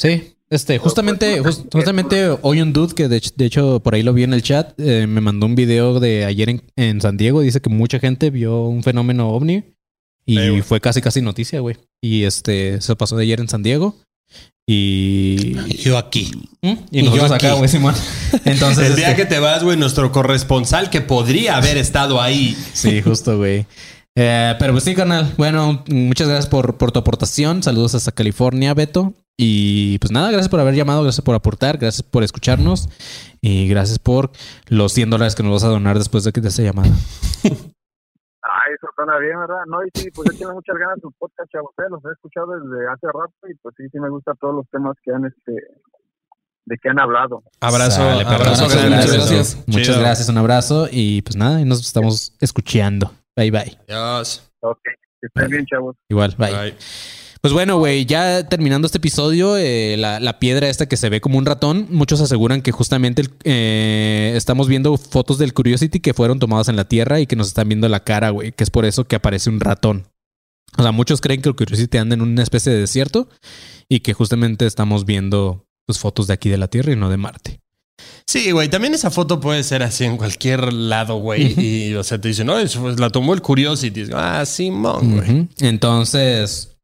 [0.00, 4.02] Sí, este, justamente, jus- justamente hoy un dude que de, hecho- de hecho por ahí
[4.02, 7.16] lo vi en el chat, eh, me mandó un video de ayer en, en San
[7.16, 9.64] Diego, dice que mucha gente vio un fenómeno ovni
[10.24, 11.76] y fue casi casi noticia, güey.
[12.00, 13.96] Y este, se pasó de ayer en San Diego
[14.66, 15.54] y...
[15.82, 16.30] Yo aquí.
[16.62, 16.74] ¿Mm?
[16.90, 17.56] Y Y nosotros yo acá, aquí.
[17.58, 17.94] güey, Simón.
[18.44, 22.56] Entonces, El día este, que te vas, güey, nuestro corresponsal que podría haber estado ahí.
[22.74, 23.66] sí, justo, güey.
[24.20, 25.32] Eh, pero pues sí, carnal.
[25.36, 27.62] Bueno, muchas gracias por, por tu aportación.
[27.62, 29.14] Saludos hasta California, Beto.
[29.36, 32.88] Y pues nada, gracias por haber llamado, gracias por aportar, gracias por escucharnos
[33.40, 34.32] y gracias por
[34.66, 36.90] los 100 dólares que nos vas a donar después de que te esa llamada.
[38.50, 39.62] Ah, eso suena bien, ¿verdad?
[39.66, 41.70] No, y sí, pues yo tengo muchas ganas de tu podcast, chavos.
[41.76, 44.66] eh, Los he escuchado desde hace rato y pues sí, sí me gustan todos los
[44.70, 45.52] temas que han, este,
[46.64, 47.42] de que han hablado.
[47.60, 49.64] Abrazo, Sale, abrazo Muchas gracias.
[49.66, 53.12] Muchas gracias, un abrazo y pues nada, y nos estamos escuchando.
[53.38, 53.78] Bye bye.
[53.88, 54.50] Adiós.
[54.60, 54.80] Ok,
[55.20, 55.94] que estén bien, chavos.
[56.10, 56.50] Igual, bye.
[56.52, 56.74] Bye.
[57.40, 61.20] Pues bueno, güey, ya terminando este episodio, eh, la, la piedra esta que se ve
[61.20, 66.14] como un ratón, muchos aseguran que justamente el- eh, estamos viendo fotos del Curiosity que
[66.14, 68.70] fueron tomadas en la Tierra y que nos están viendo la cara, güey, que es
[68.70, 70.08] por eso que aparece un ratón.
[70.76, 73.28] O sea, muchos creen que el Curiosity anda en una especie de desierto
[73.88, 77.18] y que justamente estamos viendo pues, fotos de aquí de la Tierra y no de
[77.18, 77.60] Marte.
[78.26, 81.54] Sí, güey, también esa foto puede ser así en cualquier lado, güey.
[81.58, 84.04] Y, o sea, te dicen, no, eso pues, la tomó el Curiosity.
[84.14, 85.48] Ah, Simón, güey.
[85.60, 86.76] Entonces,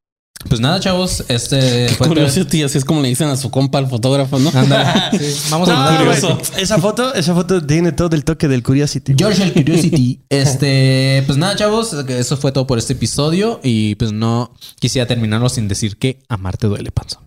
[0.48, 3.88] pues nada, chavos, este fue Curiosity, así es como le dicen a su compa al
[3.88, 4.50] fotógrafo, ¿no?
[4.54, 4.84] Ándale.
[5.18, 6.60] Sí, Vamos a No, Curiosity.
[6.62, 9.14] esa foto, esa foto tiene todo el toque del Curiosity.
[9.16, 10.20] George el Curiosity.
[10.28, 13.60] Este, pues nada, chavos, eso fue todo por este episodio.
[13.62, 17.20] Y pues no quisiera terminarlo sin decir que amarte duele, panzo.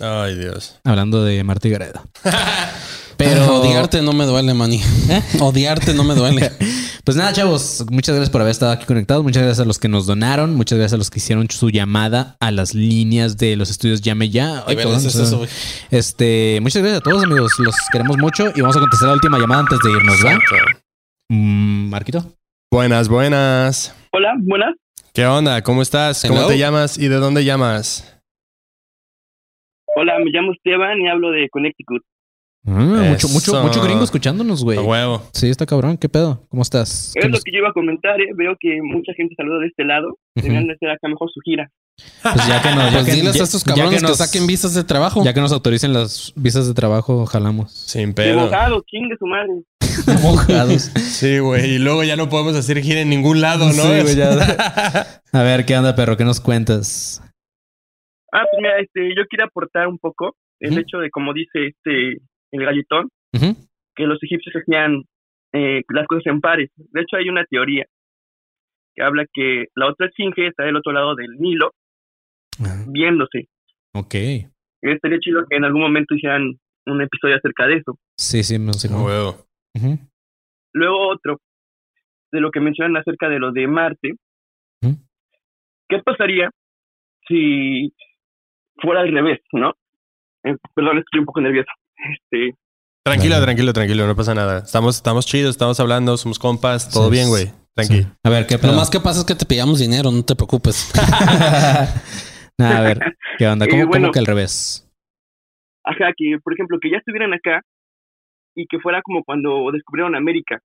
[0.00, 0.76] Ay, Dios.
[0.84, 2.02] Hablando de Marta y Gareda.
[3.20, 4.80] Pero odiarte no me duele, mani.
[5.40, 6.50] Odiarte no me duele.
[7.02, 9.24] Pues nada, chavos, muchas gracias por haber estado aquí conectados.
[9.24, 10.54] Muchas gracias a los que nos donaron.
[10.54, 14.28] Muchas gracias a los que hicieron su llamada a las líneas de los estudios Llame
[14.28, 14.62] Ya.
[14.66, 15.48] Ay, es eso, güey.
[15.90, 17.52] este, muchas gracias a todos, amigos.
[17.58, 20.38] Los queremos mucho y vamos a contestar la última llamada antes de irnos, ¿va?
[21.30, 22.34] Mm, Marquito.
[22.70, 23.96] Buenas, buenas.
[24.12, 24.76] Hola, buenas.
[25.14, 25.62] ¿Qué onda?
[25.62, 26.22] ¿Cómo estás?
[26.28, 26.48] ¿Cómo Hello.
[26.48, 28.20] te llamas y de dónde llamas?
[29.96, 32.02] Hola, me llamo Esteban y hablo de Connecticut.
[32.66, 34.78] Ah, mucho, mucho, mucho gringo escuchándonos, güey.
[34.78, 35.22] A huevo.
[35.32, 35.96] Sí, está cabrón.
[35.96, 36.46] ¿Qué pedo?
[36.50, 37.12] ¿Cómo estás?
[37.14, 38.26] ¿Qué Es lo nos- que yo iba a comentar, ¿eh?
[38.36, 40.18] Veo que mucha gente saluda de este lado.
[40.34, 41.70] Deberían de hacer acá mejor su gira.
[42.22, 44.46] Pues ya que nos, ya Pues que- diles ya- a estos cabrones que, nos- saquen
[44.46, 45.24] visas de trabajo.
[45.24, 47.72] Ya que nos autoricen las visas de trabajo, jalamos.
[47.72, 48.40] Sin De pedo.
[48.40, 49.52] abogado, chingue su madre.
[50.22, 50.82] Mojados.
[50.96, 51.74] Sí, güey.
[51.74, 53.72] Y luego ya no podemos hacer gira en ningún lado, ¿no?
[53.72, 54.30] Sí, güey, ya.
[55.32, 56.16] A ver, ¿qué onda, perro?
[56.16, 57.22] ¿Qué nos cuentas?
[58.32, 62.18] Ah, pues mira, este, yo quiero aportar un poco el hecho de, como dice este,
[62.52, 63.08] el galletón,
[63.94, 65.04] que los egipcios hacían
[65.52, 66.70] eh, las cosas en pares.
[66.76, 67.86] De hecho, hay una teoría
[68.94, 71.72] que habla que la otra esfinge está del otro lado del Nilo,
[72.62, 73.48] Ah, viéndose.
[73.94, 74.14] Ok.
[74.82, 77.98] Estaría chido que en algún momento hicieran un episodio acerca de eso.
[78.16, 79.46] Sí, sí, me huevo.
[79.74, 79.98] Ujú.
[80.74, 81.40] Luego otro,
[82.32, 84.14] de lo que mencionan acerca de lo de Marte.
[85.88, 86.50] ¿Qué pasaría
[87.26, 87.92] si
[88.76, 89.74] fuera al revés, no?
[90.44, 91.70] Eh, perdón, estoy un poco nervioso.
[92.12, 92.54] Este,
[93.04, 94.06] Tranquilo, tranquilo, tranquilo.
[94.06, 94.58] No pasa nada.
[94.58, 96.90] Estamos, estamos chidos, estamos hablando, somos compas.
[96.90, 97.46] Todo Sí, bien, güey.
[97.74, 98.02] Tranquilo.
[98.02, 98.12] Sí.
[98.24, 100.92] A ver, ¿qué Lo más que pasa es que te pillamos dinero, no te preocupes.
[102.58, 102.98] Nah, a ver,
[103.38, 103.66] ¿qué onda?
[103.66, 104.04] ¿Cómo, Eh, bueno.
[104.08, 104.86] cómo que al revés?
[105.82, 107.62] ajá, que por ejemplo, que ya estuvieran acá
[108.54, 110.58] y que fuera como cuando descubrieron América,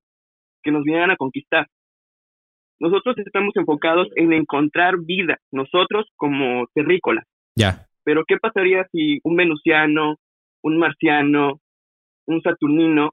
[0.62, 1.68] que nos vinieran a conquistar.
[2.82, 7.24] Nosotros estamos enfocados en encontrar vida, nosotros como terrícolas.
[7.58, 7.88] Ya.
[8.04, 10.18] Pero ¿qué pasaría si un venusiano,
[10.66, 11.62] un marciano,
[12.28, 13.12] un saturnino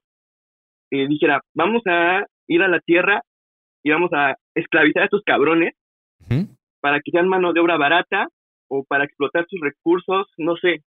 [0.91, 3.21] eh, dijera, vamos a ir a la Tierra
[3.83, 5.73] y vamos a esclavizar a estos cabrones
[6.81, 8.27] para que sean mano de obra barata
[8.69, 10.83] o para explotar sus recursos, no sé,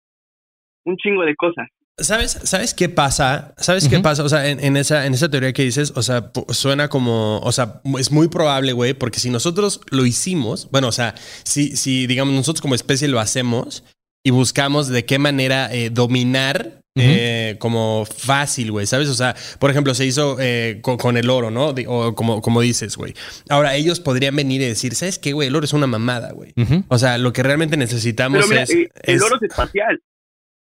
[0.85, 1.69] un chingo de cosas.
[1.99, 3.55] ¿Sabes, ¿Sabes qué pasa?
[3.59, 4.25] ¿Sabes qué pasa?
[4.25, 7.53] O sea, en, en esa, en esa teoría que dices, o sea, suena como, o
[7.53, 11.15] sea, es muy probable, güey, porque si nosotros lo hicimos, bueno, o sea,
[11.45, 13.85] si, si digamos nosotros como especie lo hacemos
[14.25, 19.09] y buscamos de qué manera eh, dominar eh, como fácil, güey, ¿sabes?
[19.09, 21.75] O sea, por ejemplo, se hizo eh, con, con el oro, ¿no?
[21.89, 23.15] O como, como dices, güey.
[23.49, 25.49] Ahora, ellos podrían venir y decir, ¿sabes qué, güey?
[25.49, 26.53] El oro es una mamada, güey.
[26.89, 28.71] O sea, lo que realmente necesitamos Pero mira, es...
[28.71, 30.03] eh, el es- oro es espacial.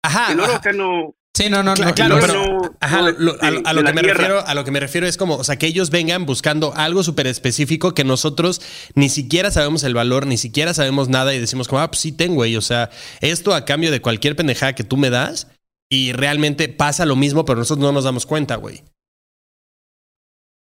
[0.02, 0.56] Ajá, El oro ajá.
[0.56, 1.14] acá no...
[1.34, 1.94] Sí, no, no, no.
[1.94, 4.14] claro, pero- no- Ajá, lo- a, lo- a lo de que me Tierra.
[4.18, 7.02] refiero, a lo que me refiero es como, o sea, que ellos vengan buscando algo
[7.02, 8.60] súper específico que nosotros
[8.94, 12.14] ni siquiera sabemos el valor, ni siquiera sabemos nada y decimos como, ah, pues sí
[12.14, 12.56] tengo, güey.
[12.56, 12.90] O sea,
[13.22, 15.50] esto a cambio de cualquier pendejada que tú me das
[15.90, 18.80] y realmente pasa lo mismo, pero nosotros no nos damos cuenta, güey.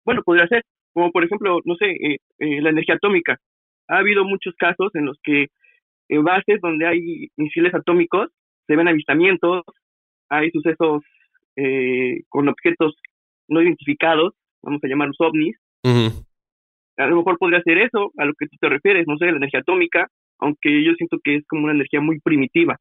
[0.05, 0.63] Bueno, podría ser,
[0.93, 3.37] como por ejemplo, no sé, eh, eh, la energía atómica.
[3.87, 5.47] Ha habido muchos casos en los que
[6.09, 8.27] en bases donde hay misiles atómicos
[8.67, 9.63] se ven avistamientos,
[10.29, 11.03] hay sucesos
[11.55, 12.95] eh, con objetos
[13.47, 15.57] no identificados, vamos a llamarlos ovnis.
[16.97, 19.37] A lo mejor podría ser eso, a lo que tú te refieres, no sé, la
[19.37, 20.07] energía atómica,
[20.39, 22.77] aunque yo siento que es como una energía muy primitiva,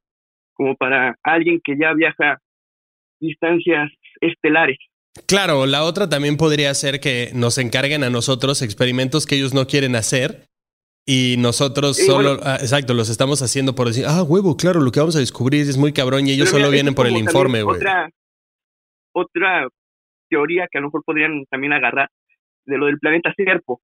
[0.55, 2.39] como para alguien que ya viaja
[3.21, 4.79] distancias estelares.
[5.27, 9.67] Claro, la otra también podría ser que nos encarguen a nosotros experimentos que ellos no
[9.67, 10.49] quieren hacer
[11.11, 12.43] Y nosotros Sí, solo, bueno.
[12.45, 15.63] ah, exacto, los estamos haciendo por decir, ah, huevo, claro, lo que vamos a descubrir
[15.63, 17.79] es muy cabrón y ellos solo mira, vienen por el informe, güey.
[17.79, 18.11] Otra,
[19.15, 19.69] otra
[20.29, 22.11] teoría que a lo mejor podrían también agarrar
[22.67, 23.81] de lo del planeta Serpo,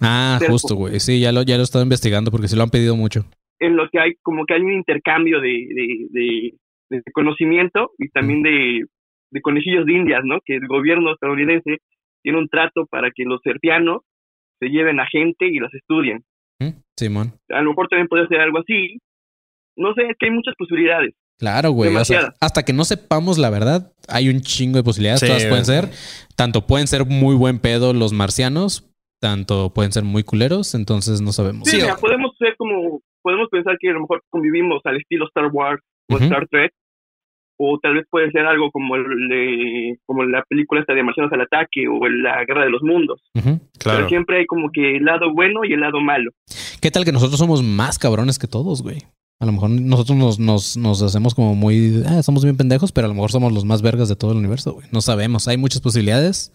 [0.00, 0.98] Ah, justo, güey.
[1.00, 3.24] Sí, ya lo, ya lo he estado investigando porque sí lo han pedido mucho.
[3.60, 6.54] en lo que hay como que hay un intercambio de, de, de-
[6.90, 8.84] de conocimiento y también de,
[9.30, 10.38] de conejillos de indias, ¿no?
[10.44, 11.78] Que el gobierno estadounidense
[12.22, 14.02] tiene un trato para que los serpianos
[14.58, 16.24] se lleven a gente y los estudien.
[16.98, 17.32] Simón.
[17.50, 18.98] A lo mejor también puede ser algo así.
[19.76, 21.14] No sé, es que hay muchas posibilidades.
[21.38, 21.94] Claro, güey.
[21.94, 25.20] O sea, hasta que no sepamos la verdad, hay un chingo de posibilidades.
[25.20, 25.88] Sí, Todas pueden ser.
[26.36, 30.74] Tanto pueden ser muy buen pedo los marcianos, tanto pueden ser muy culeros.
[30.74, 31.68] Entonces no sabemos.
[31.68, 34.96] Sí, Sí, mira, o- podemos ser como, podemos pensar que a lo mejor convivimos al
[34.96, 35.80] estilo Star Wars
[36.10, 36.16] o.
[36.18, 36.72] Star Trek,
[37.60, 41.32] o tal vez puede ser algo como el de- como la película esta de Marcianos
[41.32, 43.20] al ataque o la Guerra de los Mundos.
[43.34, 43.60] Ujú.
[43.78, 43.98] Claro.
[43.98, 46.30] Pero siempre hay como que el lado bueno y el lado malo.
[46.80, 49.04] ¿Qué tal que nosotros somos más cabrones que todos, güey?
[49.40, 52.02] A lo mejor nosotros nos, nos, nos hacemos como muy...
[52.06, 54.38] Ah, somos bien pendejos, pero a lo mejor somos los más vergas de todo el
[54.38, 54.88] universo, güey.
[54.90, 55.46] No sabemos.
[55.48, 56.52] Hay muchas posibilidades.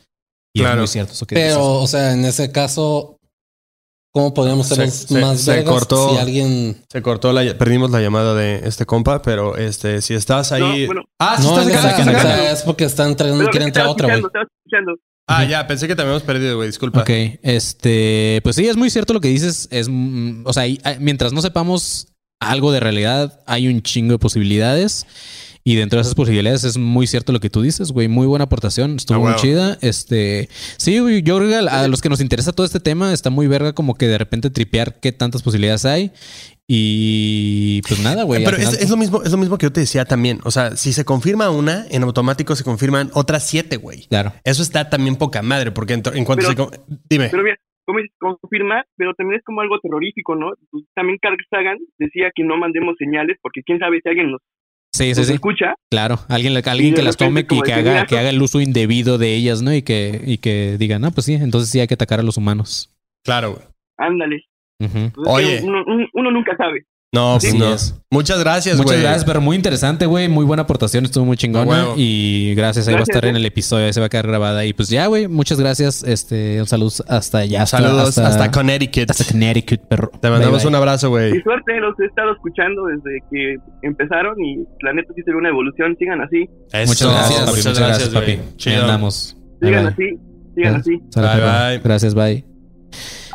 [0.56, 1.62] Y es muy cierto eso que Pero, dices.
[1.66, 3.18] o sea, en ese caso,
[4.14, 6.10] ¿cómo podríamos ser Se- los se- más se vergas cortó.
[6.12, 6.78] si alguien...
[6.92, 10.82] Se cortó la, perdimos la llamada de este compa, pero este, si estás ahí.
[10.82, 11.02] No, bueno.
[11.20, 12.22] ah, sí No, estás acá, o acá.
[12.22, 14.22] sea, es porque está entrando, Pero quiere entrar otra, güey.
[15.28, 16.68] Ah, ya, pensé que te habíamos perdido, güey.
[16.68, 17.02] Disculpa.
[17.02, 17.10] Ok,
[17.42, 19.68] este, pues sí, es muy cierto lo que dices.
[19.72, 20.66] Es, mm, o sea,
[21.00, 22.08] mientras no sepamos
[22.42, 25.06] algo de realidad, hay un chingo de posibilidades.
[25.66, 28.10] Y dentro de esas posibilidades es muy cierto lo que tú dices, güey.
[28.10, 28.98] Muy buena aportación.
[28.98, 29.78] Estuvo Ah, muy chida.
[29.80, 33.30] Este, sí, güey, yo creo que a los que nos interesa todo este tema está
[33.30, 36.12] muy verga como que de repente tripear qué tantas posibilidades hay.
[36.68, 38.44] Y pues nada, güey.
[38.44, 40.40] Pero es, final- es lo mismo, es lo mismo que yo te decía también.
[40.44, 44.08] O sea, si se confirma una, en automático se confirman otras siete, güey.
[44.08, 44.34] Claro.
[44.44, 46.78] Eso está también poca madre, porque en, to- en cuanto Pero- se.
[46.80, 47.30] con- Dime.
[47.30, 50.52] Pero mira, como dices, confirmar, pero también es como algo terrorífico, ¿no?
[50.96, 54.42] También Carl Sagan decía que no mandemos señales porque quién sabe si alguien nos,
[54.96, 55.34] Sí, sí, sí.
[55.34, 55.74] escucha.
[55.90, 56.20] Claro.
[56.30, 59.64] Alguien, alguien que las tome y que haga, que haga el uso indebido de ellas,
[59.64, 59.74] ¿no?
[59.74, 62.38] Y que, y que digan, no, pues sí, entonces sí hay que atacar a los
[62.38, 62.94] humanos.
[63.26, 63.64] Claro, güey.
[63.98, 64.44] Ándale.
[65.26, 65.62] Oye.
[65.64, 66.86] Uno, uno- uno nunca sabe.
[67.16, 67.72] No, pues no.
[67.76, 67.94] es.
[68.10, 68.88] Muchas gracias, güey.
[68.88, 70.28] Muchas gracias, pero muy interesante, güey.
[70.30, 71.90] Muy buena aportación, estuvo muy chingona.
[71.96, 74.66] Y gracias, ahí va a estar en el episodio, ahí se va a quedar grabada.
[74.66, 76.02] Y pues ya, güey, muchas gracias.
[76.04, 77.68] Este, un saludo hasta allá.
[77.68, 79.12] Saludos hasta, hasta, Connecticut.
[79.12, 80.10] hasta Connecticut, perro.
[80.20, 80.70] Te mandamos Bye, bye.
[80.70, 81.42] un abrazo, Y güey.
[81.44, 85.50] suerte, los he estado escuchando desde que empezaron y la neta sí se ve una
[85.50, 85.96] evolución.
[86.00, 87.52] Sigan así, Eso, Muchas gracias, papi.
[87.52, 88.40] Muchas Muchas gracias, papi.
[88.58, 88.82] Chido.
[88.82, 89.38] andamos.
[89.62, 89.94] Sigan bye.
[89.94, 90.20] así,
[90.56, 90.92] sigan así.
[91.16, 91.80] Bye, bye.
[91.84, 92.53] Gracias, bye.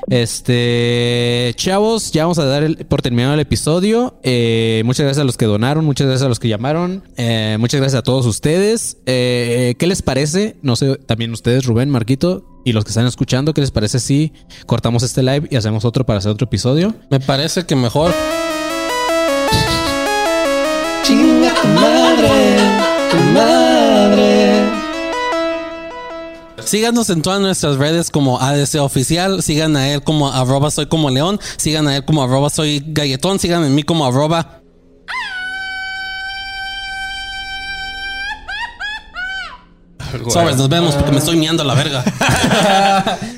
[0.07, 4.19] Este, chavos, ya vamos a dar el- por terminado el episodio.
[4.23, 7.81] Eh, muchas gracias a los que donaron, muchas gracias a los que llamaron, eh, muchas
[7.81, 8.99] gracias a todos ustedes.
[9.07, 10.57] Eh, ¿Qué les parece?
[10.63, 14.33] No sé, también ustedes, Rubén, Marquito y los que están escuchando, ¿qué les parece si
[14.67, 16.95] cortamos este live y hacemos otro para hacer otro episodio?
[17.11, 18.13] Me parece que mejor...
[26.69, 29.43] Síganos en todas nuestras redes como ADC Oficial.
[29.43, 31.41] Sigan a él como arroba soy como león.
[31.57, 33.39] Sigan a él como arroba soy galletón.
[33.39, 34.61] Sigan en mí como arroba.
[40.29, 42.05] Sobres, nos vemos porque me estoy miando a la verga.